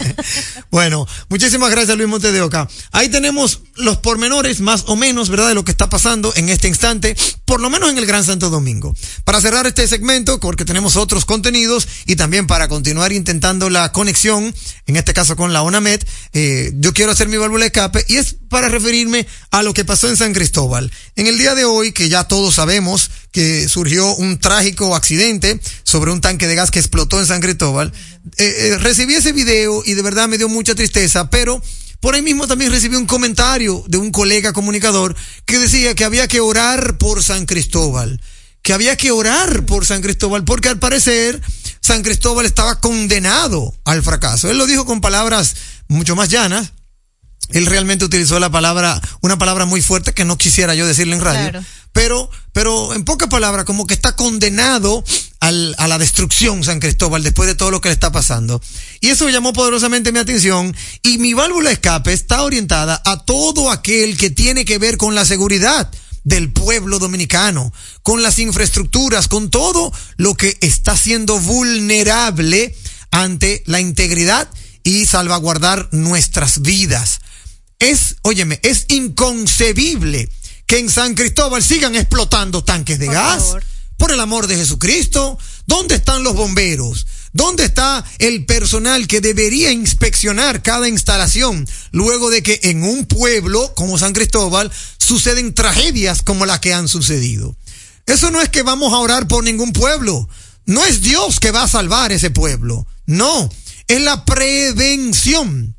bueno, 0.70 1.06
muchísimas 1.28 1.70
gracias, 1.72 1.96
Luis 1.96 2.08
Montes 2.08 2.32
de 2.32 2.40
Oca. 2.40 2.68
Ahí 2.92 3.08
tenemos 3.08 3.62
los 3.76 3.98
pormenores, 3.98 4.60
más 4.60 4.84
o 4.86 4.96
menos, 4.96 5.28
¿verdad?, 5.28 5.48
de 5.48 5.54
lo 5.54 5.64
que 5.64 5.70
está 5.70 5.88
pasando 5.88 6.32
en 6.36 6.48
este 6.48 6.68
instante. 6.68 7.16
por 7.44 7.60
lo 7.60 7.70
menos 7.70 7.90
en 7.90 7.98
el 7.98 8.06
Gran 8.06 8.24
Santo 8.24 8.50
Domingo. 8.50 8.92
Para 9.24 9.40
cerrar 9.40 9.66
este 9.68 9.86
segmento, 9.86 10.40
porque 10.40 10.64
tenemos 10.64 10.96
otros 10.96 11.24
contenidos 11.24 11.86
y 12.04 12.16
también 12.16 12.48
para 12.48 12.66
continuar 12.66 13.12
intentando 13.12 13.70
la 13.70 13.92
conexión, 13.92 14.52
en 14.86 14.96
este 14.96 15.14
caso 15.14 15.36
con 15.36 15.52
la 15.52 15.62
ONAMED, 15.62 16.02
eh, 16.32 16.72
yo 16.74 16.92
quiero 16.92 17.12
hacer 17.12 17.28
mi 17.28 17.36
válvula 17.36 17.62
de 17.62 17.66
escape 17.68 18.04
y 18.08 18.16
es 18.16 18.34
para 18.48 18.68
referirme 18.68 19.26
a 19.52 19.62
lo 19.62 19.74
que 19.74 19.84
pasó 19.84 20.08
en 20.08 20.16
San 20.16 20.32
Cristóbal. 20.32 20.90
En 21.14 21.28
el 21.28 21.38
día 21.38 21.54
de 21.54 21.64
hoy, 21.64 21.92
que 21.92 22.08
ya 22.08 22.24
todos 22.24 22.56
sabemos 22.56 23.10
que 23.30 23.68
surgió 23.68 24.14
un 24.16 24.38
trágico 24.38 24.96
accidente 24.96 25.60
sobre 25.84 26.10
un 26.10 26.20
tanque 26.20 26.48
de 26.48 26.56
gas 26.56 26.70
que 26.70 26.80
explotó 26.80 27.20
en 27.20 27.26
San 27.26 27.40
Cristóbal, 27.40 27.92
eh, 28.38 28.54
eh, 28.72 28.78
recibí 28.78 29.14
ese 29.14 29.32
video 29.32 29.82
y 29.84 29.94
de 29.94 30.02
verdad 30.02 30.28
me 30.28 30.38
dio 30.38 30.48
mucha 30.48 30.74
tristeza, 30.74 31.30
pero 31.30 31.62
por 32.00 32.14
ahí 32.14 32.22
mismo 32.22 32.46
también 32.46 32.70
recibí 32.70 32.96
un 32.96 33.06
comentario 33.06 33.84
de 33.88 33.98
un 33.98 34.10
colega 34.10 34.52
comunicador 34.52 35.16
que 35.44 35.58
decía 35.58 35.94
que 35.94 36.04
había 36.04 36.28
que 36.28 36.40
orar 36.40 36.98
por 36.98 37.22
San 37.22 37.46
Cristóbal, 37.46 38.20
que 38.62 38.72
había 38.72 38.96
que 38.96 39.10
orar 39.10 39.64
por 39.64 39.86
San 39.86 40.02
Cristóbal, 40.02 40.44
porque 40.44 40.68
al 40.68 40.78
parecer 40.78 41.40
San 41.80 42.02
Cristóbal 42.02 42.46
estaba 42.46 42.80
condenado 42.80 43.74
al 43.84 44.02
fracaso. 44.02 44.50
Él 44.50 44.58
lo 44.58 44.66
dijo 44.66 44.86
con 44.86 45.00
palabras 45.00 45.54
mucho 45.88 46.16
más 46.16 46.28
llanas. 46.28 46.72
Él 47.50 47.66
realmente 47.66 48.04
utilizó 48.04 48.40
la 48.40 48.50
palabra, 48.50 49.00
una 49.20 49.38
palabra 49.38 49.66
muy 49.66 49.80
fuerte 49.80 50.12
que 50.12 50.24
no 50.24 50.36
quisiera 50.36 50.74
yo 50.74 50.84
decirle 50.84 51.14
en 51.14 51.20
radio. 51.20 51.50
Claro. 51.50 51.64
Pero, 51.92 52.30
pero 52.52 52.92
en 52.92 53.04
pocas 53.04 53.28
palabras, 53.28 53.64
como 53.64 53.86
que 53.86 53.94
está 53.94 54.16
condenado 54.16 55.04
al, 55.46 55.74
a 55.78 55.88
la 55.88 55.98
destrucción 55.98 56.64
San 56.64 56.80
Cristóbal 56.80 57.22
después 57.22 57.46
de 57.46 57.54
todo 57.54 57.70
lo 57.70 57.80
que 57.80 57.88
le 57.88 57.94
está 57.94 58.10
pasando. 58.12 58.60
Y 59.00 59.08
eso 59.08 59.28
llamó 59.28 59.52
poderosamente 59.52 60.12
mi 60.12 60.18
atención 60.18 60.74
y 61.02 61.18
mi 61.18 61.34
válvula 61.34 61.68
de 61.68 61.74
escape 61.74 62.12
está 62.12 62.42
orientada 62.42 63.00
a 63.04 63.24
todo 63.24 63.70
aquel 63.70 64.16
que 64.16 64.30
tiene 64.30 64.64
que 64.64 64.78
ver 64.78 64.96
con 64.96 65.14
la 65.14 65.24
seguridad 65.24 65.90
del 66.24 66.52
pueblo 66.52 66.98
dominicano, 66.98 67.72
con 68.02 68.22
las 68.22 68.38
infraestructuras, 68.40 69.28
con 69.28 69.48
todo 69.50 69.92
lo 70.16 70.34
que 70.34 70.58
está 70.60 70.96
siendo 70.96 71.38
vulnerable 71.38 72.74
ante 73.12 73.62
la 73.66 73.80
integridad 73.80 74.48
y 74.82 75.06
salvaguardar 75.06 75.88
nuestras 75.92 76.62
vidas. 76.62 77.20
Es, 77.78 78.16
óyeme, 78.22 78.58
es 78.62 78.86
inconcebible 78.88 80.28
que 80.66 80.78
en 80.78 80.90
San 80.90 81.14
Cristóbal 81.14 81.62
sigan 81.62 81.94
explotando 81.94 82.64
tanques 82.64 82.98
de 82.98 83.06
Por 83.06 83.14
gas. 83.14 83.42
favor. 83.44 83.64
Por 83.96 84.12
el 84.12 84.20
amor 84.20 84.46
de 84.46 84.56
Jesucristo, 84.56 85.38
¿dónde 85.66 85.96
están 85.96 86.22
los 86.22 86.34
bomberos? 86.34 87.06
¿Dónde 87.32 87.64
está 87.64 88.04
el 88.18 88.46
personal 88.46 89.06
que 89.06 89.20
debería 89.20 89.70
inspeccionar 89.70 90.62
cada 90.62 90.88
instalación 90.88 91.68
luego 91.92 92.30
de 92.30 92.42
que 92.42 92.60
en 92.62 92.82
un 92.82 93.04
pueblo 93.06 93.74
como 93.74 93.98
San 93.98 94.12
Cristóbal 94.12 94.72
suceden 94.98 95.54
tragedias 95.54 96.22
como 96.22 96.46
las 96.46 96.60
que 96.60 96.72
han 96.72 96.88
sucedido? 96.88 97.56
Eso 98.06 98.30
no 98.30 98.40
es 98.40 98.48
que 98.48 98.62
vamos 98.62 98.92
a 98.92 98.98
orar 98.98 99.28
por 99.28 99.44
ningún 99.44 99.72
pueblo. 99.72 100.28
No 100.64 100.84
es 100.84 101.02
Dios 101.02 101.40
que 101.40 101.50
va 101.50 101.64
a 101.64 101.68
salvar 101.68 102.12
ese 102.12 102.30
pueblo. 102.30 102.86
No, 103.06 103.50
es 103.88 104.00
la 104.00 104.24
prevención. 104.24 105.76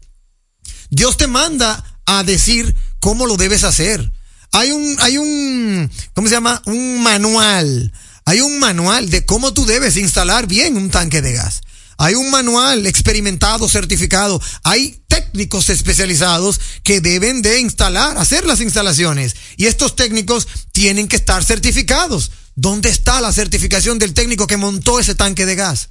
Dios 0.90 1.18
te 1.18 1.28
manda 1.28 2.00
a 2.06 2.24
decir 2.24 2.76
cómo 3.00 3.26
lo 3.26 3.38
debes 3.38 3.64
hacer. 3.64 4.12
Hay 4.52 4.72
un, 4.72 4.96
hay 5.00 5.18
un, 5.18 5.92
¿cómo 6.14 6.28
se 6.28 6.36
llama? 6.36 6.62
Un 6.66 7.02
manual. 7.02 7.92
Hay 8.28 8.42
un 8.42 8.60
manual 8.60 9.10
de 9.10 9.24
cómo 9.24 9.54
tú 9.54 9.66
debes 9.66 9.96
instalar 9.96 10.48
bien 10.48 10.76
un 10.76 10.90
tanque 10.90 11.22
de 11.22 11.32
gas. 11.32 11.62
Hay 11.98 12.14
un 12.14 12.30
manual 12.30 12.86
experimentado, 12.86 13.70
certificado. 13.70 14.42
Hay 14.64 15.00
técnicos 15.08 15.70
especializados 15.70 16.60
que 16.84 17.00
deben 17.00 17.42
de 17.42 17.62
instalar, 17.62 18.18
hacer 18.18 18.46
las 18.46 18.60
instalaciones. 18.60 19.38
Y 19.56 19.68
estos 19.68 19.96
técnicos 19.96 20.46
tienen 20.74 21.08
que 21.08 21.16
estar 21.16 21.42
certificados. 21.42 22.32
¿Dónde 22.54 22.90
está 22.90 23.22
la 23.22 23.32
certificación 23.32 23.98
del 23.98 24.14
técnico 24.14 24.46
que 24.46 24.58
montó 24.58 25.00
ese 25.00 25.16
tanque 25.16 25.46
de 25.46 25.56
gas? 25.56 25.88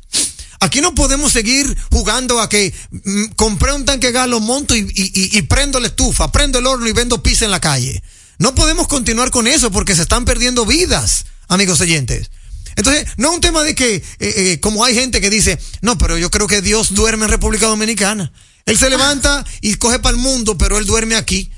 Aquí 0.60 0.82
no 0.82 0.94
podemos 0.94 1.32
seguir 1.32 1.74
jugando 1.90 2.42
a 2.42 2.50
que 2.50 2.74
mm, 2.90 3.28
compré 3.34 3.72
un 3.72 3.86
tanque 3.86 4.08
de 4.08 4.12
gas, 4.12 4.28
lo 4.28 4.40
monto 4.40 4.76
y, 4.76 5.42
prendo 5.48 5.80
la 5.80 5.86
estufa, 5.86 6.30
prendo 6.32 6.58
el 6.58 6.66
horno 6.66 6.86
y 6.86 6.92
vendo 6.92 7.22
pizza 7.22 7.46
en 7.46 7.50
la 7.50 7.60
calle. 7.60 8.02
No 8.36 8.54
podemos 8.54 8.88
continuar 8.88 9.30
con 9.30 9.46
eso 9.46 9.70
porque 9.70 9.96
se 9.96 10.02
están 10.02 10.26
perdiendo 10.26 10.66
vidas, 10.66 11.24
amigos 11.48 11.80
oyentes. 11.80 12.30
Entonces, 12.76 13.06
no 13.16 13.28
es 13.28 13.34
un 13.34 13.40
tema 13.40 13.62
de 13.62 13.74
que, 13.74 13.96
eh, 13.96 14.02
eh, 14.18 14.60
como 14.60 14.84
hay 14.84 14.94
gente 14.94 15.20
que 15.20 15.30
dice, 15.30 15.58
no, 15.80 15.96
pero 15.96 16.18
yo 16.18 16.30
creo 16.30 16.46
que 16.46 16.60
Dios 16.60 16.94
duerme 16.94 17.24
en 17.24 17.30
República 17.30 17.66
Dominicana. 17.66 18.32
Él 18.66 18.76
se 18.76 18.90
levanta 18.90 19.44
y 19.60 19.74
coge 19.76 19.98
para 19.98 20.14
el 20.14 20.20
mundo, 20.20 20.58
pero 20.58 20.76
él 20.76 20.86
duerme 20.86 21.16
aquí. 21.16 21.50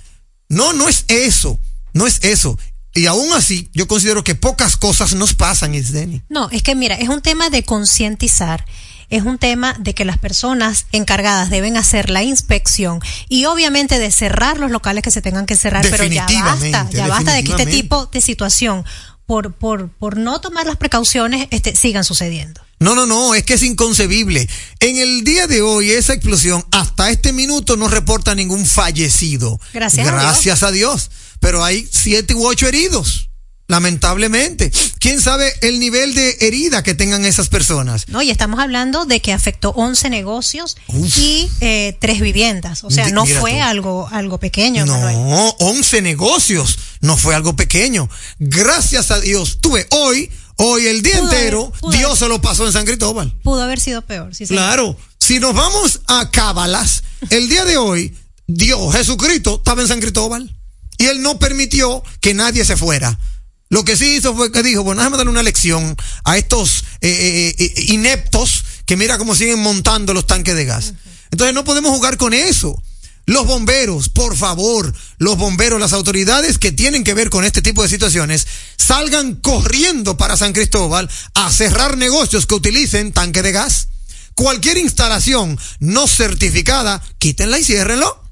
No, 0.49 0.73
no 0.73 0.89
es 0.89 1.05
eso. 1.09 1.59
No 1.93 2.07
es 2.07 2.21
eso. 2.23 2.59
Y 2.95 3.07
aún 3.07 3.33
así, 3.33 3.71
yo 3.75 3.89
considero 3.89 4.25
que 4.25 4.35
pocas 4.35 4.77
cosas 4.77 5.15
nos 5.15 5.35
pasan, 5.35 5.75
Isdeni. 5.75 6.23
No, 6.29 6.49
es 6.51 6.63
que 6.63 6.75
mira, 6.75 6.97
es 6.97 7.09
un 7.09 7.23
tema 7.23 7.51
de 7.51 7.63
concientizar. 7.63 8.65
Es 9.11 9.23
un 9.23 9.39
tema 9.39 9.75
de 9.79 9.95
que 9.95 10.05
las 10.05 10.19
personas 10.19 10.87
encargadas 10.93 11.49
deben 11.49 11.79
hacer 11.79 12.11
la 12.11 12.23
inspección 12.23 13.01
y 13.31 13.47
obviamente 13.47 13.99
de 13.99 14.13
cerrar 14.13 14.59
los 14.59 14.71
locales 14.71 15.03
que 15.03 15.11
se 15.11 15.23
tengan 15.23 15.47
que 15.47 15.57
cerrar, 15.57 15.87
pero 15.89 16.05
ya 16.05 16.27
basta, 16.45 16.91
ya 16.91 17.07
basta 17.09 17.33
de 17.33 17.43
que 17.43 17.53
este 17.53 17.65
tipo 17.65 18.05
de 18.07 18.21
situación, 18.21 18.85
por, 19.29 19.53
por, 19.53 19.91
por 19.91 20.17
no 20.17 20.41
tomar 20.41 20.67
las 20.67 20.79
precauciones, 20.79 21.49
este, 21.51 21.77
sigan 21.77 22.03
sucediendo. 22.03 22.63
No, 22.79 22.95
no, 22.95 23.05
no, 23.05 23.35
es 23.35 23.43
que 23.43 23.55
es 23.55 23.63
inconcebible. 23.63 24.49
En 24.81 24.97
el 24.97 25.23
día 25.23 25.47
de 25.47 25.61
hoy, 25.61 25.91
esa 25.91 26.15
explosión, 26.15 26.65
hasta 26.71 27.11
este 27.11 27.35
minuto 27.35 27.77
no 27.77 27.89
reporta 27.89 28.35
ningún 28.35 28.65
fallecido. 28.65 29.61
Gracias 29.75 30.09
a 30.09 30.13
Gracias 30.13 30.63
a 30.63 30.71
Dios. 30.71 31.11
Pero 31.41 31.63
hay 31.63 31.87
siete 31.91 32.35
u 32.35 32.47
ocho 32.47 32.67
heridos. 32.67 33.28
Lamentablemente. 33.69 34.73
¿Quién 34.99 35.21
sabe 35.21 35.53
el 35.61 35.79
nivel 35.79 36.15
de 36.15 36.39
herida 36.41 36.83
que 36.83 36.95
tengan 36.95 37.27
esas 37.27 37.51
personas? 37.51 38.09
No, 38.09 38.23
y 38.23 38.31
estamos 38.31 38.61
hablando 38.61 39.05
de 39.05 39.21
que 39.21 39.35
afectó 39.35 39.71
11 39.71 40.09
negocios 40.09 40.79
y 41.19 41.51
eh, 41.61 41.97
tres 42.01 42.21
viviendas. 42.21 42.83
O 42.83 42.91
sea, 42.91 43.11
no 43.11 43.27
fue 43.27 43.53
tú. 43.53 43.63
algo, 43.63 44.09
algo 44.11 44.39
pequeño, 44.41 44.87
Manuel. 44.87 45.15
No, 45.17 45.51
11 45.61 46.01
negocios. 46.01 46.79
No 47.03 47.19
fue 47.19 47.35
algo 47.35 47.57
pequeño. 47.57 48.09
Gracias 48.39 49.11
a 49.11 49.21
Dios. 49.21 49.59
Tuve 49.61 49.87
hoy, 49.91 50.31
hoy 50.57 50.87
el 50.87 51.03
día 51.03 51.19
Pudo 51.19 51.31
entero, 51.31 51.73
Dios 51.93 52.05
haber. 52.05 52.17
se 52.17 52.29
lo 52.29 52.41
pasó 52.41 52.67
en 52.67 52.73
San 52.73 52.87
Cristóbal. 52.87 53.37
Pudo 53.43 53.63
haber 53.63 53.81
sido 53.81 54.01
peor. 54.01 54.35
Sí. 54.35 54.47
Claro, 54.47 54.97
si 55.19 55.41
nos 55.41 55.55
vamos 55.55 56.01
a 56.07 56.31
Cábalas, 56.31 57.05
el 57.29 57.51
día 57.51 57.67
de 57.67 57.77
hoy, 57.77 58.17
Dios, 58.47 58.95
Jesucristo, 58.95 59.57
estaba 59.57 59.83
en 59.83 59.89
San 59.89 60.01
Cristóbal 60.01 60.57
y 60.97 61.05
él 61.05 61.21
no 61.21 61.39
permitió 61.39 62.03
que 62.23 62.33
nadie 62.33 62.65
se 62.65 62.79
fuera. 62.79 63.19
Lo 63.71 63.85
que 63.85 63.97
sí 63.97 64.17
hizo 64.17 64.35
fue 64.35 64.51
que 64.51 64.63
dijo, 64.63 64.83
bueno, 64.83 65.03
déjame 65.03 65.19
darle 65.19 65.33
una 65.33 65.43
lección 65.43 65.97
a 66.25 66.39
estos 66.39 66.85
eh, 67.01 67.55
eh, 67.59 67.65
eh, 67.65 67.85
ineptos 67.89 68.65
que 68.87 68.97
mira 68.97 69.19
cómo 69.19 69.35
siguen 69.35 69.61
montando 69.61 70.15
los 70.15 70.27
tanques 70.27 70.55
de 70.55 70.65
gas. 70.65 70.95
Entonces 71.31 71.55
no 71.55 71.65
podemos 71.65 71.91
jugar 71.91 72.17
con 72.17 72.33
eso. 72.33 72.81
Los 73.27 73.47
bomberos, 73.47 74.09
por 74.09 74.37
favor, 74.39 74.95
los 75.19 75.37
bomberos, 75.37 75.79
las 75.79 75.93
autoridades 75.93 76.57
que 76.57 76.73
tienen 76.73 77.05
que 77.05 77.13
ver 77.13 77.29
con 77.29 77.45
este 77.45 77.61
tipo 77.61 77.83
de 77.83 77.91
situaciones, 77.91 78.47
salgan 78.79 79.35
corriendo 79.35 80.17
para 80.17 80.39
San 80.39 80.55
Cristóbal 80.55 81.11
a 81.35 81.53
cerrar 81.53 81.99
negocios 81.99 82.47
que 82.47 82.55
utilicen 82.55 83.13
tanque 83.13 83.43
de 83.43 83.53
gas. 83.53 83.89
Cualquier 84.35 84.79
instalación 84.79 85.59
no 85.79 86.09
certificada, 86.09 87.03
quítenla 87.19 87.59
y 87.59 87.65
ciérrenlo. 87.65 88.23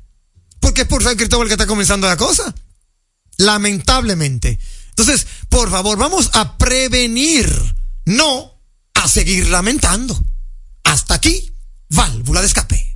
Porque 0.60 0.82
es 0.82 0.88
por 0.88 1.02
San 1.02 1.16
Cristóbal 1.16 1.48
que 1.48 1.54
está 1.54 1.66
comenzando 1.66 2.06
la 2.06 2.16
cosa. 2.16 2.54
Lamentablemente. 3.36 4.58
Entonces, 4.98 5.26
por 5.50 5.70
favor, 5.70 5.98
vamos 5.98 6.30
a 6.32 6.56
prevenir, 6.56 7.46
no 8.06 8.62
a 8.94 9.08
seguir 9.08 9.48
lamentando. 9.48 10.18
Hasta 10.84 11.14
aquí, 11.14 11.52
válvula 11.90 12.40
de 12.40 12.46
escape. 12.46 12.95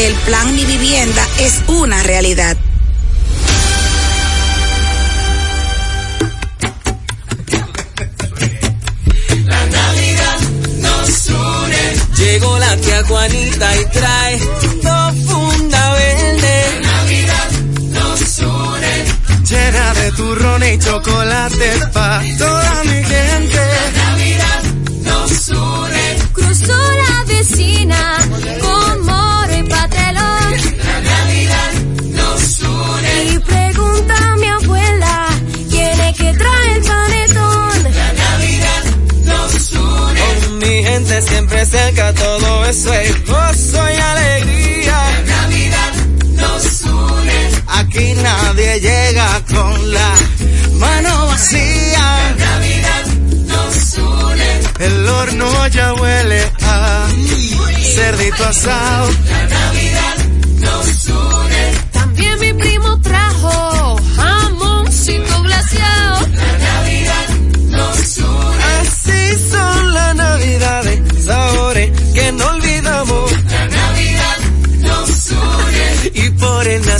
El 0.00 0.14
plan 0.14 0.56
Mi 0.56 0.64
Vivienda 0.64 1.26
es 1.40 1.60
una 1.66 2.02
realidad. 2.02 2.56
La 9.44 9.66
Navidad 9.66 10.38
nos 10.78 11.26
une. 11.26 12.16
Llegó 12.16 12.58
la 12.58 12.76
tía 12.78 13.04
Juanita 13.04 13.76
y 13.76 13.84
trae 13.90 14.38
dos 14.82 15.14
funda 15.26 15.92
verde. 15.92 16.80
La 16.80 16.92
Navidad 16.92 17.50
nos 17.90 18.38
une. 18.38 19.04
Llena 19.50 19.94
de 19.94 20.12
turrones 20.12 20.74
y 20.76 20.78
chocolate 20.78 21.72
pa' 21.92 22.22
toda 22.38 22.84
mi 22.84 23.04
gente. 23.04 23.56
La 23.56 24.04
Navidad 24.04 24.62
nos 25.02 25.48
une. 25.48 26.16
Cruzó 26.32 26.78
la 27.02 27.24
vecina 27.26 28.18
con 28.62 29.04
moro 29.04 29.58
y 29.58 29.62
La 51.40 52.34
Navidad 52.36 53.06
nos 53.46 53.98
une. 53.98 54.60
El 54.78 55.08
horno 55.08 55.68
ya 55.68 55.94
huele 55.94 56.52
a 56.62 57.08
cerdito 57.94 58.44
asado. 58.44 59.10
La 59.24 59.46
Navidad 59.46 60.16
nos 60.60 61.06
une. 61.06 61.09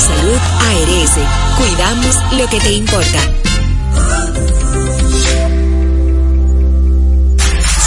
Salud 0.00 0.38
ARS, 0.58 1.18
cuidamos 1.58 2.16
lo 2.32 2.48
que 2.48 2.58
te 2.60 2.72
importa. 2.72 3.18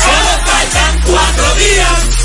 Solo 0.03 0.31
faltan 0.45 1.01
cuatro 1.03 1.55
días. 1.55 2.24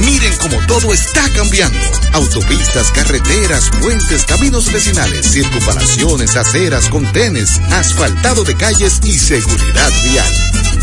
Miren 0.00 0.36
cómo 0.38 0.56
todo 0.66 0.92
está 0.92 1.28
cambiando. 1.34 1.78
Autopistas, 2.12 2.90
carreteras, 2.92 3.70
puentes, 3.80 4.24
caminos 4.24 4.72
vecinales, 4.72 5.30
circunvalaciones, 5.32 6.36
aceras, 6.36 6.88
contenes, 6.88 7.60
asfaltado 7.70 8.44
de 8.44 8.56
calles 8.56 9.00
y 9.04 9.18
seguridad 9.18 9.90
vial. 10.04 10.73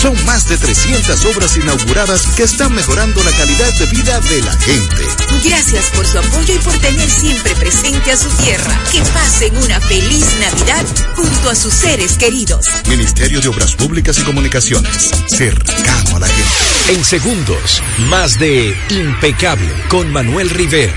Son 0.00 0.16
más 0.24 0.48
de 0.48 0.56
300 0.56 1.26
obras 1.26 1.58
inauguradas 1.58 2.26
que 2.28 2.44
están 2.44 2.74
mejorando 2.74 3.22
la 3.22 3.32
calidad 3.32 3.70
de 3.74 3.84
vida 3.86 4.18
de 4.20 4.40
la 4.40 4.52
gente. 4.52 5.04
Gracias 5.44 5.90
por 5.90 6.06
su 6.06 6.18
apoyo 6.18 6.54
y 6.54 6.58
por 6.58 6.72
tener 6.78 7.10
siempre 7.10 7.54
presente 7.56 8.10
a 8.10 8.16
su 8.16 8.30
tierra. 8.42 8.80
Que 8.90 9.02
pasen 9.02 9.54
una 9.58 9.78
feliz 9.78 10.24
Navidad 10.40 10.86
junto 11.14 11.50
a 11.50 11.54
sus 11.54 11.74
seres 11.74 12.16
queridos. 12.16 12.66
Ministerio 12.88 13.42
de 13.42 13.48
Obras 13.48 13.74
Públicas 13.74 14.18
y 14.18 14.22
Comunicaciones. 14.22 15.10
Cercano 15.26 16.16
a 16.16 16.20
la 16.20 16.28
gente. 16.28 16.94
En 16.94 17.04
segundos, 17.04 17.82
más 18.08 18.38
de 18.38 18.74
Impecable 18.88 19.70
con 19.90 20.10
Manuel 20.10 20.48
Rivera. 20.48 20.94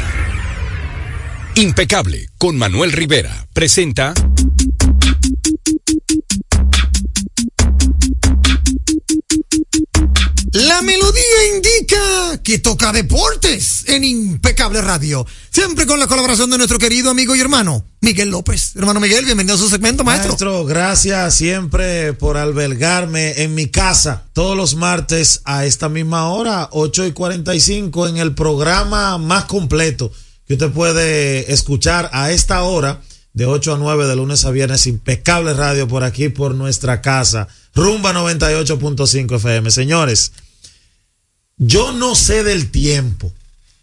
Impecable 1.56 2.30
con 2.38 2.58
Manuel 2.58 2.94
Rivera 2.94 3.48
presenta 3.52 4.14
La 10.54 10.84
melodía 10.84 11.56
indica 11.56 12.44
que 12.44 12.60
toca 12.60 12.94
deportes 12.94 13.86
en 13.88 14.04
Impecable 14.04 14.82
Radio. 14.82 15.26
Siempre 15.50 15.88
con 15.88 16.00
la 16.00 16.06
colaboración 16.06 16.52
de 16.52 16.60
nuestro 16.60 16.78
querido 16.78 17.10
amigo 17.10 17.36
y 17.36 17.42
hermano 17.42 17.84
Miguel 18.02 18.30
López. 18.30 18.76
Hermano 18.76 19.00
Miguel, 19.00 19.26
bienvenido 19.26 19.56
a 19.56 19.58
su 19.58 19.68
segmento, 19.68 20.04
maestro. 20.04 20.34
Maestro, 20.34 20.64
gracias 20.66 21.34
siempre 21.34 22.14
por 22.14 22.38
albergarme 22.38 23.42
en 23.42 23.56
mi 23.56 23.66
casa 23.66 24.26
todos 24.34 24.56
los 24.56 24.76
martes 24.76 25.42
a 25.44 25.66
esta 25.66 25.90
misma 25.90 26.30
hora, 26.30 26.70
8 26.72 27.08
y 27.08 27.14
45, 27.14 28.10
en 28.10 28.18
el 28.18 28.36
programa 28.36 29.18
más 29.18 29.46
completo 29.46 30.12
que 30.46 30.54
usted 30.54 30.70
puede 30.70 31.52
escuchar 31.52 32.12
a 32.14 32.32
esta 32.32 32.62
hora, 32.62 33.02
de 33.34 33.48
8 33.48 33.74
a 33.74 33.78
9 33.80 34.06
de 34.06 34.16
lunes 34.16 34.46
a 34.46 34.52
viernes, 34.52 34.86
Impecable 34.86 35.56
Radio 35.56 35.88
por 35.88 36.04
aquí, 36.04 36.30
por 36.30 36.54
nuestra 36.54 37.02
casa, 37.02 37.48
Rumba 37.74 38.14
98.5 38.14 39.38
FM. 39.38 39.72
Señores, 39.72 40.32
yo 41.58 41.92
no 41.92 42.16
sé 42.16 42.44
del 42.44 42.72
tiempo, 42.72 43.32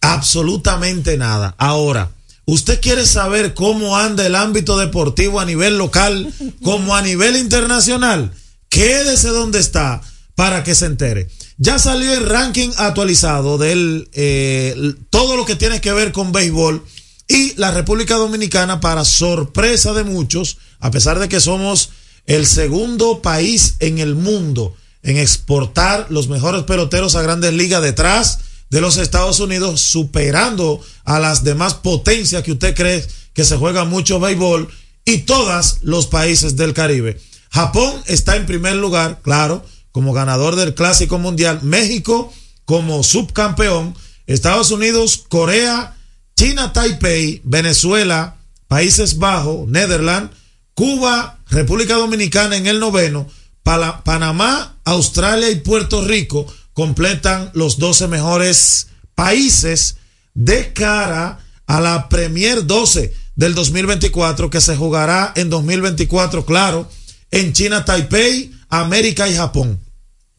absolutamente 0.01 1.17
nada. 1.17 1.55
Ahora, 1.59 2.11
¿usted 2.45 2.81
quiere 2.81 3.07
saber 3.07 3.55
cómo 3.55 3.97
anda 3.97 4.27
el 4.27 4.35
ámbito 4.35 4.79
deportivo 4.79 5.41
a 5.41 5.45
nivel 5.45 5.79
local 5.79 6.33
como 6.63 6.95
a 6.95 7.03
nivel 7.03 7.37
internacional? 7.37 8.33
Quédese 8.69 9.29
donde 9.29 9.59
está 9.59 10.01
para 10.35 10.65
que 10.65 10.75
se 10.75 10.87
entere. 10.87 11.29
Ya 11.59 11.79
salió 11.79 12.15
el 12.15 12.27
ranking 12.27 12.71
actualizado 12.79 13.59
de 13.59 14.09
eh, 14.13 14.95
todo 15.11 15.37
lo 15.37 15.45
que 15.45 15.57
tiene 15.57 15.81
que 15.81 15.93
ver 15.93 16.13
con 16.13 16.33
béisbol 16.33 16.83
y 17.29 17.55
la 17.57 17.71
República 17.71 18.17
Dominicana, 18.17 18.81
para 18.81 19.05
sorpresa 19.05 19.93
de 19.93 20.03
muchos, 20.03 20.59
a 20.81 20.91
pesar 20.91 21.21
de 21.21 21.29
que 21.29 21.39
somos 21.39 21.91
el 22.27 22.45
segundo 22.45 23.23
país 23.23 23.77
en 23.79 23.99
el 23.99 24.17
mundo 24.17 24.75
en 25.03 25.17
exportar 25.17 26.07
los 26.11 26.29
mejores 26.29 26.65
peloteros 26.65 27.15
a 27.15 27.23
grandes 27.23 27.53
ligas 27.53 27.83
detrás 27.83 28.41
de 28.71 28.81
los 28.81 28.97
Estados 28.97 29.41
Unidos, 29.41 29.81
superando 29.81 30.81
a 31.05 31.19
las 31.19 31.43
demás 31.43 31.75
potencias 31.75 32.43
que 32.43 32.53
usted 32.53 32.75
cree 32.75 33.05
que 33.33 33.45
se 33.45 33.57
juega 33.57 33.85
mucho 33.85 34.21
béisbol 34.21 34.69
y 35.05 35.19
todos 35.19 35.79
los 35.83 36.07
países 36.07 36.57
del 36.57 36.75
Caribe. 36.75 37.21
Japón 37.51 37.93
está 38.07 38.37
en 38.37 38.47
primer 38.47 38.77
lugar, 38.77 39.21
claro, 39.23 39.65
como 39.93 40.13
ganador 40.13 40.57
del 40.57 40.75
Clásico 40.75 41.19
Mundial, 41.19 41.61
México 41.63 42.33
como 42.65 43.03
subcampeón, 43.03 43.97
Estados 44.27 44.71
Unidos, 44.71 45.25
Corea, 45.29 45.97
China, 46.37 46.73
Taipei, 46.73 47.41
Venezuela, 47.43 48.37
Países 48.69 49.19
Bajos, 49.19 49.69
Netherlands, 49.69 50.37
Cuba, 50.75 51.41
República 51.51 51.95
Dominicana 51.95 52.57
en 52.57 52.69
el 52.69 52.79
noveno, 52.79 53.27
Panamá, 53.63 54.77
Australia 54.85 55.51
y 55.51 55.57
Puerto 55.57 56.05
Rico 56.05 56.47
completan 56.73 57.51
los 57.55 57.79
12 57.79 58.09
mejores 58.09 58.89
países 59.15 59.97
de 60.35 60.73
cara 60.73 61.39
a 61.67 61.81
la 61.81 62.09
Premier 62.09 62.67
12 62.67 63.13
del 63.37 63.55
2024 63.55 64.51
que 64.51 64.61
se 64.61 64.77
jugará 64.77 65.33
en 65.37 65.51
2024, 65.51 66.45
claro, 66.45 66.91
en 67.31 67.53
China, 67.53 67.85
Taipei, 67.85 68.53
América 68.69 69.29
y 69.29 69.37
Japón. 69.37 69.79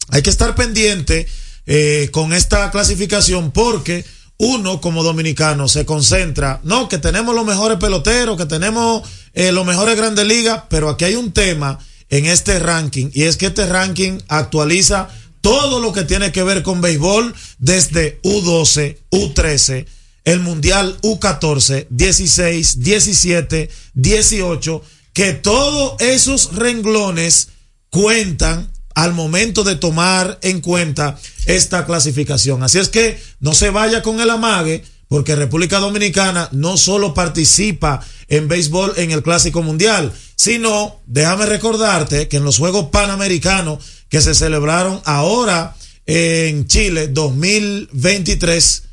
Hay 0.09 0.21
que 0.21 0.29
estar 0.29 0.55
pendiente 0.55 1.27
eh, 1.65 2.09
con 2.11 2.33
esta 2.33 2.69
clasificación 2.71 3.51
porque 3.51 4.05
uno 4.37 4.81
como 4.81 5.03
dominicano 5.03 5.67
se 5.67 5.85
concentra, 5.85 6.59
no, 6.63 6.89
que 6.89 6.97
tenemos 6.97 7.35
los 7.35 7.45
mejores 7.45 7.77
peloteros, 7.77 8.37
que 8.37 8.47
tenemos 8.47 9.07
eh, 9.33 9.51
los 9.51 9.65
mejores 9.65 9.95
grandes 9.95 10.25
ligas, 10.25 10.63
pero 10.69 10.89
aquí 10.89 11.05
hay 11.05 11.15
un 11.15 11.31
tema 11.31 11.77
en 12.11 12.27
este 12.27 12.59
ranking 12.59 13.09
y 13.13 13.23
es 13.23 13.37
que 13.37 13.47
este 13.47 13.65
ranking 13.65 14.19
actualiza 14.27 15.09
todo 15.39 15.79
lo 15.79 15.91
que 15.91 16.03
tiene 16.03 16.31
que 16.31 16.43
ver 16.43 16.61
con 16.61 16.81
béisbol 16.81 17.33
desde 17.57 18.21
U12, 18.21 18.97
U13, 19.09 19.87
el 20.25 20.39
Mundial 20.41 20.97
U14, 21.01 21.87
16, 21.89 22.81
17, 22.81 23.69
18, 23.95 24.83
que 25.13 25.33
todos 25.33 25.99
esos 25.99 26.55
renglones 26.55 27.47
cuentan 27.89 28.71
al 28.93 29.13
momento 29.13 29.63
de 29.63 29.75
tomar 29.75 30.37
en 30.43 30.61
cuenta 30.61 31.17
esta 31.45 31.85
clasificación. 31.85 32.61
Así 32.61 32.77
es 32.77 32.89
que 32.89 33.19
no 33.39 33.55
se 33.55 33.71
vaya 33.71 34.03
con 34.03 34.19
el 34.19 34.29
amague, 34.29 34.83
porque 35.07 35.35
República 35.35 35.79
Dominicana 35.79 36.49
no 36.51 36.77
solo 36.77 37.13
participa 37.13 38.05
en 38.31 38.47
béisbol 38.47 38.93
en 38.95 39.11
el 39.11 39.21
Clásico 39.21 39.61
Mundial, 39.61 40.11
sino, 40.35 41.01
déjame 41.05 41.45
recordarte 41.45 42.29
que 42.29 42.37
en 42.37 42.45
los 42.45 42.57
Juegos 42.57 42.87
Panamericanos 42.89 43.83
que 44.07 44.21
se 44.21 44.33
celebraron 44.33 45.01
ahora 45.03 45.75
en 46.05 46.65
Chile 46.65 47.09
2023 47.09 48.83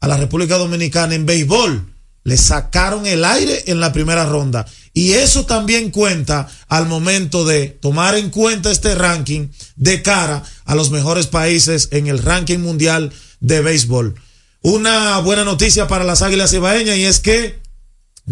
a 0.00 0.08
la 0.08 0.16
República 0.16 0.58
Dominicana 0.58 1.16
en 1.16 1.26
béisbol, 1.26 1.92
le 2.22 2.36
sacaron 2.36 3.04
el 3.06 3.24
aire 3.24 3.64
en 3.66 3.80
la 3.80 3.92
primera 3.92 4.26
ronda. 4.26 4.64
Y 4.92 5.12
eso 5.14 5.44
también 5.44 5.90
cuenta 5.90 6.48
al 6.68 6.86
momento 6.86 7.44
de 7.44 7.66
tomar 7.66 8.14
en 8.14 8.30
cuenta 8.30 8.70
este 8.70 8.94
ranking 8.94 9.48
de 9.74 10.02
cara 10.02 10.44
a 10.64 10.76
los 10.76 10.92
mejores 10.92 11.26
países 11.26 11.88
en 11.90 12.06
el 12.06 12.20
ranking 12.20 12.60
mundial 12.60 13.12
de 13.40 13.60
béisbol. 13.60 14.14
Una 14.62 15.18
buena 15.18 15.42
noticia 15.44 15.88
para 15.88 16.04
las 16.04 16.22
Águilas 16.22 16.52
Ibaeñas 16.52 16.96
y 16.96 17.04
es 17.04 17.18
que 17.18 17.63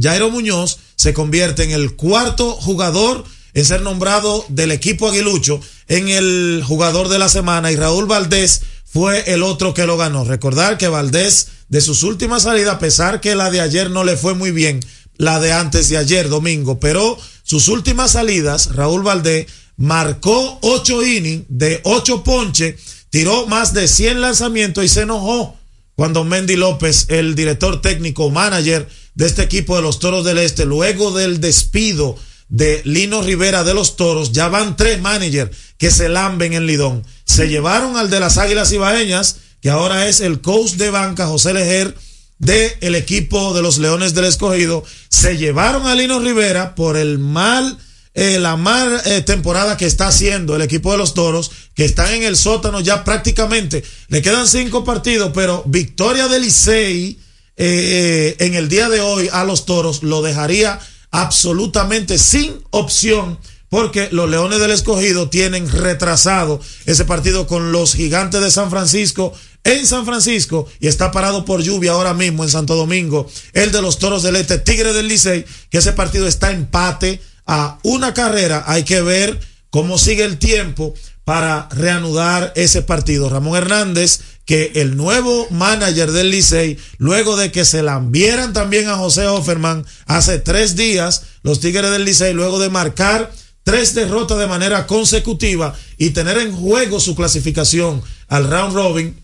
Jairo 0.01 0.31
Muñoz 0.31 0.79
se 0.97 1.13
convierte 1.13 1.65
en 1.65 1.71
el 1.71 1.97
cuarto 1.97 2.53
jugador 2.53 3.25
en 3.55 3.65
ser 3.65 3.83
nombrado 3.83 4.45
del 4.49 4.73
equipo 4.73 5.09
aguilucho 5.09 5.61
en 5.89 6.09
el 6.09 6.63
jugador 6.67 7.09
de 7.09 7.19
la 7.19 7.29
semana 7.29 7.71
y 7.71 7.77
Raúl 7.77 8.07
Valdés 8.07 8.63
fue 8.87 9.33
el 9.33 9.43
otro 9.43 9.75
que 9.75 9.87
lo 9.87 9.97
ganó. 9.97 10.25
Recordar 10.25 10.79
que 10.79 10.89
Valdés 10.89 11.49
de 11.69 11.81
sus 11.81 12.03
últimas 12.03 12.43
salidas, 12.43 12.75
a 12.75 12.79
pesar 12.79 13.21
que 13.21 13.35
la 13.35 13.51
de 13.51 13.61
ayer 13.61 13.91
no 13.91 14.05
le 14.05 14.17
fue 14.17 14.35
muy 14.35 14.51
bien, 14.51 14.81
la 15.17 15.41
de 15.41 15.53
antes 15.53 15.89
de 15.89 15.97
ayer, 15.97 16.29
domingo, 16.29 16.81
pero 16.81 17.19
sus 17.43 17.69
últimas 17.69 18.13
salidas, 18.13 18.75
Raúl 18.75 19.03
Valdés 19.03 19.47
marcó 19.77 20.59
ocho 20.63 21.05
innings 21.05 21.45
de 21.49 21.81
ocho 21.85 22.23
ponches, 22.23 22.77
tiró 23.11 23.47
más 23.47 23.73
de 23.73 23.89
100 23.89 24.21
lanzamientos 24.21 24.85
y 24.85 24.89
se 24.89 25.03
enojó 25.03 25.57
cuando 25.95 26.25
Mendy 26.25 26.57
López, 26.57 27.07
el 27.09 27.35
director 27.35 27.81
técnico 27.81 28.31
manager 28.31 28.89
de 29.15 29.27
este 29.27 29.43
equipo 29.43 29.77
de 29.77 29.83
los 29.83 29.99
Toros 29.99 30.25
del 30.25 30.39
Este, 30.39 30.65
luego 30.65 31.13
del 31.13 31.41
despido 31.41 32.17
de 32.49 32.83
Lino 32.85 33.23
Rivera 33.23 33.65
de 33.65 33.75
los 33.75 33.97
Toros, 33.97 34.33
ya 34.33 34.49
van 34.49 34.77
tres 34.77 35.01
managers 35.01 35.57
que 35.79 35.91
se 35.91 36.09
lamben 36.09 36.53
en 36.53 36.67
Lidón. 36.67 37.05
Se 37.25 37.49
llevaron 37.49 37.97
al 37.97 38.11
de 38.11 38.21
las 38.21 38.37
Águilas 38.39 38.73
Ibaeñas, 38.73 39.37
que 39.61 39.71
ahora 39.71 40.07
es 40.09 40.21
el 40.21 40.41
coach 40.41 40.73
de 40.73 40.91
banca, 40.91 41.27
José 41.27 41.55
Lejer, 41.55 41.97
del 42.39 42.73
el 42.81 42.95
equipo 42.95 43.55
de 43.55 43.63
los 43.63 43.79
Leones 43.79 44.15
del 44.15 44.27
Escogido. 44.27 44.85
Se 45.09 45.39
llevaron 45.39 45.87
a 45.87 45.95
Lino 45.95 46.19
Rivera 46.19 46.75
por 46.75 46.97
el 46.97 47.19
mal, 47.19 47.79
eh, 48.15 48.39
la 48.39 48.57
mal 48.57 49.01
eh, 49.07 49.23
temporada 49.23 49.77
que 49.77 49.87
está 49.87 50.09
haciendo 50.09 50.55
el 50.55 50.63
equipo 50.63 50.93
de 50.93 50.99
los 50.99 51.15
Toros, 51.15 51.51
que 51.75 51.85
están 51.85 52.13
en 52.13 52.25
el 52.25 52.37
sótano 52.37 52.81
ya 52.81 53.05
prácticamente. 53.05 53.83
Le 54.09 54.21
quedan 54.21 54.47
cinco 54.47 54.85
partidos, 54.85 55.31
pero 55.33 55.63
victoria 55.67 56.29
del 56.29 56.43
Licey 56.43 57.19
eh, 57.65 58.37
en 58.41 58.55
el 58.55 58.69
día 58.69 58.89
de 58.89 59.01
hoy 59.01 59.29
a 59.31 59.45
los 59.45 59.67
toros 59.67 60.03
lo 60.03 60.21
dejaría 60.21 60.81
absolutamente 61.13 62.19
sin 62.19 62.61
opción 62.71 63.39
porque 63.69 64.09
los 64.11 64.29
Leones 64.29 64.59
del 64.59 64.73
Escogido 64.73 65.31
tienen 65.31 65.71
retrasado 65.71 66.61
ese 66.87 67.05
partido 67.05 67.47
con 67.47 67.71
los 67.71 67.95
Gigantes 67.95 68.41
de 68.41 68.51
San 68.51 68.69
Francisco 68.69 69.33
en 69.63 69.87
San 69.87 70.05
Francisco 70.05 70.69
y 70.81 70.89
está 70.89 71.13
parado 71.13 71.45
por 71.45 71.63
lluvia 71.63 71.93
ahora 71.93 72.15
mismo 72.15 72.43
en 72.43 72.51
Santo 72.51 72.75
Domingo. 72.75 73.31
El 73.53 73.71
de 73.71 73.81
los 73.81 74.01
Toros 74.01 74.25
del 74.25 74.35
Este, 74.35 74.59
Tigre 74.59 74.93
del 74.93 75.07
Licey, 75.07 75.45
que 75.71 75.79
ese 75.79 75.93
partido 75.93 76.27
está 76.27 76.51
empate 76.51 77.21
a 77.47 77.79
una 77.85 78.13
carrera. 78.13 78.65
Hay 78.67 78.83
que 78.83 79.03
ver 79.03 79.39
cómo 79.71 79.99
sigue 79.99 80.25
el 80.25 80.39
tiempo 80.39 80.95
para 81.25 81.69
reanudar 81.71 82.53
ese 82.57 82.83
partido. 82.83 83.31
Ramón 83.31 83.57
Hernández 83.57 84.21
que 84.45 84.73
el 84.77 84.97
nuevo 84.97 85.47
manager 85.51 86.11
del 86.11 86.31
Licey, 86.31 86.79
luego 86.99 87.37
de 87.37 87.53
que 87.53 87.65
se 87.65 87.83
la 87.83 87.97
enviaran 87.97 88.53
también 88.53 88.89
a 88.89 88.97
José 88.97 89.27
Offerman 89.27 89.87
hace 90.07 90.39
tres 90.39 90.77
días, 90.77 91.23
los 91.43 91.61
Tigres 91.61 91.91
del 91.91 92.05
Licey, 92.05 92.33
luego 92.35 92.59
de 92.59 92.69
marcar 92.69 93.33
tres 93.63 93.95
derrotas 93.95 94.39
de 94.39 94.47
manera 94.47 94.87
consecutiva 94.87 95.75
y 95.97 96.11
tener 96.11 96.39
en 96.39 96.53
juego 96.53 96.99
su 96.99 97.15
clasificación 97.15 98.03
al 98.29 98.51
round 98.51 98.75
robin, 98.75 99.17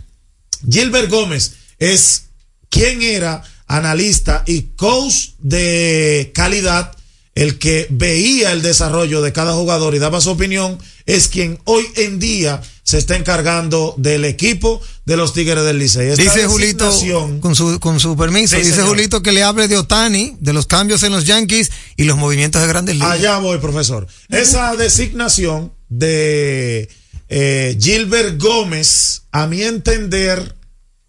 Gilbert 0.70 1.10
Gómez 1.10 1.54
es 1.78 2.24
quien 2.68 3.02
era 3.02 3.42
analista 3.66 4.44
y 4.46 4.62
coach 4.76 5.30
de 5.38 6.32
calidad, 6.34 6.96
el 7.34 7.58
que 7.58 7.86
veía 7.90 8.52
el 8.52 8.62
desarrollo 8.62 9.22
de 9.22 9.32
cada 9.32 9.54
jugador 9.54 9.94
y 9.94 9.98
daba 9.98 10.20
su 10.20 10.30
opinión, 10.30 10.78
es 11.06 11.28
quien 11.28 11.60
hoy 11.64 11.84
en 11.96 12.18
día 12.18 12.60
se 12.88 12.96
está 12.96 13.16
encargando 13.16 13.94
del 13.98 14.24
equipo 14.24 14.80
de 15.04 15.18
los 15.18 15.34
Tigres 15.34 15.62
del 15.62 15.78
Licey. 15.78 16.16
Dice 16.16 16.46
Julito, 16.46 16.90
con 17.38 17.54
su, 17.54 17.78
con 17.80 18.00
su 18.00 18.16
permiso, 18.16 18.56
Sí, 18.56 18.62
dice 18.62 18.76
señor. 18.76 18.88
Julito 18.88 19.22
que 19.22 19.30
le 19.30 19.42
hable 19.42 19.68
de 19.68 19.76
Otani, 19.76 20.38
de 20.40 20.54
los 20.54 20.66
cambios 20.66 21.02
en 21.02 21.12
los 21.12 21.26
Yankees 21.26 21.70
y 21.98 22.04
los 22.04 22.16
movimientos 22.16 22.62
de 22.62 22.68
grandes 22.68 22.94
ligas. 22.94 23.10
Allá 23.10 23.40
voy, 23.40 23.58
profesor. 23.58 24.06
Esa 24.30 24.74
designación 24.74 25.70
de 25.90 26.88
eh, 27.28 27.76
Gilbert 27.78 28.40
Gómez, 28.40 29.24
a 29.32 29.46
mi 29.46 29.60
entender, 29.60 30.56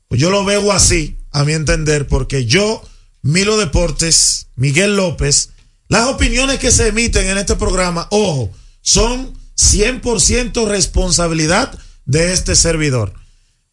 yo 0.10 0.32
lo 0.32 0.44
veo 0.44 0.74
así, 0.74 1.16
a 1.32 1.46
mi 1.46 1.54
entender, 1.54 2.08
porque 2.08 2.46
yo, 2.46 2.84
Milo 3.22 3.56
Deportes, 3.56 4.48
Miguel 4.58 4.98
López, 4.98 5.52
las 5.88 6.08
opiniones 6.08 6.60
que 6.60 6.72
se 6.72 6.90
emiten 6.90 7.26
en 7.28 7.38
este 7.38 7.56
programa, 7.56 8.06
ojo, 8.12 8.52
son 8.82 9.39
100% 9.60 10.68
responsabilidad 10.68 11.78
de 12.06 12.34
este 12.34 12.56
servidor. 12.56 13.14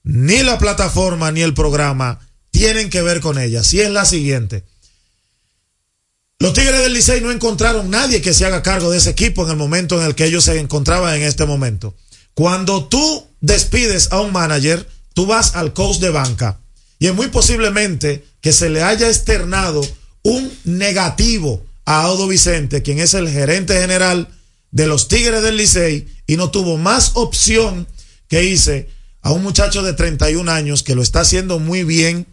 Ni 0.03 0.43
la 0.43 0.59
plataforma 0.59 1.30
ni 1.30 1.43
el 1.43 1.55
programa 1.55 2.20
tienen 2.51 2.91
que 2.91 3.03
ver 3.03 3.20
con 3.20 3.39
ella. 3.39 3.62
Si 3.62 3.80
es 3.80 3.91
la 3.91 4.05
siguiente. 4.05 4.64
Los 6.39 6.53
Tigres 6.53 6.80
del 6.80 6.93
Licey 6.93 7.20
no 7.20 7.30
encontraron 7.30 7.89
nadie 7.89 8.20
que 8.20 8.34
se 8.34 8.45
haga 8.45 8.62
cargo 8.62 8.91
de 8.91 8.99
ese 8.99 9.11
equipo 9.11 9.45
en 9.45 9.53
el 9.53 9.57
momento 9.57 10.01
en 10.01 10.07
el 10.07 10.14
que 10.14 10.26
ellos 10.26 10.45
se 10.45 10.59
encontraban 10.59 11.14
en 11.14 11.22
este 11.22 11.47
momento. 11.47 11.95
Cuando 12.34 12.89
tú 12.89 13.26
despides 13.41 14.12
a 14.12 14.20
un 14.20 14.32
manager, 14.32 14.87
tú 15.14 15.24
vas 15.26 15.55
al 15.55 15.72
coach 15.72 15.99
de 15.99 16.11
banca 16.11 16.59
y 16.99 17.07
es 17.07 17.14
muy 17.14 17.28
posiblemente 17.28 18.26
que 18.41 18.53
se 18.53 18.68
le 18.68 18.82
haya 18.82 19.09
externado 19.09 19.80
un 20.22 20.53
negativo 20.64 21.64
a 21.84 22.03
Audo 22.03 22.26
Vicente, 22.26 22.82
quien 22.82 22.99
es 22.99 23.14
el 23.14 23.30
gerente 23.30 23.80
general 23.80 24.28
de 24.77 24.87
los 24.87 25.09
Tigres 25.09 25.43
del 25.43 25.57
Licey 25.57 26.07
y 26.27 26.37
no 26.37 26.51
tuvo 26.51 26.77
más 26.77 27.12
opción 27.14 27.89
que 28.29 28.45
hice 28.45 28.91
a 29.22 29.33
un 29.33 29.43
muchacho 29.43 29.83
de 29.83 29.95
31 29.95 30.51
años 30.51 30.83
que 30.83 30.95
lo 30.95 31.03
está 31.03 31.20
haciendo 31.20 31.59
muy 31.59 31.83
bien 31.83 32.27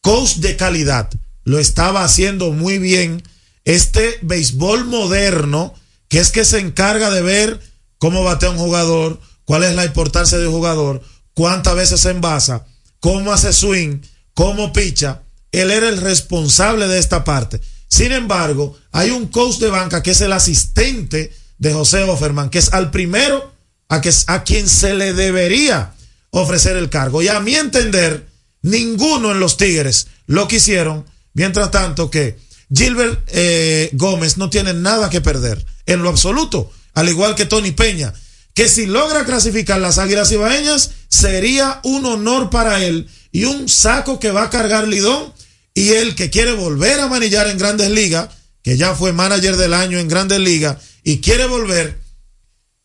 coach 0.00 0.36
de 0.36 0.56
calidad 0.56 1.10
lo 1.44 1.58
estaba 1.58 2.04
haciendo 2.04 2.52
muy 2.52 2.78
bien. 2.78 3.22
Este 3.64 4.18
béisbol 4.22 4.84
moderno, 4.84 5.74
que 6.08 6.20
es 6.20 6.30
que 6.30 6.44
se 6.44 6.58
encarga 6.58 7.10
de 7.10 7.22
ver 7.22 7.60
cómo 7.98 8.22
batea 8.22 8.50
un 8.50 8.58
jugador, 8.58 9.20
cuál 9.44 9.64
es 9.64 9.74
la 9.74 9.84
importancia 9.84 10.38
de 10.38 10.46
un 10.46 10.54
jugador, 10.54 11.02
cuántas 11.34 11.74
veces 11.74 12.00
se 12.00 12.10
envasa, 12.10 12.66
cómo 13.00 13.32
hace 13.32 13.52
swing, 13.52 14.00
cómo 14.34 14.72
picha. 14.72 15.22
Él 15.52 15.70
era 15.70 15.88
el 15.88 16.00
responsable 16.00 16.86
de 16.86 16.98
esta 16.98 17.24
parte. 17.24 17.60
Sin 17.90 18.12
embargo, 18.12 18.78
hay 18.92 19.10
un 19.10 19.26
coach 19.26 19.58
de 19.58 19.68
banca 19.68 20.02
que 20.02 20.12
es 20.12 20.20
el 20.20 20.32
asistente 20.32 21.34
de 21.58 21.72
José 21.72 22.04
Offerman, 22.04 22.48
que 22.48 22.60
es 22.60 22.72
al 22.72 22.90
primero 22.92 23.52
a, 23.88 24.00
que, 24.00 24.10
a 24.28 24.44
quien 24.44 24.68
se 24.68 24.94
le 24.94 25.12
debería 25.12 25.92
ofrecer 26.30 26.76
el 26.76 26.88
cargo. 26.88 27.20
Y 27.20 27.28
a 27.28 27.40
mi 27.40 27.56
entender, 27.56 28.28
ninguno 28.62 29.32
en 29.32 29.40
los 29.40 29.56
Tigres 29.56 30.06
lo 30.26 30.46
quisieron. 30.46 31.04
Mientras 31.34 31.72
tanto 31.72 32.10
que 32.10 32.38
Gilbert 32.72 33.20
eh, 33.26 33.90
Gómez 33.94 34.36
no 34.38 34.50
tiene 34.50 34.72
nada 34.72 35.10
que 35.10 35.20
perder 35.20 35.64
en 35.86 36.02
lo 36.02 36.08
absoluto, 36.08 36.70
al 36.94 37.08
igual 37.08 37.34
que 37.34 37.44
Tony 37.46 37.72
Peña, 37.72 38.14
que 38.54 38.68
si 38.68 38.86
logra 38.86 39.24
clasificar 39.24 39.80
las 39.80 39.98
Águilas 39.98 40.30
Ibaeñas 40.30 40.92
sería 41.08 41.80
un 41.82 42.06
honor 42.06 42.50
para 42.50 42.84
él 42.84 43.08
y 43.32 43.44
un 43.44 43.68
saco 43.68 44.20
que 44.20 44.30
va 44.30 44.44
a 44.44 44.50
cargar 44.50 44.86
Lidón 44.86 45.32
y 45.74 45.90
el 45.90 46.14
que 46.14 46.30
quiere 46.30 46.52
volver 46.52 47.00
a 47.00 47.08
manillar 47.08 47.48
en 47.48 47.58
Grandes 47.58 47.90
Ligas, 47.90 48.30
que 48.62 48.76
ya 48.76 48.94
fue 48.94 49.12
manager 49.12 49.56
del 49.56 49.74
año 49.74 49.98
en 49.98 50.08
Grandes 50.08 50.40
Ligas 50.40 50.78
y 51.02 51.18
quiere 51.20 51.46
volver, 51.46 51.98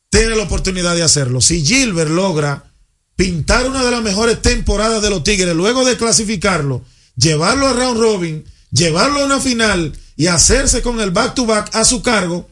tiene 0.10 0.36
la 0.36 0.44
oportunidad 0.44 0.96
de 0.96 1.04
hacerlo. 1.04 1.42
Si 1.42 1.66
Gilbert 1.66 2.12
logra 2.12 2.72
pintar 3.16 3.68
una 3.68 3.84
de 3.84 3.92
las 3.92 4.02
mejores 4.02 4.42
temporadas 4.42 5.02
de 5.02 5.10
los 5.10 5.24
Tigres 5.24 5.56
luego 5.56 5.86
de 5.86 5.98
clasificarlo, 5.98 6.84
llevarlo 7.16 7.68
a 7.68 7.74
round 7.74 8.00
robin, 8.00 8.46
llevarlo 8.72 9.22
a 9.22 9.26
una 9.26 9.40
final 9.40 9.94
y 10.16 10.28
hacerse 10.28 10.82
con 10.82 11.00
el 11.00 11.12
back 11.12 11.34
to 11.36 11.46
back 11.46 11.76
a 11.76 11.86
su 11.86 12.02
cargo, 12.02 12.50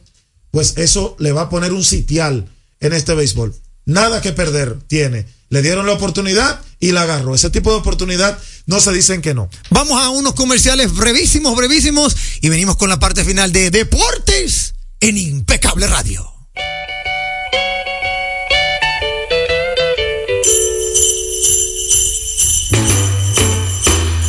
pues 0.50 0.74
eso 0.76 1.16
le 1.18 1.32
va 1.32 1.42
a 1.42 1.50
poner 1.50 1.72
un 1.72 1.84
sitial 1.84 2.48
en 2.80 2.92
este 2.92 3.14
béisbol. 3.14 3.54
Nada 3.86 4.20
que 4.20 4.32
perder 4.32 4.78
tiene. 4.86 5.26
Le 5.54 5.62
dieron 5.62 5.86
la 5.86 5.92
oportunidad 5.92 6.60
y 6.80 6.90
la 6.90 7.02
agarró. 7.02 7.32
Ese 7.32 7.48
tipo 7.48 7.70
de 7.70 7.76
oportunidad 7.76 8.36
no 8.66 8.80
se 8.80 8.90
dicen 8.90 9.22
que 9.22 9.34
no. 9.34 9.48
Vamos 9.70 10.02
a 10.02 10.08
unos 10.08 10.34
comerciales 10.34 10.92
brevísimos, 10.92 11.54
brevísimos 11.54 12.16
y 12.40 12.48
venimos 12.48 12.76
con 12.76 12.88
la 12.88 12.98
parte 12.98 13.22
final 13.22 13.52
de 13.52 13.70
Deportes 13.70 14.74
en 14.98 15.16
Impecable 15.16 15.86
Radio. 15.86 16.28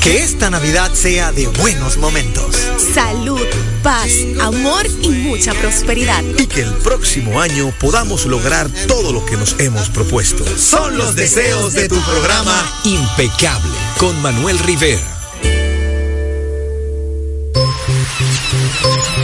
Que 0.04 0.20
esta 0.20 0.52
Navidad 0.52 0.94
sea 0.94 1.32
de 1.32 1.48
buenos 1.48 1.98
momentos. 1.98 2.56
Salud, 2.94 3.42
paz, 3.86 4.10
amor 4.42 4.86
y 5.04 5.10
mucha 5.10 5.54
prosperidad. 5.54 6.24
Y 6.40 6.48
que 6.48 6.62
el 6.62 6.74
próximo 6.74 7.40
año 7.40 7.72
podamos 7.80 8.26
lograr 8.26 8.68
todo 8.88 9.14
lo 9.14 9.24
que 9.24 9.38
nos 9.38 9.56
hemos 9.60 9.90
propuesto. 9.90 10.44
Son 10.58 10.98
los 10.98 11.16
deseos 11.16 11.74
de 11.74 11.88
tu 11.88 12.02
programa 12.02 12.68
Impecable 12.84 13.70
con 14.00 14.20
Manuel 14.24 14.58
Rivera. 14.58 15.04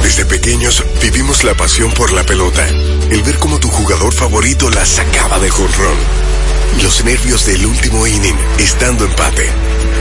Desde 0.02 0.24
pequeños 0.24 0.84
vivimos 1.02 1.44
la 1.44 1.54
pasión 1.54 1.92
por 1.92 2.12
la 2.12 2.24
pelota, 2.24 2.66
el 3.10 3.22
ver 3.22 3.38
cómo 3.38 3.58
tu 3.58 3.68
jugador 3.68 4.12
favorito 4.12 4.70
la 4.70 4.86
sacaba 4.86 5.38
de 5.38 5.50
jonrón, 5.50 5.96
los 6.82 7.04
nervios 7.04 7.46
del 7.46 7.66
último 7.66 8.06
inning 8.06 8.36
estando 8.58 9.04
empate. 9.04 9.50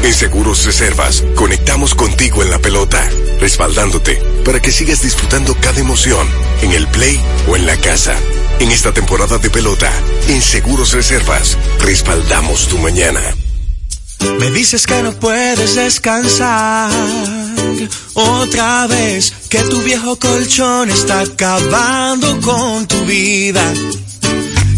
En 0.03 0.13
Seguros 0.13 0.66
Reservas 0.66 1.24
conectamos 1.36 1.95
contigo 1.95 2.43
en 2.43 2.51
la 2.51 2.59
pelota, 2.59 3.07
respaldándote 3.39 4.22
para 4.43 4.61
que 4.61 4.72
sigas 4.72 5.01
disfrutando 5.01 5.55
cada 5.59 5.80
emoción 5.80 6.28
en 6.61 6.72
el 6.72 6.88
play 6.88 7.20
o 7.47 7.55
en 7.55 7.66
la 7.66 7.78
casa. 7.78 8.16
En 8.59 8.72
esta 8.72 8.93
temporada 8.93 9.38
de 9.38 9.49
pelota, 9.49 9.91
en 10.28 10.41
Seguros 10.41 10.93
Reservas, 10.93 11.57
respaldamos 11.80 12.68
tu 12.68 12.78
mañana. 12.78 13.22
Me 14.39 14.49
dices 14.51 14.88
que 14.88 15.01
no 15.01 15.13
puedes 15.13 15.76
descansar 15.76 16.91
otra 18.13 18.88
vez, 18.88 19.34
que 19.49 19.59
tu 19.59 19.82
viejo 19.82 20.18
colchón 20.18 20.89
está 20.89 21.22
acabando 21.22 22.39
con 22.41 22.88
tu 22.88 23.03
vida. 23.05 23.74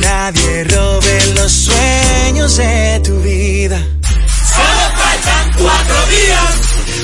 Nadie 0.00 0.64
robe 0.64 1.18
los 1.36 1.52
sueños 1.52 2.56
de 2.56 3.00
tu 3.04 3.20
vida. 3.20 3.78
Solo 4.54 4.84
faltan 4.96 5.52
cuatro 5.58 5.96
días 6.06 6.77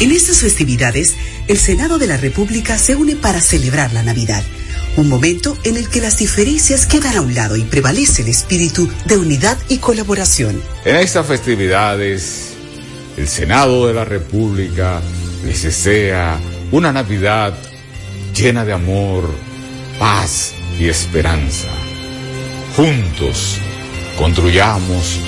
En 0.00 0.12
estas 0.12 0.38
festividades, 0.38 1.16
el 1.48 1.58
Senado 1.58 1.98
de 1.98 2.06
la 2.06 2.16
República 2.16 2.78
se 2.78 2.94
une 2.94 3.16
para 3.16 3.40
celebrar 3.40 3.92
la 3.92 4.04
Navidad, 4.04 4.44
un 4.96 5.08
momento 5.08 5.58
en 5.64 5.76
el 5.76 5.88
que 5.88 6.00
las 6.00 6.18
diferencias 6.18 6.86
quedan 6.86 7.16
a 7.16 7.20
un 7.20 7.34
lado 7.34 7.56
y 7.56 7.62
prevalece 7.62 8.22
el 8.22 8.28
espíritu 8.28 8.88
de 9.06 9.16
unidad 9.16 9.58
y 9.68 9.78
colaboración. 9.78 10.62
En 10.84 10.94
estas 10.94 11.26
festividades, 11.26 12.50
el 13.16 13.26
Senado 13.26 13.88
de 13.88 13.94
la 13.94 14.04
República 14.04 15.02
les 15.44 15.64
desea 15.64 16.38
una 16.70 16.92
Navidad 16.92 17.58
llena 18.32 18.64
de 18.64 18.74
amor, 18.74 19.28
paz 19.98 20.52
y 20.78 20.86
esperanza. 20.86 21.70
Juntos 22.76 23.56
construyamos 24.16 25.18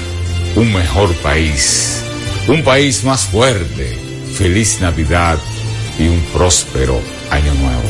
un 0.54 0.72
mejor 0.72 1.12
país, 1.16 2.02
un 2.46 2.62
país 2.62 3.02
más 3.02 3.22
fuerte. 3.24 4.09
Feliz 4.40 4.80
Navidad 4.80 5.38
y 5.98 6.08
un 6.08 6.18
próspero 6.32 6.98
año 7.28 7.52
nuevo. 7.56 7.82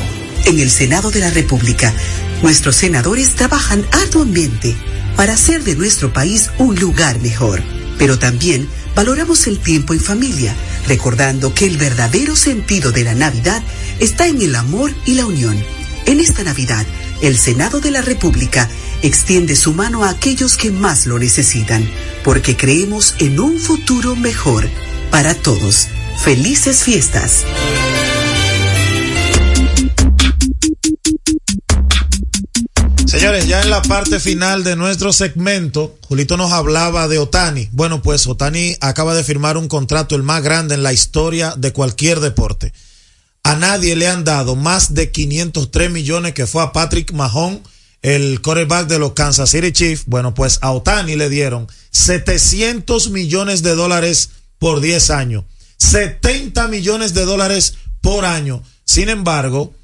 En 0.46 0.58
el 0.58 0.68
Senado 0.68 1.12
de 1.12 1.20
la 1.20 1.30
República, 1.30 1.94
nuestros 2.42 2.74
senadores 2.74 3.36
trabajan 3.36 3.86
arduamente 3.92 4.74
para 5.14 5.34
hacer 5.34 5.62
de 5.62 5.76
nuestro 5.76 6.12
país 6.12 6.50
un 6.58 6.74
lugar 6.74 7.20
mejor. 7.20 7.62
Pero 7.98 8.18
también 8.18 8.68
valoramos 8.96 9.46
el 9.46 9.60
tiempo 9.60 9.94
en 9.94 10.00
familia, 10.00 10.52
recordando 10.88 11.54
que 11.54 11.66
el 11.66 11.76
verdadero 11.76 12.34
sentido 12.34 12.90
de 12.90 13.04
la 13.04 13.14
Navidad 13.14 13.62
está 14.00 14.26
en 14.26 14.42
el 14.42 14.56
amor 14.56 14.92
y 15.06 15.14
la 15.14 15.26
unión. 15.26 15.56
En 16.04 16.18
esta 16.18 16.42
Navidad, 16.42 16.84
el 17.22 17.38
Senado 17.38 17.78
de 17.78 17.92
la 17.92 18.02
República 18.02 18.68
extiende 19.02 19.54
su 19.54 19.72
mano 19.72 20.02
a 20.02 20.10
aquellos 20.10 20.56
que 20.56 20.72
más 20.72 21.06
lo 21.06 21.20
necesitan, 21.20 21.88
porque 22.24 22.56
creemos 22.56 23.14
en 23.20 23.38
un 23.38 23.60
futuro 23.60 24.16
mejor 24.16 24.68
para 25.12 25.36
todos. 25.36 25.86
Felices 26.22 26.82
fiestas. 26.82 27.46
Señores, 33.06 33.48
ya 33.48 33.62
en 33.62 33.70
la 33.70 33.80
parte 33.80 34.20
final 34.20 34.62
de 34.62 34.76
nuestro 34.76 35.14
segmento, 35.14 35.96
Julito 36.06 36.36
nos 36.36 36.52
hablaba 36.52 37.08
de 37.08 37.18
Otani. 37.18 37.70
Bueno, 37.72 38.02
pues 38.02 38.26
Otani 38.26 38.76
acaba 38.82 39.14
de 39.14 39.24
firmar 39.24 39.56
un 39.56 39.66
contrato, 39.66 40.14
el 40.14 40.22
más 40.22 40.42
grande 40.42 40.74
en 40.74 40.82
la 40.82 40.92
historia 40.92 41.54
de 41.56 41.72
cualquier 41.72 42.20
deporte. 42.20 42.74
A 43.42 43.56
nadie 43.56 43.96
le 43.96 44.06
han 44.06 44.22
dado 44.22 44.56
más 44.56 44.92
de 44.92 45.10
503 45.10 45.90
millones 45.90 46.34
que 46.34 46.46
fue 46.46 46.62
a 46.62 46.72
Patrick 46.72 47.12
Mahon, 47.12 47.62
el 48.02 48.42
quarterback 48.42 48.88
de 48.88 48.98
los 48.98 49.14
Kansas 49.14 49.48
City 49.50 49.72
Chiefs. 49.72 50.04
Bueno, 50.06 50.34
pues 50.34 50.58
a 50.60 50.72
Otani 50.72 51.16
le 51.16 51.30
dieron 51.30 51.66
700 51.92 53.08
millones 53.08 53.62
de 53.62 53.74
dólares 53.74 54.30
por 54.58 54.82
10 54.82 55.10
años. 55.10 55.44
70 55.80 56.68
millones 56.68 57.14
de 57.14 57.24
dólares 57.24 57.74
por 58.00 58.24
año. 58.24 58.62
Sin 58.84 59.08
embargo, 59.08 59.74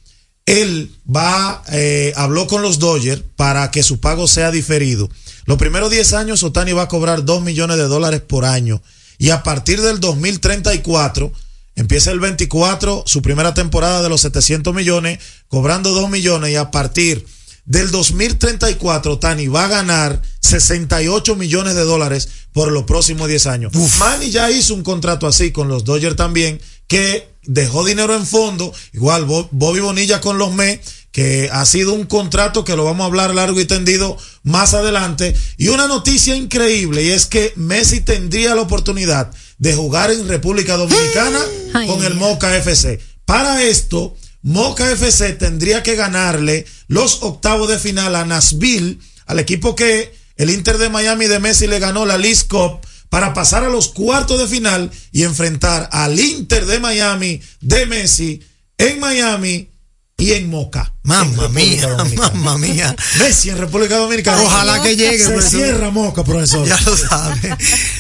él 0.45 0.95
va, 1.05 1.65
eh, 1.73 2.13
habló 2.17 2.47
con 2.47 2.63
los 2.63 2.79
Dodgers 2.79 3.23
para 3.35 3.71
que 3.71 3.83
su 3.83 3.99
pago 3.99 4.29
sea 4.29 4.53
diferido. 4.53 5.11
Los 5.47 5.59
primeros 5.59 5.91
10 5.91 6.13
años, 6.13 6.43
Otani 6.43 6.73
va 6.73 6.83
a 6.83 6.89
cobrar 6.89 7.25
2 7.25 7.43
millones 7.43 7.77
de 7.79 7.85
dólares 7.85 8.21
por 8.21 8.45
año. 8.45 8.83
Y 9.19 9.31
a 9.31 9.43
partir 9.43 9.81
del 9.81 9.99
2034, 9.99 11.33
empieza 11.75 12.13
el 12.13 12.21
24, 12.21 13.05
su 13.07 13.23
primera 13.23 13.55
temporada 13.55 14.03
de 14.03 14.09
los 14.09 14.21
700 14.21 14.75
millones, 14.75 15.19
cobrando 15.49 15.91
2 15.91 16.11
millones. 16.11 16.51
Y 16.51 16.57
a 16.57 16.71
partir 16.71 17.27
del 17.67 17.91
2034, 17.91 19.13
Otani 19.13 19.49
va 19.49 19.65
a 19.65 19.69
ganar 19.69 20.23
68 20.41 21.37
millones 21.37 21.75
de 21.75 21.83
dólares 21.83 22.29
por 22.53 22.71
los 22.71 22.85
próximos 22.85 23.29
10 23.29 23.47
años. 23.47 23.73
Manny 23.99 24.31
ya 24.31 24.51
hizo 24.51 24.75
un 24.75 24.83
contrato 24.83 25.27
así 25.27 25.51
con 25.51 25.69
los 25.69 25.85
Dodgers 25.85 26.17
también, 26.17 26.61
que 26.87 27.29
dejó 27.43 27.85
dinero 27.85 28.15
en 28.15 28.27
fondo, 28.27 28.73
igual 28.93 29.25
Bobby 29.25 29.81
Bonilla 29.81 30.21
con 30.21 30.39
los 30.39 30.53
Mets, 30.55 31.07
que 31.11 31.49
ha 31.51 31.65
sido 31.67 31.93
un 31.95 32.05
contrato 32.05 32.65
que 32.65 32.77
lo 32.77 32.85
vamos 32.85 33.05
a 33.05 33.07
hablar 33.07 33.35
largo 33.35 33.61
y 33.61 33.65
tendido 33.65 34.17
más 34.43 34.75
adelante. 34.75 35.35
Y 35.57 35.69
una 35.69 35.89
noticia 35.89 36.37
increíble, 36.37 37.03
y 37.03 37.11
es 37.11 37.27
que 37.27 37.53
Messi 37.57 38.01
tendría 38.01 38.55
la 38.55 38.63
oportunidad 38.63 39.33
de 39.59 39.75
jugar 39.75 40.11
en 40.11 40.29
República 40.29 40.77
Dominicana 40.77 41.41
Ay, 41.75 41.89
con 41.89 42.05
el 42.05 42.15
Moca 42.15 42.57
FC. 42.57 43.01
Para 43.25 43.63
esto, 43.63 44.15
Moca 44.47 44.89
FC 44.93 45.33
tendría 45.33 45.83
que 45.83 45.97
ganarle 45.97 46.67
los 46.87 47.25
octavos 47.25 47.69
de 47.69 47.81
final 47.81 48.15
a 48.15 48.25
Nashville, 48.25 49.01
al 49.27 49.41
equipo 49.41 49.75
que 49.75 50.15
el 50.37 50.51
Inter 50.51 50.79
de 50.79 50.89
Miami 50.89 51.27
de 51.27 51.41
Messi 51.41 51.67
le 51.67 51.81
ganó 51.81 52.07
la 52.07 52.17
League 52.17 52.47
Cup 52.49 52.79
para 53.09 53.35
pasar 53.35 53.65
a 53.65 53.69
los 53.69 53.89
cuartos 53.89 54.39
de 54.39 54.47
final 54.47 54.93
y 55.11 55.25
enfrentar 55.25 55.89
al 55.91 56.21
Inter 56.21 56.65
de 56.67 56.79
Miami 56.79 57.41
de 57.61 57.87
Messi 57.87 58.41
en 58.79 59.01
Miami 59.01 59.73
y 60.17 60.35
en 60.35 60.49
Moca. 60.49 60.95
Mamma 61.07 61.49
mía, 61.49 61.89
mamma 62.17 62.59
mía. 62.59 62.95
Messi 63.21 63.51
en 63.51 63.59
República 63.59 63.97
Dominicana. 63.97 64.43
Ojalá 64.43 64.83
que 64.83 64.97
llegue. 64.97 65.19
Se 65.25 65.31
profesor. 65.31 65.61
cierra 65.61 65.91
Moca, 65.91 66.25
profesor. 66.25 66.67
Ya 66.67 66.79
lo 66.85 66.97
sabe. 66.97 67.57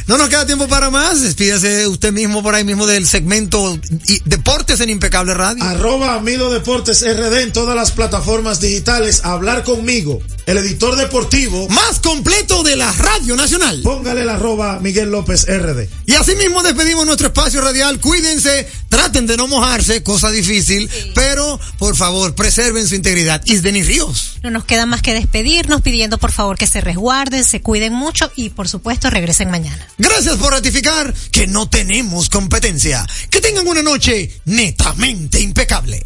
No 0.09 0.19
nos 0.19 0.29
queda 0.29 0.45
tiempo 0.45 0.67
para 0.67 0.91
más. 0.91 1.23
Despídase 1.23 1.87
usted 1.87 2.13
mismo 2.13 2.43
por 2.43 2.57
ahí 2.57 2.65
mismo 2.65 2.85
del 2.85 3.07
segmento 3.07 3.79
Deportes 4.25 4.81
en 4.81 4.91
Impecable 4.91 5.35
Radio. 5.35 5.63
Arroba 5.63 6.15
Amido 6.15 6.51
Deportes 6.51 7.03
RD 7.03 7.43
en 7.43 7.53
todas 7.53 7.77
las 7.77 7.93
plataformas 7.93 8.61
digitales. 8.61 9.21
Hablar 9.25 9.63
conmigo, 9.63 10.21
el 10.47 10.59
editor 10.59 10.97
deportivo. 10.97 11.69
Más 11.69 12.01
completo 12.01 12.65
de 12.65 12.75
la 12.75 12.91
Radio 12.93 13.37
Nacional. 13.37 13.83
Póngale 13.83 14.23
el 14.23 14.29
arroba 14.29 14.81
Miguel 14.81 15.11
López 15.11 15.47
RD. 15.47 15.89
Y 16.07 16.15
así 16.15 16.35
mismo 16.35 16.65
despedimos 16.65 17.07
nuestro 17.07 17.29
espacio 17.29 17.61
radial. 17.61 18.01
Cuídense, 18.01 18.69
traten 18.89 19.29
de 19.29 19.37
no 19.37 19.47
mojarse, 19.47 20.03
cosa 20.03 20.31
difícil, 20.31 20.91
pero 21.15 21.61
por 21.79 21.95
favor, 21.95 22.35
preserven 22.35 22.89
su 22.97 23.09
integridad. 23.09 23.43
Isdenis 23.45 23.87
Ríos. 23.87 24.39
No 24.43 24.51
nos 24.51 24.65
queda 24.65 24.87
más 24.87 25.03
que 25.03 25.15
despedirnos 25.15 25.83
pidiendo 25.83 26.19
por 26.19 26.33
favor 26.33 26.57
que 26.59 26.67
se 26.67 26.81
resguarden, 26.81 27.45
se 27.45 27.61
cuiden 27.61 27.93
mucho 27.93 28.31
y 28.37 28.51
por 28.51 28.69
supuesto 28.69 29.11
regresen 29.11 29.51
mañana. 29.51 29.87
Gracias 29.99 30.37
por 30.37 30.53
ratificar 30.53 31.13
que 31.31 31.47
no 31.47 31.69
tenemos 31.69 32.29
competencia. 32.29 33.07
Que 33.31 33.41
tengan 33.41 33.67
una 33.67 33.83
noche 33.83 34.41
netamente 34.45 35.41
impecable. 35.41 36.03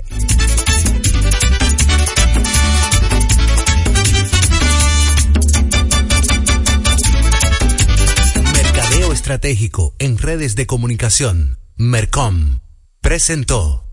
Mercadeo 8.52 9.12
Estratégico 9.12 9.94
en 9.98 10.18
redes 10.18 10.56
de 10.56 10.66
comunicación. 10.66 11.58
Mercom. 11.76 12.60
Presentó. 13.00 13.89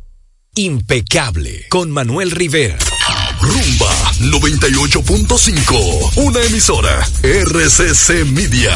Impecable 0.58 1.68
con 1.70 1.92
Manuel 1.92 2.32
Rivera. 2.32 2.80
Rumba 3.40 3.94
98.5. 4.22 6.14
Una 6.16 6.42
emisora. 6.42 7.08
RCC 7.22 8.26
Media. 8.26 8.76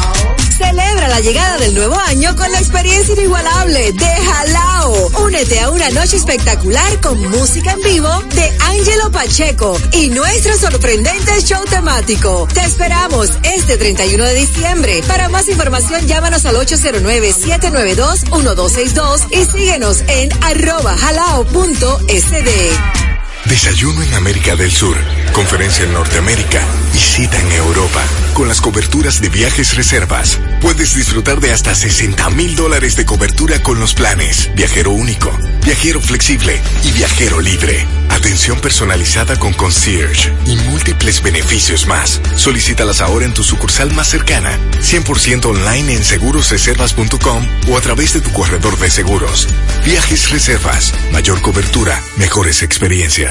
Celebra 0.61 1.07
la 1.07 1.19
llegada 1.19 1.57
del 1.57 1.73
nuevo 1.73 1.95
año 1.95 2.35
con 2.35 2.51
la 2.51 2.59
experiencia 2.59 3.15
inigualable 3.15 3.91
de 3.93 4.05
Jalao. 4.05 5.09
Únete 5.25 5.59
a 5.59 5.71
una 5.71 5.89
noche 5.89 6.17
espectacular 6.17 7.01
con 7.01 7.19
música 7.29 7.71
en 7.71 7.81
vivo 7.81 8.09
de 8.35 8.53
Angelo 8.59 9.09
Pacheco 9.11 9.75
y 9.91 10.09
nuestro 10.09 10.55
sorprendente 10.55 11.41
show 11.41 11.65
temático. 11.65 12.47
Te 12.53 12.61
esperamos 12.61 13.31
este 13.43 13.77
31 13.77 14.23
de 14.23 14.35
diciembre. 14.35 15.01
Para 15.07 15.29
más 15.29 15.49
información 15.49 16.05
llámanos 16.07 16.45
al 16.45 16.57
809-792-1262 16.57 19.31
y 19.31 19.45
síguenos 19.45 20.03
en 20.07 20.29
arroba 20.43 20.95
jalao.sd. 20.95 23.10
Desayuno 23.45 24.03
en 24.03 24.13
América 24.13 24.55
del 24.55 24.71
Sur, 24.71 24.95
conferencia 25.33 25.83
en 25.83 25.93
Norteamérica 25.93 26.61
y 26.93 26.97
cita 26.99 27.39
en 27.39 27.51
Europa. 27.51 28.01
Con 28.33 28.47
las 28.47 28.61
coberturas 28.61 29.19
de 29.19 29.29
viajes 29.29 29.75
reservas, 29.75 30.39
puedes 30.61 30.95
disfrutar 30.95 31.39
de 31.39 31.51
hasta 31.51 31.73
60 31.73 32.29
mil 32.29 32.55
dólares 32.55 32.95
de 32.95 33.05
cobertura 33.05 33.61
con 33.61 33.79
los 33.79 33.93
planes 33.93 34.49
Viajero 34.55 34.91
Único, 34.91 35.35
Viajero 35.65 35.99
Flexible 35.99 36.61
y 36.83 36.91
Viajero 36.91 37.41
Libre. 37.41 37.85
Atención 38.09 38.59
personalizada 38.59 39.37
con 39.37 39.53
concierge 39.53 40.31
y 40.45 40.55
múltiples 40.57 41.23
beneficios 41.23 41.87
más. 41.87 42.21
Solicítalas 42.35 43.01
ahora 43.01 43.25
en 43.25 43.33
tu 43.33 43.43
sucursal 43.43 43.93
más 43.93 44.07
cercana, 44.07 44.57
100% 44.81 45.45
online 45.45 45.95
en 45.95 46.03
segurosreservas.com 46.03 47.47
o 47.69 47.77
a 47.77 47.81
través 47.81 48.13
de 48.13 48.21
tu 48.21 48.31
corredor 48.31 48.77
de 48.77 48.91
seguros. 48.91 49.47
Viajes 49.83 50.29
Reservas, 50.29 50.93
mayor 51.11 51.41
cobertura, 51.41 52.01
mejores 52.17 52.61
experiencias. 52.61 53.30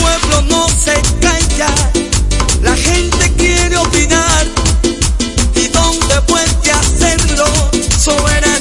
Pueblo 0.00 0.42
no 0.42 0.68
se 0.68 0.94
calla, 1.20 1.74
la 2.62 2.76
gente 2.76 3.32
quiere 3.36 3.76
opinar. 3.76 4.46
¿Y 5.54 5.68
dónde 5.68 6.20
puede 6.26 6.70
hacerlo? 6.70 7.46
Soberanía 7.98 8.55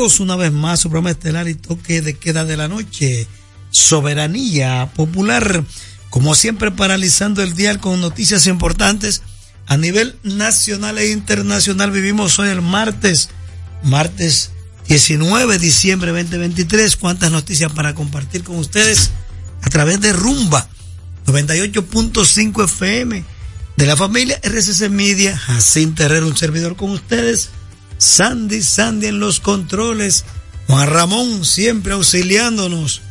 una 0.00 0.34
vez 0.34 0.50
más 0.50 0.80
su 0.80 0.88
programa 0.88 1.10
estelar 1.10 1.46
y 1.46 1.54
toque 1.54 2.00
de 2.00 2.14
queda 2.14 2.46
de 2.46 2.56
la 2.56 2.68
noche. 2.68 3.26
Soberanía 3.70 4.90
popular, 4.96 5.62
como 6.08 6.34
siempre 6.34 6.70
paralizando 6.70 7.42
el 7.42 7.54
dial 7.54 7.80
con 7.80 8.00
noticias 8.00 8.46
importantes 8.46 9.20
a 9.66 9.76
nivel 9.76 10.16
nacional 10.22 10.96
e 10.96 11.10
internacional. 11.10 11.90
Vivimos 11.90 12.38
hoy 12.38 12.48
el 12.48 12.62
martes, 12.62 13.28
martes 13.82 14.52
19 14.88 15.52
de 15.52 15.58
diciembre 15.58 16.12
2023. 16.12 16.96
Cuántas 16.96 17.30
noticias 17.30 17.70
para 17.70 17.94
compartir 17.94 18.42
con 18.42 18.56
ustedes 18.56 19.10
a 19.60 19.68
través 19.68 20.00
de 20.00 20.14
Rumba 20.14 20.66
98.5 21.26 22.64
FM 22.64 23.22
de 23.76 23.86
la 23.86 23.98
familia 23.98 24.40
RCC 24.42 24.88
Media, 24.88 25.36
Jacinto 25.36 26.04
Herrera, 26.04 26.24
un 26.24 26.36
servidor 26.38 26.74
con 26.74 26.88
ustedes, 26.90 27.50
Sandy, 28.00 28.62
Sandy 28.62 29.08
en 29.08 29.20
los 29.20 29.40
controles, 29.40 30.24
Juan 30.66 30.88
Ramón 30.88 31.44
siempre 31.44 31.92
auxiliándonos, 31.92 33.02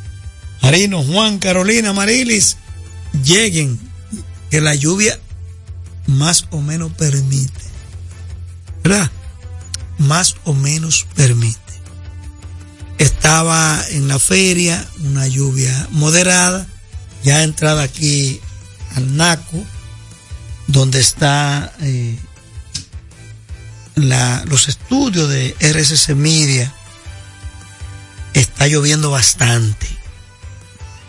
Marino, 0.64 1.04
Juan, 1.04 1.38
Carolina, 1.38 1.94
Marilis, 1.94 2.58
lleguen, 3.24 3.80
que 4.50 4.62
la 4.62 4.74
lluvia 4.74 5.20
más 6.08 6.48
o 6.50 6.60
menos 6.60 6.92
permite, 6.94 7.62
¿verdad? 8.84 9.12
Más 10.00 10.36
o 10.44 10.54
menos 10.54 11.06
permite. 11.16 11.60
Estaba 12.98 13.80
en 13.92 14.08
la 14.08 14.18
feria, 14.18 14.84
una 15.04 15.28
lluvia 15.28 15.88
moderada, 15.92 16.66
ya 17.24 17.44
entrada 17.44 17.84
aquí 17.84 18.42
al 18.96 19.16
NACO, 19.16 19.64
donde 20.66 21.00
está 21.00 21.74
eh, 21.82 22.18
los 24.08 24.68
estudios 24.68 25.30
de 25.30 25.56
RCC 25.60 26.16
Media, 26.16 26.74
está 28.34 28.68
lloviendo 28.68 29.12
bastante. 29.12 29.88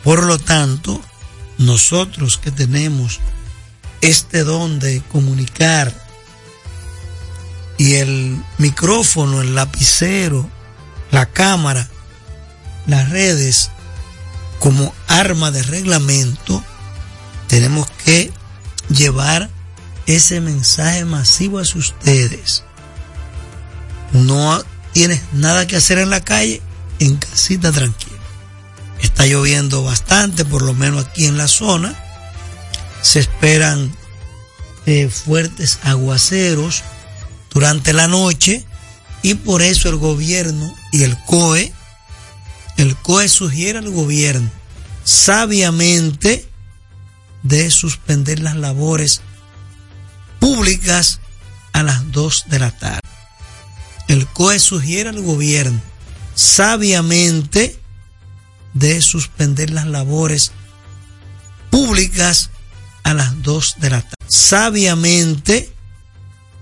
Por 0.02 0.24
lo 0.24 0.38
tanto, 0.38 1.00
nosotros 1.58 2.38
que 2.38 2.50
tenemos 2.50 3.20
este 4.00 4.44
don 4.44 4.78
de 4.78 5.02
comunicar 5.02 5.94
y 7.76 7.94
el 7.94 8.42
micrófono, 8.58 9.40
el 9.40 9.54
lapicero, 9.54 10.48
la 11.10 11.26
cámara, 11.26 11.88
las 12.86 13.10
redes 13.10 13.70
como 14.58 14.94
arma 15.06 15.50
de 15.50 15.62
reglamento, 15.62 16.62
tenemos 17.46 17.90
que 18.04 18.32
llevar 18.88 19.48
ese 20.06 20.40
mensaje 20.40 21.04
masivo 21.04 21.58
hacia 21.58 21.80
ustedes. 21.80 22.64
No 24.12 24.62
tienes 24.92 25.22
nada 25.32 25.66
que 25.66 25.76
hacer 25.76 25.98
en 25.98 26.10
la 26.10 26.22
calle, 26.22 26.60
en 26.98 27.16
casita 27.16 27.72
tranquilo. 27.72 28.18
Está 29.00 29.26
lloviendo 29.26 29.82
bastante, 29.82 30.44
por 30.44 30.62
lo 30.62 30.74
menos 30.74 31.06
aquí 31.06 31.26
en 31.26 31.38
la 31.38 31.48
zona. 31.48 31.94
Se 33.02 33.20
esperan 33.20 33.94
eh, 34.86 35.08
fuertes 35.08 35.78
aguaceros 35.82 36.82
durante 37.52 37.92
la 37.92 38.08
noche 38.08 38.64
y 39.22 39.34
por 39.34 39.62
eso 39.62 39.88
el 39.88 39.96
gobierno 39.96 40.74
y 40.92 41.04
el 41.04 41.16
COE, 41.24 41.72
el 42.76 42.96
COE 42.96 43.28
sugiere 43.28 43.78
al 43.78 43.90
gobierno 43.90 44.50
sabiamente 45.04 46.48
de 47.42 47.70
suspender 47.70 48.40
las 48.40 48.56
labores 48.56 49.22
públicas 50.38 51.20
a 51.72 51.82
las 51.82 52.10
2 52.12 52.44
de 52.48 52.58
la 52.58 52.70
tarde. 52.70 53.09
El 54.10 54.26
COE 54.26 54.58
sugiere 54.58 55.08
al 55.08 55.20
gobierno 55.20 55.80
sabiamente 56.34 57.78
de 58.74 59.00
suspender 59.02 59.70
las 59.70 59.86
labores 59.86 60.50
públicas 61.70 62.50
a 63.04 63.14
las 63.14 63.40
2 63.42 63.76
de 63.78 63.90
la 63.90 64.00
tarde. 64.00 64.16
Sabiamente 64.26 65.72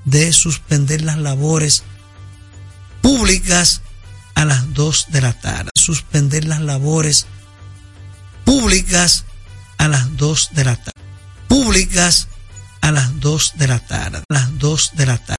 de 0.04 0.30
suspender 0.34 1.00
las 1.00 1.16
labores 1.16 1.84
públicas 3.00 3.80
a 4.34 4.44
las 4.44 4.74
2 4.74 5.06
de 5.08 5.20
la 5.22 5.32
tarde. 5.32 5.70
Suspender 5.74 6.44
las 6.44 6.60
labores 6.60 7.24
públicas 8.44 9.24
a 9.78 9.88
las 9.88 10.14
2 10.18 10.50
de 10.52 10.64
la 10.66 10.76
tarde. 10.76 11.00
Públicas 11.48 12.28
a 12.82 12.92
las 12.92 13.18
2 13.20 13.52
de 13.56 13.68
la 13.68 13.78
tarde. 13.78 14.18
A 14.18 14.34
las 14.34 14.58
2 14.58 14.90
de 14.96 15.06
la 15.06 15.16
tarde. 15.16 15.37